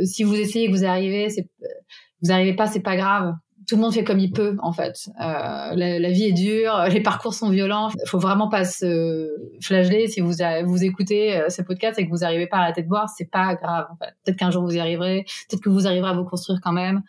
si 0.06 0.24
vous 0.24 0.36
essayez 0.36 0.68
que 0.68 0.76
vous 0.76 0.86
arrivez, 0.86 1.30
c'est 1.30 1.48
vous 2.24 2.32
arrivez 2.32 2.54
pas, 2.54 2.68
c'est 2.68 2.82
pas 2.82 2.96
grave. 2.96 3.36
Tout 3.68 3.76
le 3.76 3.82
monde 3.82 3.94
fait 3.94 4.04
comme 4.04 4.20
il 4.20 4.32
peut, 4.32 4.58
en 4.60 4.74
fait. 4.74 5.10
Euh, 5.22 5.76
la, 5.76 6.10
vie 6.10 6.26
est 6.26 6.34
dure, 6.34 6.86
les 6.90 7.02
parcours 7.02 7.34
sont 7.34 7.50
violents. 7.50 7.90
Il 7.90 8.10
faut 8.10 8.20
vraiment 8.20 8.50
pas 8.50 8.66
se 8.66 9.30
flageller 9.62 10.08
si 10.08 10.22
vous 10.22 10.34
vous 10.66 10.84
écoutez 10.84 11.38
euh, 11.38 11.50
ce 11.50 11.62
podcast 11.62 12.00
et 12.00 12.06
que 12.06 12.10
vous 12.10 12.20
n'arrivez 12.20 12.48
pas 12.48 12.58
à 12.58 12.62
arrêter 12.62 12.84
de 12.84 12.88
boire, 12.88 13.10
c'est 13.10 13.30
pas 13.30 13.56
grave. 13.56 13.88
Peut-être 14.00 14.38
qu'un 14.38 14.52
jour 14.52 14.64
vous 14.64 14.76
y 14.76 14.80
arriverez, 14.80 15.26
peut-être 15.50 15.62
que 15.62 15.70
vous 15.70 15.88
arriverez 15.88 16.10
à 16.10 16.14
vous 16.14 16.26
construire 16.26 16.60
quand 16.62 16.74
même. 16.74 17.04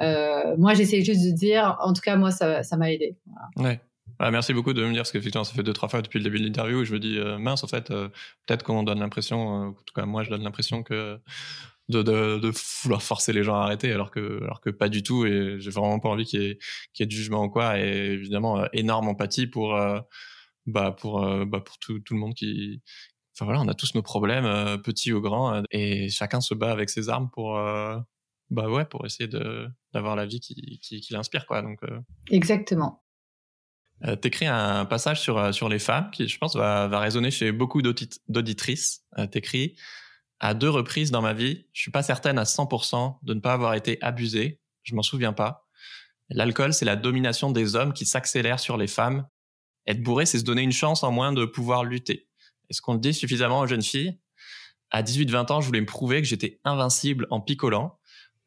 Euh, 0.00 0.56
moi, 0.56 0.74
j'essaie 0.74 1.02
juste 1.02 1.24
de 1.24 1.32
dire, 1.32 1.76
en 1.80 1.92
tout 1.92 2.00
cas, 2.00 2.16
moi, 2.16 2.30
ça, 2.30 2.62
m'a 2.76 2.90
aidé. 2.90 3.16
Ouais. 3.56 3.80
Ah, 4.18 4.30
merci 4.30 4.52
beaucoup 4.52 4.72
de 4.72 4.82
me 4.82 4.90
dire, 4.90 5.00
parce 5.00 5.12
qu'effectivement, 5.12 5.44
ça 5.44 5.54
fait 5.54 5.62
deux, 5.62 5.72
trois 5.72 5.88
fois 5.88 6.02
depuis 6.02 6.18
le 6.18 6.24
début 6.24 6.38
de 6.38 6.44
l'interview 6.44 6.78
où 6.78 6.84
je 6.84 6.92
me 6.92 6.98
dis, 6.98 7.18
mince, 7.38 7.64
en 7.64 7.66
fait, 7.66 7.88
peut-être 7.88 8.62
qu'on 8.62 8.82
donne 8.82 9.00
l'impression, 9.00 9.68
en 9.68 9.72
tout 9.72 9.94
cas, 9.94 10.06
moi, 10.06 10.22
je 10.22 10.30
donne 10.30 10.42
l'impression 10.42 10.82
que 10.82 11.18
de, 11.90 12.02
de, 12.02 12.38
de, 12.38 12.52
vouloir 12.82 13.02
forcer 13.02 13.32
les 13.32 13.42
gens 13.42 13.56
à 13.56 13.64
arrêter 13.64 13.92
alors 13.92 14.10
que 14.10 14.42
alors 14.42 14.60
que 14.60 14.70
pas 14.70 14.88
du 14.88 15.02
tout 15.02 15.26
et 15.26 15.56
j'ai 15.58 15.70
vraiment 15.70 15.98
pas 16.00 16.08
envie 16.08 16.24
qu'il 16.24 16.42
y, 16.42 16.46
ait, 16.46 16.58
qu'il 16.92 17.02
y 17.02 17.04
ait 17.04 17.06
de 17.06 17.12
jugement 17.12 17.44
ou 17.44 17.50
quoi. 17.50 17.78
Et 17.78 18.12
évidemment 18.12 18.60
euh, 18.60 18.66
énorme 18.72 19.08
empathie 19.08 19.46
pour 19.46 19.76
euh, 19.76 20.00
bah 20.66 20.92
pour 20.92 21.24
euh, 21.24 21.44
bah 21.44 21.60
pour 21.60 21.78
tout, 21.78 22.00
tout 22.00 22.14
le 22.14 22.20
monde 22.20 22.34
qui 22.34 22.82
enfin 23.36 23.44
voilà 23.44 23.60
on 23.60 23.68
a 23.68 23.74
tous 23.74 23.94
nos 23.94 24.02
problèmes 24.02 24.80
petits 24.82 25.12
ou 25.12 25.20
grands 25.20 25.62
et 25.70 26.08
chacun 26.08 26.40
se 26.40 26.54
bat 26.54 26.70
avec 26.70 26.90
ses 26.90 27.08
armes 27.08 27.30
pour 27.32 27.54
bah 28.50 28.68
ouais 28.68 28.84
pour 28.84 29.06
essayer 29.06 29.28
de 29.28 29.68
d'avoir 29.92 30.16
la 30.16 30.26
vie 30.26 30.40
qui 30.40 30.78
qui, 30.82 31.00
qui 31.00 31.12
l'inspire 31.12 31.46
quoi. 31.46 31.62
Donc 31.62 31.80
exactement. 32.30 33.02
euh, 34.04 34.16
T'écris 34.16 34.46
un 34.46 34.84
passage 34.86 35.20
sur 35.20 35.54
sur 35.54 35.68
les 35.68 35.78
femmes 35.78 36.10
qui, 36.10 36.28
je 36.28 36.38
pense, 36.38 36.56
va, 36.56 36.88
va 36.88 37.00
résonner 37.00 37.30
chez 37.30 37.52
beaucoup 37.52 37.82
d'auditrices. 37.82 39.04
Euh, 39.18 39.26
T'écris 39.26 39.76
à 40.40 40.54
deux 40.54 40.70
reprises 40.70 41.10
dans 41.10 41.20
ma 41.20 41.34
vie, 41.34 41.66
je 41.72 41.82
suis 41.82 41.90
pas 41.90 42.02
certaine 42.02 42.38
à 42.38 42.44
100% 42.44 43.18
de 43.22 43.34
ne 43.34 43.40
pas 43.40 43.52
avoir 43.52 43.74
été 43.74 43.98
abusée. 44.00 44.60
Je 44.82 44.94
m'en 44.94 45.02
souviens 45.02 45.34
pas. 45.34 45.68
L'alcool, 46.30 46.72
c'est 46.72 46.86
la 46.86 46.96
domination 46.96 47.50
des 47.50 47.76
hommes 47.76 47.92
qui 47.92 48.06
s'accélère 48.06 48.58
sur 48.58 48.78
les 48.78 48.86
femmes. 48.86 49.26
Être 49.86 50.02
bourré, 50.02 50.24
c'est 50.24 50.38
se 50.38 50.44
donner 50.44 50.62
une 50.62 50.72
chance 50.72 51.02
en 51.02 51.12
moins 51.12 51.32
de 51.32 51.44
pouvoir 51.44 51.84
lutter. 51.84 52.28
Est-ce 52.70 52.80
qu'on 52.80 52.94
le 52.94 53.00
dit 53.00 53.12
suffisamment 53.12 53.60
aux 53.60 53.66
jeunes 53.66 53.82
filles? 53.82 54.18
À 54.90 55.02
18-20 55.02 55.52
ans, 55.52 55.60
je 55.60 55.66
voulais 55.66 55.80
me 55.80 55.86
prouver 55.86 56.22
que 56.22 56.26
j'étais 56.26 56.60
invincible 56.64 57.26
en 57.30 57.40
picolant, 57.40 57.98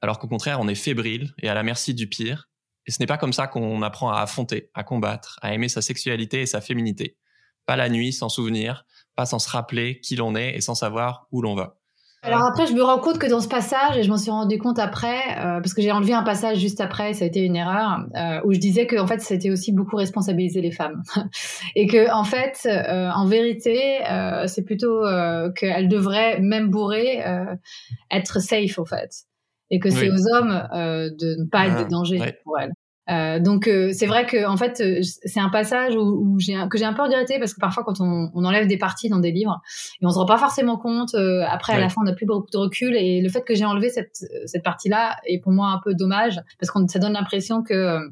alors 0.01 0.17
qu'au 0.17 0.27
contraire, 0.27 0.59
on 0.59 0.67
est 0.67 0.75
fébrile 0.75 1.33
et 1.41 1.47
à 1.47 1.53
la 1.53 1.63
merci 1.63 1.93
du 1.93 2.07
pire. 2.07 2.49
Et 2.85 2.91
ce 2.91 2.99
n'est 2.99 3.05
pas 3.05 3.17
comme 3.17 3.33
ça 3.33 3.47
qu'on 3.47 3.81
apprend 3.81 4.11
à 4.11 4.19
affronter, 4.19 4.69
à 4.73 4.83
combattre, 4.83 5.39
à 5.41 5.53
aimer 5.53 5.69
sa 5.69 5.81
sexualité 5.81 6.41
et 6.41 6.45
sa 6.45 6.59
féminité. 6.59 7.17
pas 7.65 7.77
la 7.77 7.87
nuit 7.87 8.11
sans 8.11 8.27
souvenir, 8.27 8.85
pas 9.15 9.25
sans 9.25 9.39
se 9.39 9.49
rappeler 9.49 10.01
qui 10.01 10.17
l'on 10.17 10.35
est 10.35 10.55
et 10.55 10.59
sans 10.59 10.75
savoir 10.75 11.27
où 11.31 11.41
l'on 11.41 11.55
va. 11.55 11.77
Alors 12.25 12.45
après, 12.45 12.67
je 12.67 12.73
me 12.73 12.81
rends 12.81 12.99
compte 12.99 13.19
que 13.19 13.27
dans 13.27 13.41
ce 13.41 13.49
passage, 13.49 13.97
et 13.97 14.03
je 14.03 14.09
m'en 14.09 14.17
suis 14.17 14.31
rendu 14.31 14.57
compte 14.57 14.79
après, 14.79 15.37
euh, 15.37 15.59
parce 15.59 15.73
que 15.73 15.81
j'ai 15.81 15.91
enlevé 15.91 16.13
un 16.13 16.23
passage 16.23 16.57
juste 16.57 16.79
après, 16.79 17.13
ça 17.13 17.25
a 17.25 17.27
été 17.27 17.41
une 17.41 17.57
erreur, 17.57 17.99
euh, 18.15 18.39
où 18.45 18.53
je 18.53 18.59
disais 18.59 18.87
que 18.87 18.95
en 18.95 19.05
fait, 19.05 19.19
c'était 19.19 19.51
aussi 19.51 19.73
beaucoup 19.73 19.97
responsabiliser 19.97 20.61
les 20.61 20.71
femmes, 20.71 21.03
et 21.75 21.85
que 21.85 22.09
en 22.13 22.23
fait, 22.23 22.61
euh, 22.65 23.09
en 23.09 23.25
vérité, 23.25 23.99
c'est 24.47 24.63
plutôt 24.63 25.03
qu'elles 25.55 25.89
devraient 25.89 26.39
même 26.39 26.69
bourrées 26.69 27.21
être 28.09 28.39
safe 28.39 28.79
en 28.79 28.85
fait, 28.85 29.11
et 29.69 29.79
que 29.79 29.89
c'est 29.89 30.09
aux 30.09 30.27
hommes 30.33 30.67
de 30.73 31.41
ne 31.41 31.49
pas 31.49 31.67
être 31.67 31.77
de 31.77 31.83
ah, 31.83 31.89
danger 31.89 32.35
pour 32.45 32.57
elles. 32.57 32.71
Euh, 33.09 33.39
donc 33.39 33.67
euh, 33.67 33.91
c'est 33.91 34.05
vrai 34.05 34.25
que 34.25 34.47
en 34.47 34.55
fait 34.55 34.79
euh, 34.79 35.01
c'est 35.01 35.41
un 35.41 35.49
passage 35.49 35.93
où, 35.97 36.39
j'ai 36.39 36.55
que 36.69 36.77
j'ai 36.77 36.85
un 36.85 36.93
peu 36.93 37.01
regretté 37.01 37.37
parce 37.37 37.53
que 37.53 37.59
parfois 37.59 37.83
quand 37.83 37.99
on, 37.99 38.31
on, 38.33 38.45
enlève 38.45 38.65
des 38.65 38.77
parties 38.77 39.09
dans 39.09 39.19
des 39.19 39.31
livres 39.31 39.61
et 40.01 40.05
on 40.05 40.09
se 40.09 40.17
rend 40.17 40.25
pas 40.25 40.37
forcément 40.37 40.77
compte 40.77 41.13
après 41.49 41.73
à 41.73 41.79
la 41.79 41.89
fin 41.89 42.01
on 42.01 42.05
n'a 42.05 42.13
plus 42.13 42.25
beaucoup 42.25 42.49
de 42.49 42.57
recul 42.57 42.95
et 42.95 43.21
le 43.21 43.27
fait 43.27 43.41
que 43.41 43.55
j'ai 43.55 43.65
enlevé 43.65 43.89
cette 43.89 44.23
cette 44.45 44.63
partie 44.63 44.87
là 44.87 45.17
est 45.25 45.39
pour 45.39 45.51
moi 45.51 45.67
un 45.67 45.81
peu 45.83 45.93
dommage 45.93 46.39
parce 46.61 46.71
que 46.71 46.79
ça 46.87 46.99
donne 46.99 47.13
l'impression 47.13 47.61
que 47.61 48.09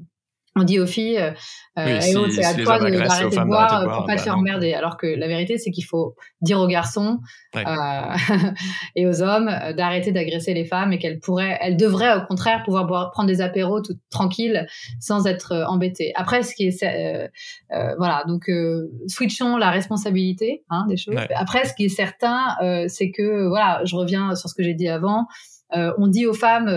on 0.55 0.63
dit 0.63 0.79
aux 0.79 0.85
filles, 0.85 1.17
euh, 1.17 1.31
oui, 1.77 1.83
euh, 1.93 2.01
si, 2.01 2.31
c'est 2.33 2.43
à 2.43 2.53
toi 2.53 2.77
d'arrêter 2.77 3.37
de, 3.37 3.43
boire 3.45 3.89
pour 3.89 4.05
pas 4.05 4.17
te 4.17 4.21
faire 4.21 4.37
emmerder. 4.37 4.73
Alors 4.73 4.97
que 4.97 5.07
la 5.07 5.27
vérité, 5.27 5.57
c'est 5.57 5.71
qu'il 5.71 5.85
faut 5.85 6.15
dire 6.41 6.59
aux 6.59 6.67
garçons 6.67 7.19
euh, 7.55 7.61
et 8.97 9.07
aux 9.07 9.21
hommes 9.21 9.47
euh, 9.47 9.71
d'arrêter 9.71 10.11
d'agresser 10.11 10.53
les 10.53 10.65
femmes 10.65 10.91
et 10.91 10.99
qu'elles 10.99 11.19
pourraient, 11.19 11.57
elles 11.61 11.77
devraient 11.77 12.17
au 12.17 12.25
contraire 12.25 12.63
pouvoir 12.63 12.85
boire, 12.85 13.11
prendre 13.11 13.27
des 13.27 13.39
apéros 13.39 13.79
tout 13.79 13.95
tranquilles 14.09 14.67
sans 14.99 15.25
être 15.25 15.53
euh, 15.53 15.65
embêtées. 15.65 16.11
Après, 16.15 16.43
ce 16.43 16.53
qui 16.53 16.67
est, 16.67 16.83
euh, 16.83 17.95
voilà, 17.97 18.25
donc 18.27 18.51
switchons 19.07 19.55
la 19.55 19.69
responsabilité 19.69 20.65
hein, 20.69 20.85
des 20.89 20.97
choses. 20.97 21.15
Après, 21.35 21.65
ce 21.65 21.73
qui 21.73 21.85
est 21.85 21.89
certain, 21.89 22.57
c'est 22.87 23.11
que 23.11 23.47
voilà, 23.47 23.81
je 23.85 23.95
reviens 23.95 24.35
sur 24.35 24.49
ce 24.49 24.55
que 24.55 24.63
j'ai 24.63 24.73
dit 24.73 24.89
avant. 24.89 25.27
on 25.73 26.07
dit 26.07 26.25
aux 26.25 26.33
femmes 26.33 26.69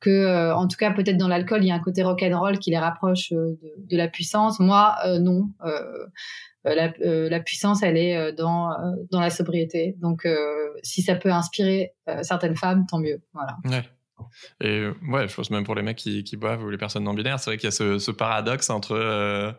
que 0.00 0.10
euh, 0.10 0.54
en 0.56 0.66
tout 0.66 0.76
cas 0.76 0.90
peut-être 0.90 1.18
dans 1.18 1.28
l'alcool 1.28 1.62
il 1.62 1.68
y 1.68 1.70
a 1.70 1.74
un 1.74 1.80
côté 1.80 2.02
rock 2.02 2.22
and 2.22 2.38
roll 2.38 2.58
qui 2.58 2.70
les 2.70 2.78
rapproche 2.78 3.32
euh, 3.32 3.58
de, 3.76 3.96
la 3.96 4.08
puissance. 4.08 4.58
Moi 4.58 4.96
euh, 5.04 5.18
non. 5.18 5.50
La, 6.64 7.40
puissance 7.40 7.82
elle 7.82 7.96
est 7.96 8.32
dans 8.32 8.70
dans 9.10 9.20
la 9.20 9.30
sobriété. 9.30 9.96
Donc 10.00 10.26
si 10.82 11.02
ça 11.02 11.14
peut 11.14 11.30
inspirer 11.30 11.92
certaines 12.22 12.56
femmes 12.56 12.86
tant 12.86 12.98
mieux. 12.98 13.20
Voilà. 13.32 13.56
Ouais. 13.64 13.84
Et 14.60 14.86
ouais, 15.08 15.26
je 15.26 15.34
pense 15.34 15.50
même 15.50 15.64
pour 15.64 15.74
les 15.74 15.82
mecs 15.82 15.96
qui, 15.96 16.36
boivent 16.36 16.62
ou 16.62 16.68
les 16.68 16.76
personnes 16.76 17.04
non 17.04 17.14
binaires, 17.14 17.40
c'est 17.40 17.50
vrai 17.50 17.56
qu'il 17.56 17.68
y 17.68 17.68
a 17.68 17.98
ce, 17.98 18.10
paradoxe 18.10 18.68
entre 18.68 19.56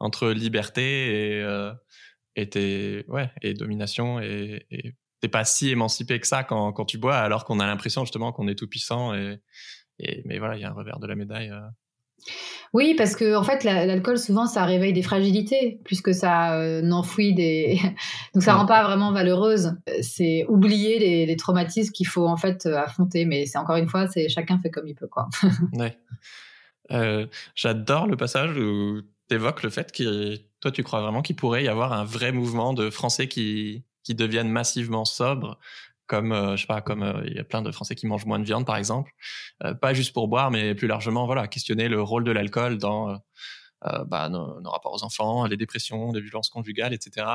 entre 0.00 0.30
liberté 0.30 1.38
et 1.38 1.72
et, 2.34 3.54
domination 3.54 4.18
et 4.20 4.94
t'es 5.22 5.28
pas 5.28 5.44
si 5.44 5.70
émancipé 5.70 6.18
que 6.20 6.26
ça 6.26 6.42
quand, 6.42 6.72
quand 6.72 6.84
tu 6.84 6.98
bois, 6.98 7.16
alors 7.16 7.44
qu'on 7.44 7.60
a 7.60 7.66
l'impression 7.66 8.04
justement 8.04 8.32
qu'on 8.32 8.48
est 8.48 8.56
tout 8.56 8.66
puissant. 8.66 9.14
Et, 9.14 9.40
et 10.00 10.22
mais 10.26 10.38
voilà, 10.38 10.56
il 10.56 10.60
y 10.60 10.64
a 10.64 10.68
un 10.68 10.74
revers 10.74 10.98
de 10.98 11.06
la 11.06 11.14
médaille. 11.14 11.50
Euh. 11.50 11.60
Oui, 12.72 12.94
parce 12.96 13.14
que 13.14 13.36
en 13.36 13.44
fait, 13.44 13.62
l'alcool 13.62 14.18
souvent 14.18 14.46
ça 14.46 14.64
réveille 14.64 14.92
des 14.92 15.02
fragilités 15.02 15.80
plus 15.84 16.00
que 16.00 16.12
ça 16.12 16.54
euh, 16.54 16.82
n'enfouit 16.82 17.34
des. 17.34 17.78
Donc 18.34 18.42
ça 18.42 18.54
rend 18.54 18.66
pas 18.66 18.82
vraiment 18.82 19.12
valeureuse. 19.12 19.76
C'est 20.00 20.44
oublier 20.48 20.98
les, 20.98 21.24
les 21.24 21.36
traumatismes 21.36 21.92
qu'il 21.92 22.08
faut 22.08 22.26
en 22.26 22.36
fait 22.36 22.66
euh, 22.66 22.76
affronter. 22.76 23.24
Mais 23.24 23.46
c'est 23.46 23.58
encore 23.58 23.76
une 23.76 23.88
fois, 23.88 24.08
c'est 24.08 24.28
chacun 24.28 24.58
fait 24.58 24.70
comme 24.70 24.88
il 24.88 24.96
peut 24.96 25.08
quoi. 25.08 25.28
ouais. 25.74 25.96
J'adore 27.54 28.06
le 28.06 28.16
passage 28.16 28.50
où 28.58 29.02
tu 29.28 29.34
évoques 29.36 29.62
le 29.62 29.70
fait 29.70 29.92
que 29.92 30.36
toi 30.60 30.72
tu 30.72 30.82
crois 30.82 31.00
vraiment 31.00 31.22
qu'il 31.22 31.36
pourrait 31.36 31.64
y 31.64 31.68
avoir 31.68 31.92
un 31.92 32.04
vrai 32.04 32.32
mouvement 32.32 32.74
de 32.74 32.90
Français 32.90 33.28
qui 33.28 33.84
qui 34.02 34.14
deviennent 34.14 34.50
massivement 34.50 35.04
sobres, 35.04 35.58
comme 36.06 36.32
euh, 36.32 36.56
je 36.56 36.62
sais 36.62 36.66
pas, 36.66 36.80
comme 36.80 37.02
euh, 37.02 37.22
il 37.26 37.34
y 37.34 37.38
a 37.38 37.44
plein 37.44 37.62
de 37.62 37.70
Français 37.70 37.94
qui 37.94 38.06
mangent 38.06 38.26
moins 38.26 38.38
de 38.38 38.44
viande 38.44 38.66
par 38.66 38.76
exemple, 38.76 39.12
euh, 39.64 39.74
pas 39.74 39.94
juste 39.94 40.12
pour 40.12 40.28
boire, 40.28 40.50
mais 40.50 40.74
plus 40.74 40.88
largement, 40.88 41.26
voilà, 41.26 41.48
questionner 41.48 41.88
le 41.88 42.02
rôle 42.02 42.24
de 42.24 42.32
l'alcool 42.32 42.78
dans 42.78 43.18
bah, 44.06 44.28
nos, 44.28 44.60
nos, 44.60 44.70
rapports 44.70 44.94
aux 44.94 45.02
enfants, 45.02 45.44
les 45.46 45.56
dépressions, 45.56 46.12
les 46.12 46.20
violences 46.20 46.50
conjugales, 46.50 46.94
etc. 46.94 47.26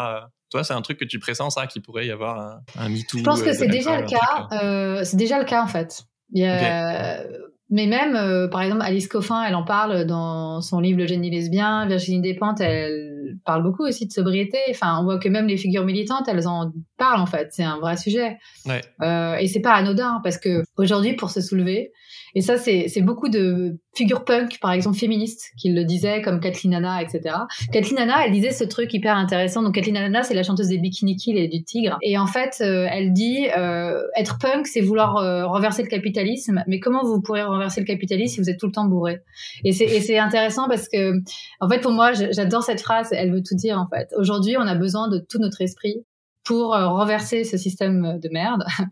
Toi, 0.49 0.63
c'est 0.63 0.73
un 0.73 0.81
truc 0.81 0.97
que 0.97 1.03
tu 1.03 1.19
pressens 1.19 1.49
ça, 1.49 1.67
qu'il 1.67 1.81
pourrait 1.81 2.07
y 2.07 2.11
avoir 2.11 2.39
un, 2.39 2.61
un 2.77 2.87
MeToo. 2.87 3.17
Je 3.17 3.23
pense 3.23 3.41
que 3.41 3.51
c'est 3.51 3.67
déjà 3.67 3.99
le 3.99 4.07
cas. 4.07 5.03
c'est 5.03 5.17
déjà 5.17 5.39
le 5.39 5.45
cas 5.45 5.61
en 5.61 5.67
fait. 5.67 6.03
Il 6.31 6.41
y 6.41 6.45
a, 6.45 7.21
mais 7.69 7.85
même, 7.85 8.15
euh, 8.15 8.47
par 8.47 8.61
exemple, 8.61 8.81
Alice 8.83 9.07
Coffin, 9.07 9.43
elle 9.43 9.55
en 9.55 9.63
parle 9.63 10.05
dans 10.05 10.61
son 10.61 10.79
livre 10.79 10.99
Le 10.99 11.07
génie 11.07 11.29
lesbien. 11.29 11.85
Virginie 11.85 12.21
Despentes, 12.21 12.61
elle 12.61 13.06
parle 13.47 13.63
beaucoup 13.63 13.83
aussi 13.83 14.05
de 14.05 14.11
sobriété. 14.11 14.59
Enfin, 14.69 14.99
on 14.99 15.05
voit 15.05 15.17
que 15.17 15.29
même 15.29 15.47
les 15.47 15.57
figures 15.57 15.85
militantes, 15.85 16.27
elles 16.27 16.47
en 16.47 16.71
parlent 16.97 17.21
en 17.21 17.25
fait. 17.25 17.47
C'est 17.51 17.63
un 17.63 17.79
vrai 17.79 17.97
sujet. 17.97 18.37
Ouais. 18.65 18.81
Euh, 19.01 19.37
et 19.37 19.47
c'est 19.47 19.61
pas 19.61 19.73
anodin 19.73 20.19
parce 20.23 20.37
que 20.37 20.63
aujourd'hui, 20.77 21.13
pour 21.13 21.31
se 21.31 21.41
soulever, 21.41 21.91
et 22.37 22.41
ça, 22.41 22.55
c'est 22.55 23.01
beaucoup 23.01 23.29
de 23.29 23.79
figures 23.95 24.23
punk, 24.23 24.59
par 24.59 24.71
exemple 24.71 24.95
féministes, 24.95 25.49
qui 25.57 25.73
le 25.73 25.85
disaient, 25.85 26.21
comme 26.21 26.39
Kathleen 26.39 26.75
Anna, 26.75 27.01
etc. 27.01 27.35
Kathleen 27.71 27.97
Anna, 27.97 28.23
elle 28.23 28.31
disait 28.31 28.51
ce 28.51 28.63
truc 28.63 28.93
hyper 28.93 29.17
intéressant. 29.17 29.63
Donc 29.63 29.73
Kathleen 29.73 29.97
Anna, 29.97 30.21
c'est 30.21 30.35
la 30.35 30.43
chanteuse 30.43 30.67
des 30.67 30.77
Bikini 30.77 31.15
Kill 31.15 31.35
et 31.35 31.47
du 31.47 31.63
Tigre. 31.63 31.97
Et 32.03 32.15
en 32.19 32.27
fait, 32.27 32.57
euh, 32.61 32.85
elle 32.91 33.11
dit 33.11 33.47
euh, 33.57 34.03
être 34.15 34.37
punk, 34.37 34.67
c'est 34.67 34.81
vouloir 34.81 35.17
euh, 35.17 35.47
renverser 35.47 35.81
le 35.81 35.87
capitalisme. 35.87 36.63
Mais 36.67 36.79
comment 36.79 37.03
vous 37.03 37.21
pourrez 37.21 37.41
renverser 37.41 37.81
le 37.81 37.87
capitalisme 37.87 38.35
si 38.35 38.41
vous 38.41 38.51
êtes 38.51 38.59
tout 38.59 38.67
le 38.67 38.71
temps 38.71 38.85
bourré? 38.85 39.21
Et 39.63 39.71
c'est 39.71 40.19
intéressant 40.19 40.67
parce 40.67 40.87
que, 40.87 41.13
en 41.59 41.67
fait, 41.67 41.79
pour 41.79 41.91
moi, 41.91 42.13
j'adore 42.13 42.61
cette 42.61 42.81
phrase. 42.81 43.09
Elle 43.13 43.31
veut 43.31 43.41
tout 43.41 43.55
dire. 43.55 43.79
En 43.79 43.87
fait, 43.87 44.09
aujourd'hui, 44.15 44.57
on 44.57 44.67
a 44.67 44.75
besoin 44.75 45.09
de 45.09 45.17
tout 45.17 45.39
notre 45.39 45.61
esprit 45.61 46.05
pour 46.47 46.73
euh, 46.73 46.87
renverser 46.87 47.43
ce 47.43 47.57
système 47.57 48.19
de 48.19 48.29
merde. 48.29 48.63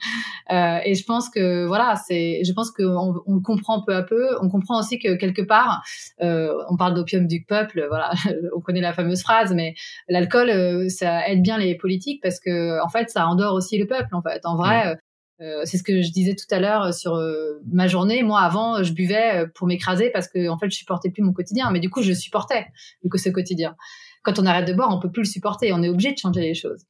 Euh, 0.51 0.77
et 0.85 0.93
je 0.93 1.03
pense 1.03 1.31
que 1.31 1.65
voilà, 1.65 1.95
c'est, 1.95 2.43
je 2.43 2.53
pense 2.53 2.69
qu'on 2.69 3.15
on 3.25 3.41
comprend 3.41 3.81
peu 3.81 3.95
à 3.95 4.03
peu. 4.03 4.27
On 4.43 4.47
comprend 4.47 4.79
aussi 4.79 4.99
que 4.99 5.15
quelque 5.15 5.41
part, 5.41 5.81
euh, 6.21 6.53
on 6.69 6.77
parle 6.77 6.93
d'opium 6.93 7.25
du 7.25 7.43
peuple. 7.43 7.83
Voilà, 7.89 8.11
on 8.55 8.61
connaît 8.61 8.79
la 8.79 8.93
fameuse 8.93 9.23
phrase, 9.23 9.55
mais 9.55 9.73
l'alcool, 10.07 10.51
euh, 10.51 10.87
ça 10.87 11.27
aide 11.27 11.41
bien 11.41 11.57
les 11.57 11.75
politiques 11.75 12.21
parce 12.21 12.39
que 12.39 12.79
en 12.79 12.89
fait, 12.89 13.09
ça 13.09 13.25
endort 13.25 13.55
aussi 13.55 13.79
le 13.79 13.87
peuple. 13.87 14.13
En 14.13 14.21
fait, 14.21 14.45
en 14.45 14.55
vrai. 14.55 14.99
Euh, 15.41 15.61
c'est 15.65 15.77
ce 15.77 15.83
que 15.83 16.01
je 16.01 16.11
disais 16.11 16.35
tout 16.35 16.45
à 16.51 16.59
l'heure 16.59 16.93
sur 16.93 17.19
ma 17.65 17.87
journée. 17.87 18.21
Moi, 18.21 18.39
avant, 18.39 18.83
je 18.83 18.93
buvais 18.93 19.45
pour 19.55 19.65
m'écraser 19.67 20.11
parce 20.11 20.27
que 20.27 20.47
en 20.47 20.59
fait, 20.59 20.69
je 20.69 20.77
supportais 20.77 21.09
plus 21.09 21.23
mon 21.23 21.33
quotidien. 21.33 21.71
Mais 21.71 21.79
du 21.79 21.89
coup, 21.89 22.03
je 22.03 22.13
supportais 22.13 22.67
du 23.03 23.09
coup 23.09 23.17
ce 23.17 23.29
quotidien 23.29 23.75
quand 24.25 24.39
on 24.39 24.45
arrête 24.45 24.67
de 24.67 24.73
boire, 24.73 24.93
on 24.93 24.99
peut 24.99 25.11
plus 25.11 25.21
le 25.21 25.27
supporter. 25.27 25.71
On 25.71 25.83
est 25.83 25.89
obligé 25.89 26.11
de 26.11 26.17
changer 26.17 26.41
les 26.41 26.55
choses. 26.55 26.83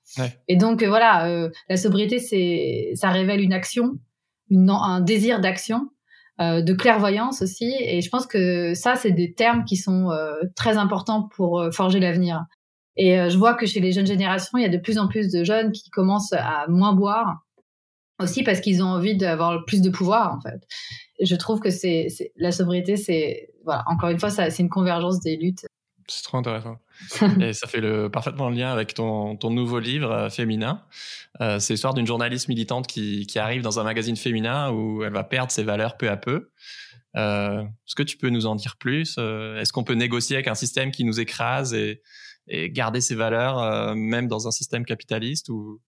Et 0.48 0.56
donc 0.56 0.82
euh, 0.82 0.88
voilà, 0.88 1.28
euh, 1.28 1.50
la 1.70 1.78
sobriété, 1.78 2.20
c'est 2.20 2.92
ça 2.96 3.10
révèle 3.10 3.42
une 3.42 3.54
action, 3.54 4.00
une, 4.50 4.70
un 4.70 5.02
désir 5.02 5.42
d'action, 5.42 5.90
euh, 6.42 6.62
de 6.62 6.74
clairvoyance 6.74 7.42
aussi. 7.42 7.76
Et 7.82 8.02
je 8.02 8.10
pense 8.10 8.26
que 8.26 8.74
ça, 8.74 8.96
c'est 8.96 9.12
des 9.12 9.34
termes 9.34 9.66
qui 9.66 9.76
sont 9.76 10.10
très 10.56 10.78
importants 10.78 11.30
pour 11.36 11.64
forger 11.72 12.00
l'avenir. 12.00 12.46
Et 12.98 13.30
je 13.30 13.38
vois 13.38 13.56
que 13.56 13.66
chez 13.66 13.82
les 13.82 13.92
jeunes 13.92 14.08
générations, 14.08 14.58
il 14.58 14.62
y 14.62 14.66
a 14.66 14.70
de 14.70 14.78
plus 14.78 14.98
en 14.98 15.10
plus 15.10 15.30
de 15.30 15.44
jeunes 15.44 15.74
qui 15.74 15.90
commencent 15.90 16.34
à 16.34 16.66
moins 16.70 16.94
boire, 16.94 17.42
aussi 18.22 18.44
parce 18.44 18.62
qu'ils 18.62 18.82
ont 18.82 18.88
envie 18.88 19.18
d'avoir 19.18 19.66
plus 19.66 19.82
de 19.82 19.90
pouvoir 19.90 20.34
en 20.34 20.40
fait. 20.40 20.62
je 21.22 21.36
trouve 21.36 21.60
que 21.60 21.70
c'est 21.70 22.08
la 22.38 22.54
sobriété, 22.54 22.96
c'est 22.96 23.50
voilà 23.66 23.84
encore 23.88 24.08
une 24.10 24.20
fois, 24.20 24.30
c'est 24.30 24.60
une 24.60 24.70
convergence 24.70 25.20
des 25.20 25.36
luttes. 25.36 25.66
C'est 26.08 26.24
trop 26.24 26.38
intéressant. 26.38 26.78
et 27.42 27.54
ça 27.54 27.68
fait 27.68 27.82
le, 27.82 28.10
parfaitement 28.10 28.50
le 28.50 28.56
lien 28.56 28.72
avec 28.72 28.94
ton, 28.94 29.36
ton 29.36 29.50
nouveau 29.50 29.80
livre 29.80 30.12
euh, 30.12 30.30
féminin. 30.30 30.84
Euh, 31.42 31.60
c'est 31.60 31.74
l'histoire 31.74 31.94
d'une 31.94 32.08
journaliste 32.08 32.48
militante 32.48 32.88
qui, 32.88 33.26
qui, 33.28 33.40
arrive 33.40 33.62
dans 33.62 33.80
un 33.80 33.84
magazine 33.84 34.16
féminin 34.16 34.72
où 34.72 35.04
elle 35.04 35.14
va 35.14 35.24
perdre 35.24 35.52
ses 35.52 35.64
valeurs 35.64 35.98
peu 35.98 36.10
à 36.10 36.18
peu. 36.18 36.50
Euh, 37.16 37.62
Est-ce 37.62 37.96
que 37.96 38.04
tu 38.04 38.18
peux 38.18 38.30
nous 38.30 38.46
en 38.46 38.56
dire 38.56 38.76
plus 38.78 39.16
euh, 39.18 39.60
Est-ce 39.60 39.74
qu'on 39.74 39.84
peut 39.84 39.94
négocier 39.94 40.36
avec 40.36 40.48
un 40.48 40.56
système 40.56 40.92
qui 40.92 41.04
nous 41.06 41.20
écrase 41.20 41.74
et, 41.74 42.02
et 42.48 42.70
garder 42.70 43.02
ses 43.02 43.16
valeurs 43.16 43.96
même 43.96 44.28
dans 44.28 44.48
un 44.48 44.52
système 44.52 44.86
capitaliste 44.86 45.50
ou? 45.50 45.82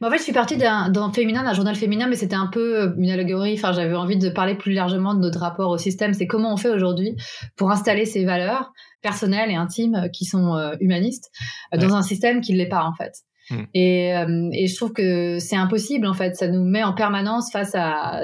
En 0.00 0.10
fait, 0.10 0.18
je 0.18 0.24
suis 0.24 0.32
partie 0.32 0.56
d'un 0.56 1.12
féminin, 1.12 1.44
d'un 1.44 1.54
journal 1.54 1.76
féminin, 1.76 2.08
mais 2.08 2.16
c'était 2.16 2.34
un 2.34 2.48
peu 2.48 2.94
une 2.98 3.10
allégorie. 3.10 3.54
Enfin, 3.54 3.72
j'avais 3.72 3.94
envie 3.94 4.18
de 4.18 4.28
parler 4.28 4.56
plus 4.56 4.72
largement 4.72 5.14
de 5.14 5.20
notre 5.20 5.38
rapport 5.38 5.70
au 5.70 5.78
système. 5.78 6.14
C'est 6.14 6.26
comment 6.26 6.52
on 6.52 6.56
fait 6.56 6.68
aujourd'hui 6.68 7.14
pour 7.56 7.70
installer 7.70 8.04
ces 8.04 8.24
valeurs 8.24 8.72
personnelles 9.04 9.50
et 9.50 9.54
intimes 9.54 9.94
euh, 9.94 10.08
qui 10.08 10.24
sont 10.24 10.56
euh, 10.56 10.74
humanistes 10.80 11.30
euh, 11.72 11.78
dans 11.78 11.94
un 11.94 12.02
système 12.02 12.40
qui 12.40 12.52
ne 12.52 12.58
l'est 12.58 12.68
pas 12.68 12.84
en 12.84 12.94
fait. 12.94 13.12
Hmm. 13.50 13.64
Et, 13.74 14.08
et, 14.52 14.66
je 14.66 14.74
trouve 14.74 14.94
que 14.94 15.38
c'est 15.38 15.54
impossible 15.54 16.06
en 16.06 16.14
fait. 16.14 16.34
Ça 16.34 16.48
nous 16.48 16.64
met 16.64 16.82
en 16.82 16.94
permanence 16.94 17.52
face 17.52 17.74
à 17.74 18.22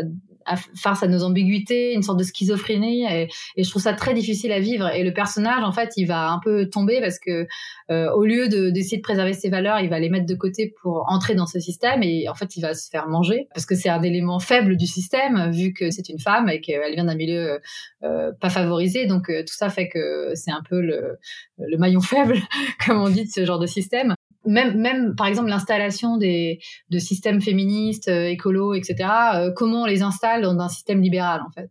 face 0.74 1.02
à 1.02 1.06
nos 1.06 1.22
ambiguïtés, 1.22 1.92
une 1.94 2.02
sorte 2.02 2.18
de 2.18 2.24
schizophrénie, 2.24 3.04
et, 3.04 3.28
et, 3.56 3.64
je 3.64 3.70
trouve 3.70 3.82
ça 3.82 3.92
très 3.92 4.14
difficile 4.14 4.52
à 4.52 4.60
vivre. 4.60 4.88
Et 4.94 5.04
le 5.04 5.12
personnage, 5.12 5.62
en 5.62 5.72
fait, 5.72 5.92
il 5.96 6.06
va 6.06 6.30
un 6.30 6.40
peu 6.42 6.68
tomber 6.68 7.00
parce 7.00 7.18
que 7.18 7.46
euh, 7.90 8.10
au 8.12 8.24
lieu 8.24 8.48
de 8.48 8.70
d'essayer 8.70 8.98
de 8.98 9.02
préserver 9.02 9.32
ses 9.32 9.50
valeurs, 9.50 9.80
il 9.80 9.88
va 9.88 9.98
les 9.98 10.10
mettre 10.10 10.26
de 10.26 10.34
côté 10.34 10.74
pour 10.82 11.04
entrer 11.08 11.34
dans 11.34 11.46
ce 11.46 11.60
système, 11.60 12.02
et 12.02 12.28
en 12.28 12.34
fait, 12.34 12.56
il 12.56 12.60
va 12.62 12.74
se 12.74 12.88
faire 12.88 13.08
manger 13.08 13.48
parce 13.54 13.66
que 13.66 13.74
c'est 13.74 13.88
un 13.88 14.02
élément 14.02 14.38
faible 14.38 14.76
du 14.76 14.86
système 14.86 15.50
vu 15.50 15.72
que 15.72 15.90
c'est 15.90 16.08
une 16.08 16.18
femme 16.18 16.48
et 16.48 16.60
qu'elle 16.60 16.94
vient 16.94 17.04
d'un 17.04 17.16
milieu 17.16 17.60
euh, 18.02 18.32
pas 18.40 18.50
favorisé. 18.50 19.06
Donc 19.06 19.30
euh, 19.30 19.42
tout 19.42 19.54
ça 19.54 19.68
fait 19.68 19.88
que 19.88 20.32
c'est 20.34 20.52
un 20.52 20.62
peu 20.68 20.80
le, 20.80 21.18
le 21.58 21.76
maillon 21.78 22.00
faible, 22.00 22.38
comme 22.84 23.00
on 23.00 23.08
dit, 23.08 23.24
de 23.24 23.30
ce 23.30 23.44
genre 23.44 23.58
de 23.58 23.66
système 23.66 24.14
même, 24.46 24.78
même 24.78 25.14
par 25.16 25.26
exemple 25.26 25.48
l'installation 25.48 26.16
des 26.16 26.60
de 26.90 26.98
systèmes 26.98 27.40
féministes, 27.40 28.08
euh, 28.08 28.26
écolos, 28.26 28.74
etc. 28.74 29.08
Euh, 29.34 29.50
comment 29.54 29.82
on 29.82 29.86
les 29.86 30.02
installe 30.02 30.42
dans 30.42 30.58
un 30.58 30.68
système 30.68 31.02
libéral 31.02 31.40
en 31.46 31.50
fait 31.50 31.70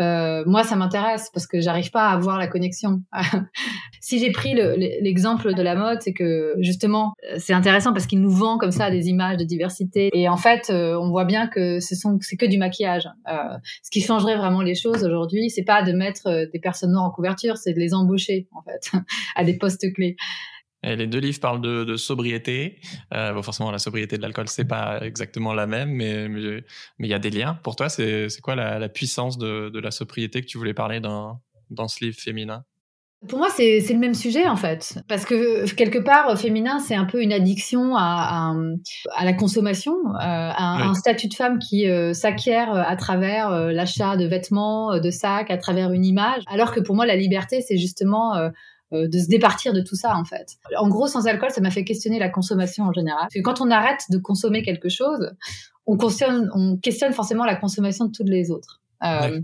euh, 0.00 0.42
Moi, 0.46 0.64
ça 0.64 0.76
m'intéresse 0.76 1.30
parce 1.32 1.46
que 1.46 1.60
j'arrive 1.60 1.90
pas 1.90 2.08
à 2.08 2.16
voir 2.16 2.38
la 2.38 2.48
connexion. 2.48 3.02
si 4.00 4.18
j'ai 4.18 4.32
pris 4.32 4.54
l'exemple 4.54 5.54
de 5.54 5.62
la 5.62 5.74
mode, 5.74 6.02
c'est 6.02 6.12
que 6.12 6.54
justement, 6.60 7.12
c'est 7.36 7.52
intéressant 7.52 7.92
parce 7.92 8.06
qu'il 8.06 8.20
nous 8.20 8.30
vend 8.30 8.58
comme 8.58 8.72
ça 8.72 8.90
des 8.90 9.08
images 9.08 9.36
de 9.36 9.44
diversité 9.44 10.10
et 10.12 10.28
en 10.28 10.36
fait, 10.36 10.70
on 10.70 11.10
voit 11.10 11.24
bien 11.24 11.46
que 11.46 11.80
ce 11.80 11.94
sont 11.94 12.18
c'est 12.20 12.36
que 12.36 12.46
du 12.46 12.58
maquillage. 12.58 13.08
ce 13.26 13.90
qui 13.90 14.00
changerait 14.00 14.36
vraiment 14.36 14.62
les 14.62 14.74
choses 14.74 15.04
aujourd'hui, 15.04 15.50
c'est 15.50 15.64
pas 15.64 15.82
de 15.82 15.92
mettre 15.92 16.48
des 16.52 16.58
personnes 16.58 16.92
noires 16.92 17.04
en 17.04 17.10
couverture, 17.10 17.56
c'est 17.56 17.72
de 17.72 17.78
les 17.78 17.94
embaucher 17.94 18.48
en 18.52 18.62
fait 18.62 18.90
à 19.36 19.44
des 19.44 19.56
postes 19.56 19.92
clés 19.92 20.16
les 20.82 21.06
deux 21.06 21.18
livres 21.18 21.40
parlent 21.40 21.60
de, 21.60 21.96
sobriété. 21.96 22.80
Euh, 23.14 23.32
bon, 23.32 23.42
forcément, 23.42 23.70
la 23.70 23.78
sobriété 23.78 24.16
de 24.16 24.22
l'alcool, 24.22 24.48
c'est 24.48 24.66
pas 24.66 25.00
exactement 25.02 25.54
la 25.54 25.66
même, 25.66 25.90
mais 25.90 26.28
mais 26.28 26.62
il 27.00 27.08
y 27.08 27.14
a 27.14 27.18
des 27.18 27.30
liens. 27.30 27.58
Pour 27.62 27.76
toi, 27.76 27.88
c'est 27.88 28.28
quoi 28.42 28.54
la, 28.54 28.88
puissance 28.88 29.38
de, 29.38 29.78
la 29.78 29.90
sobriété 29.90 30.40
que 30.40 30.46
tu 30.46 30.58
voulais 30.58 30.74
parler 30.74 31.00
dans 31.00 31.40
dans 31.70 31.88
ce 31.88 32.04
livre 32.04 32.18
féminin? 32.18 32.64
Pour 33.26 33.40
moi, 33.40 33.48
c'est 33.50 33.80
le 33.80 33.98
même 33.98 34.14
sujet 34.14 34.46
en 34.46 34.54
fait, 34.54 35.00
parce 35.08 35.24
que 35.24 35.68
quelque 35.74 35.98
part, 35.98 36.38
féminin, 36.38 36.78
c'est 36.78 36.94
un 36.94 37.04
peu 37.04 37.20
une 37.20 37.32
addiction 37.32 37.96
à, 37.96 38.54
à, 39.16 39.24
la 39.24 39.32
consommation, 39.32 39.94
euh, 40.06 40.12
à, 40.14 40.84
un 40.84 40.94
statut 40.94 41.26
de 41.26 41.34
femme 41.34 41.58
qui 41.58 41.90
euh, 41.90 42.12
s'acquiert 42.12 42.72
à 42.72 42.94
travers 42.94 43.50
l'achat 43.72 44.16
de 44.16 44.24
vêtements, 44.24 45.00
de 45.00 45.10
sacs, 45.10 45.50
à 45.50 45.58
travers 45.58 45.90
une 45.90 46.04
image, 46.04 46.44
alors 46.46 46.72
que 46.72 46.78
pour 46.78 46.94
moi, 46.94 47.06
la 47.06 47.16
liberté, 47.16 47.60
c'est 47.60 47.76
justement 47.76 48.36
euh, 48.36 48.50
de 48.92 49.18
se 49.18 49.28
départir 49.28 49.72
de 49.72 49.80
tout 49.80 49.96
ça 49.96 50.16
en 50.16 50.24
fait. 50.24 50.56
En 50.78 50.88
gros, 50.88 51.06
sans 51.06 51.26
alcool, 51.26 51.50
ça 51.50 51.60
m'a 51.60 51.70
fait 51.70 51.84
questionner 51.84 52.18
la 52.18 52.28
consommation 52.28 52.84
en 52.84 52.92
général. 52.92 53.22
Parce 53.22 53.34
que 53.34 53.40
quand 53.40 53.60
on 53.60 53.70
arrête 53.70 54.00
de 54.10 54.18
consommer 54.18 54.62
quelque 54.62 54.88
chose, 54.88 55.30
on 55.86 55.96
questionne, 55.96 56.50
on 56.54 56.76
questionne 56.76 57.12
forcément 57.12 57.44
la 57.44 57.56
consommation 57.56 58.06
de 58.06 58.12
toutes 58.12 58.28
les 58.28 58.50
autres. 58.50 58.80
Euh, 59.04 59.40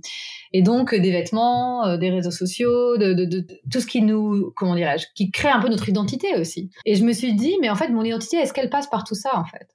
Et 0.53 0.63
donc 0.63 0.95
des 0.95 1.11
vêtements, 1.13 1.87
euh, 1.87 1.97
des 1.97 2.11
réseaux 2.11 2.31
sociaux, 2.31 2.97
de, 2.97 3.13
de, 3.13 3.25
de, 3.25 3.47
tout 3.71 3.81
ce 3.81 3.87
qui 3.87 4.03
nous, 4.03 4.53
comment 4.57 4.75
dirais-je, 4.75 5.07
qui 5.15 5.31
crée 5.31 5.49
un 5.49 5.61
peu 5.61 5.69
notre 5.69 5.89
identité 5.89 6.37
aussi. 6.37 6.71
Et 6.85 6.97
je 6.97 7.05
me 7.05 7.13
suis 7.13 7.35
dit, 7.35 7.55
mais 7.61 7.71
en 7.71 7.77
fait, 7.77 7.89
mon 7.89 8.03
identité, 8.03 8.37
est-ce 8.39 8.53
qu'elle 8.53 8.71
passe 8.71 8.89
par 8.89 9.05
tout 9.05 9.15
ça 9.15 9.39
en 9.39 9.45
fait? 9.45 9.69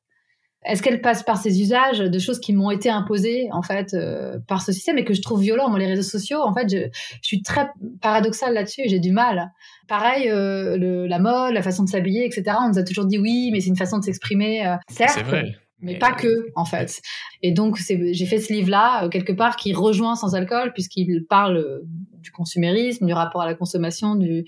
Est-ce 0.65 0.83
qu'elle 0.83 1.01
passe 1.01 1.23
par 1.23 1.37
ces 1.37 1.61
usages 1.61 1.99
de 1.99 2.19
choses 2.19 2.39
qui 2.39 2.51
m'ont 2.53 2.71
été 2.71 2.89
imposées 2.89 3.47
en 3.51 3.61
fait 3.61 3.93
euh, 3.93 4.39
par 4.47 4.61
ce 4.61 4.73
système 4.73 4.97
et 4.97 5.05
que 5.05 5.13
je 5.13 5.21
trouve 5.21 5.41
violent? 5.41 5.69
Moi 5.69 5.79
les 5.79 5.87
réseaux 5.87 6.09
sociaux 6.09 6.41
en 6.41 6.53
fait 6.53 6.69
je, 6.69 6.89
je 7.21 7.27
suis 7.27 7.41
très 7.41 7.69
paradoxale 8.01 8.53
là-dessus 8.53 8.83
j'ai 8.85 8.99
du 8.99 9.11
mal 9.11 9.51
pareil 9.87 10.29
euh, 10.29 10.77
le, 10.77 11.07
la 11.07 11.19
mode 11.19 11.53
la 11.53 11.61
façon 11.61 11.83
de 11.83 11.89
s'habiller 11.89 12.25
etc 12.25 12.57
on 12.61 12.69
nous 12.69 12.79
a 12.79 12.83
toujours 12.83 13.05
dit 13.05 13.17
oui 13.17 13.49
mais 13.53 13.61
c'est 13.61 13.69
une 13.69 13.77
façon 13.77 13.99
de 13.99 14.03
s'exprimer 14.03 14.67
euh, 14.67 14.75
certes 14.89 15.25
vrai. 15.25 15.55
Mais, 15.81 15.97
pas 15.97 16.11
que, 16.11 16.49
en 16.55 16.65
fait. 16.65 17.01
Et 17.41 17.53
donc, 17.53 17.77
j'ai 17.77 18.25
fait 18.25 18.39
ce 18.39 18.51
livre-là, 18.51 19.07
quelque 19.07 19.31
part, 19.31 19.55
qui 19.55 19.73
rejoint 19.73 20.17
Sans 20.17 20.35
alcool, 20.35 20.73
puisqu'il 20.73 21.25
parle 21.29 21.83
du 22.19 22.31
consumérisme, 22.31 23.05
du 23.05 23.13
rapport 23.13 23.41
à 23.41 23.45
la 23.45 23.53
consommation, 23.53 24.15
du, 24.15 24.43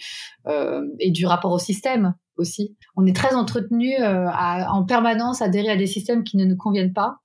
euh, 0.47 0.85
et 0.99 1.11
du 1.11 1.25
rapport 1.25 1.51
au 1.51 1.59
système 1.59 2.15
aussi. 2.41 2.75
On 2.95 3.05
est 3.05 3.15
très 3.15 3.33
entretenu 3.35 3.95
euh, 3.99 4.27
en 4.29 4.83
permanence 4.83 5.41
adhérer 5.41 5.69
à 5.69 5.77
des 5.77 5.87
systèmes 5.87 6.23
qui 6.23 6.37
ne 6.37 6.45
nous 6.45 6.57
conviennent 6.57 6.93
pas. 6.93 7.17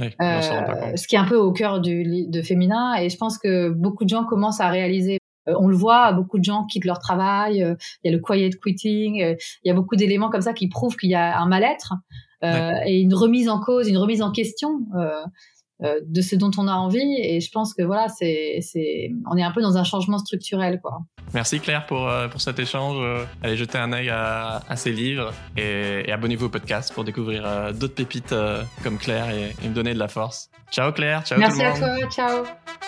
Oui, 0.00 0.08
euh, 0.20 0.96
ce 0.96 1.06
qui 1.08 1.16
est 1.16 1.18
un 1.18 1.24
peu 1.24 1.36
au 1.36 1.52
cœur 1.52 1.80
du, 1.80 2.26
de 2.28 2.42
féminin 2.42 2.94
et 2.96 3.08
je 3.08 3.16
pense 3.16 3.36
que 3.36 3.68
beaucoup 3.70 4.04
de 4.04 4.08
gens 4.08 4.24
commencent 4.24 4.60
à 4.60 4.68
réaliser 4.68 5.18
euh, 5.48 5.54
on 5.58 5.66
le 5.66 5.74
voit, 5.74 6.12
beaucoup 6.12 6.38
de 6.38 6.44
gens 6.44 6.66
quittent 6.66 6.84
leur 6.84 7.00
travail, 7.00 7.56
il 7.56 8.10
y 8.10 8.14
a 8.14 8.16
le 8.16 8.20
quiet 8.20 8.50
quitting, 8.50 9.16
il 9.16 9.68
y 9.68 9.70
a 9.70 9.74
beaucoup 9.74 9.96
d'éléments 9.96 10.30
comme 10.30 10.42
ça 10.42 10.52
qui 10.52 10.68
prouvent 10.68 10.96
qu'il 10.96 11.10
y 11.10 11.16
a 11.16 11.40
un 11.40 11.46
mal-être 11.46 11.94
et 12.42 13.00
une 13.00 13.14
remise 13.14 13.48
en 13.48 13.58
cause, 13.58 13.88
une 13.88 13.98
remise 13.98 14.22
en 14.22 14.30
question 14.30 14.86
euh, 15.84 16.00
de 16.04 16.20
ce 16.20 16.34
dont 16.34 16.50
on 16.58 16.66
a 16.66 16.72
envie. 16.72 17.16
Et 17.22 17.40
je 17.40 17.50
pense 17.50 17.72
que 17.72 17.82
voilà, 17.82 18.08
c'est, 18.08 18.58
c'est, 18.62 19.12
on 19.30 19.36
est 19.36 19.42
un 19.42 19.52
peu 19.52 19.62
dans 19.62 19.76
un 19.76 19.84
changement 19.84 20.18
structurel, 20.18 20.80
quoi. 20.80 20.98
Merci 21.34 21.60
Claire 21.60 21.86
pour, 21.86 22.08
euh, 22.08 22.26
pour 22.26 22.40
cet 22.40 22.58
échange. 22.58 22.96
Euh, 23.00 23.24
allez 23.42 23.56
jeter 23.56 23.78
un 23.78 23.92
œil 23.92 24.08
à, 24.08 24.62
à 24.68 24.76
ces 24.76 24.92
livres 24.92 25.32
et, 25.56 26.02
et, 26.06 26.12
abonnez-vous 26.12 26.46
au 26.46 26.50
podcast 26.50 26.92
pour 26.92 27.04
découvrir 27.04 27.72
d'autres 27.74 27.94
pépites 27.94 28.34
comme 28.82 28.98
Claire 28.98 29.30
et, 29.30 29.54
et, 29.64 29.68
me 29.68 29.74
donner 29.74 29.94
de 29.94 29.98
la 29.98 30.08
force. 30.08 30.50
Ciao 30.70 30.90
Claire, 30.92 31.24
ciao 31.24 31.38
Merci 31.38 31.58
tout 31.58 31.64
le 31.64 31.70
monde. 31.70 31.82
à 31.82 31.98
toi, 31.98 32.10
ciao. 32.10 32.87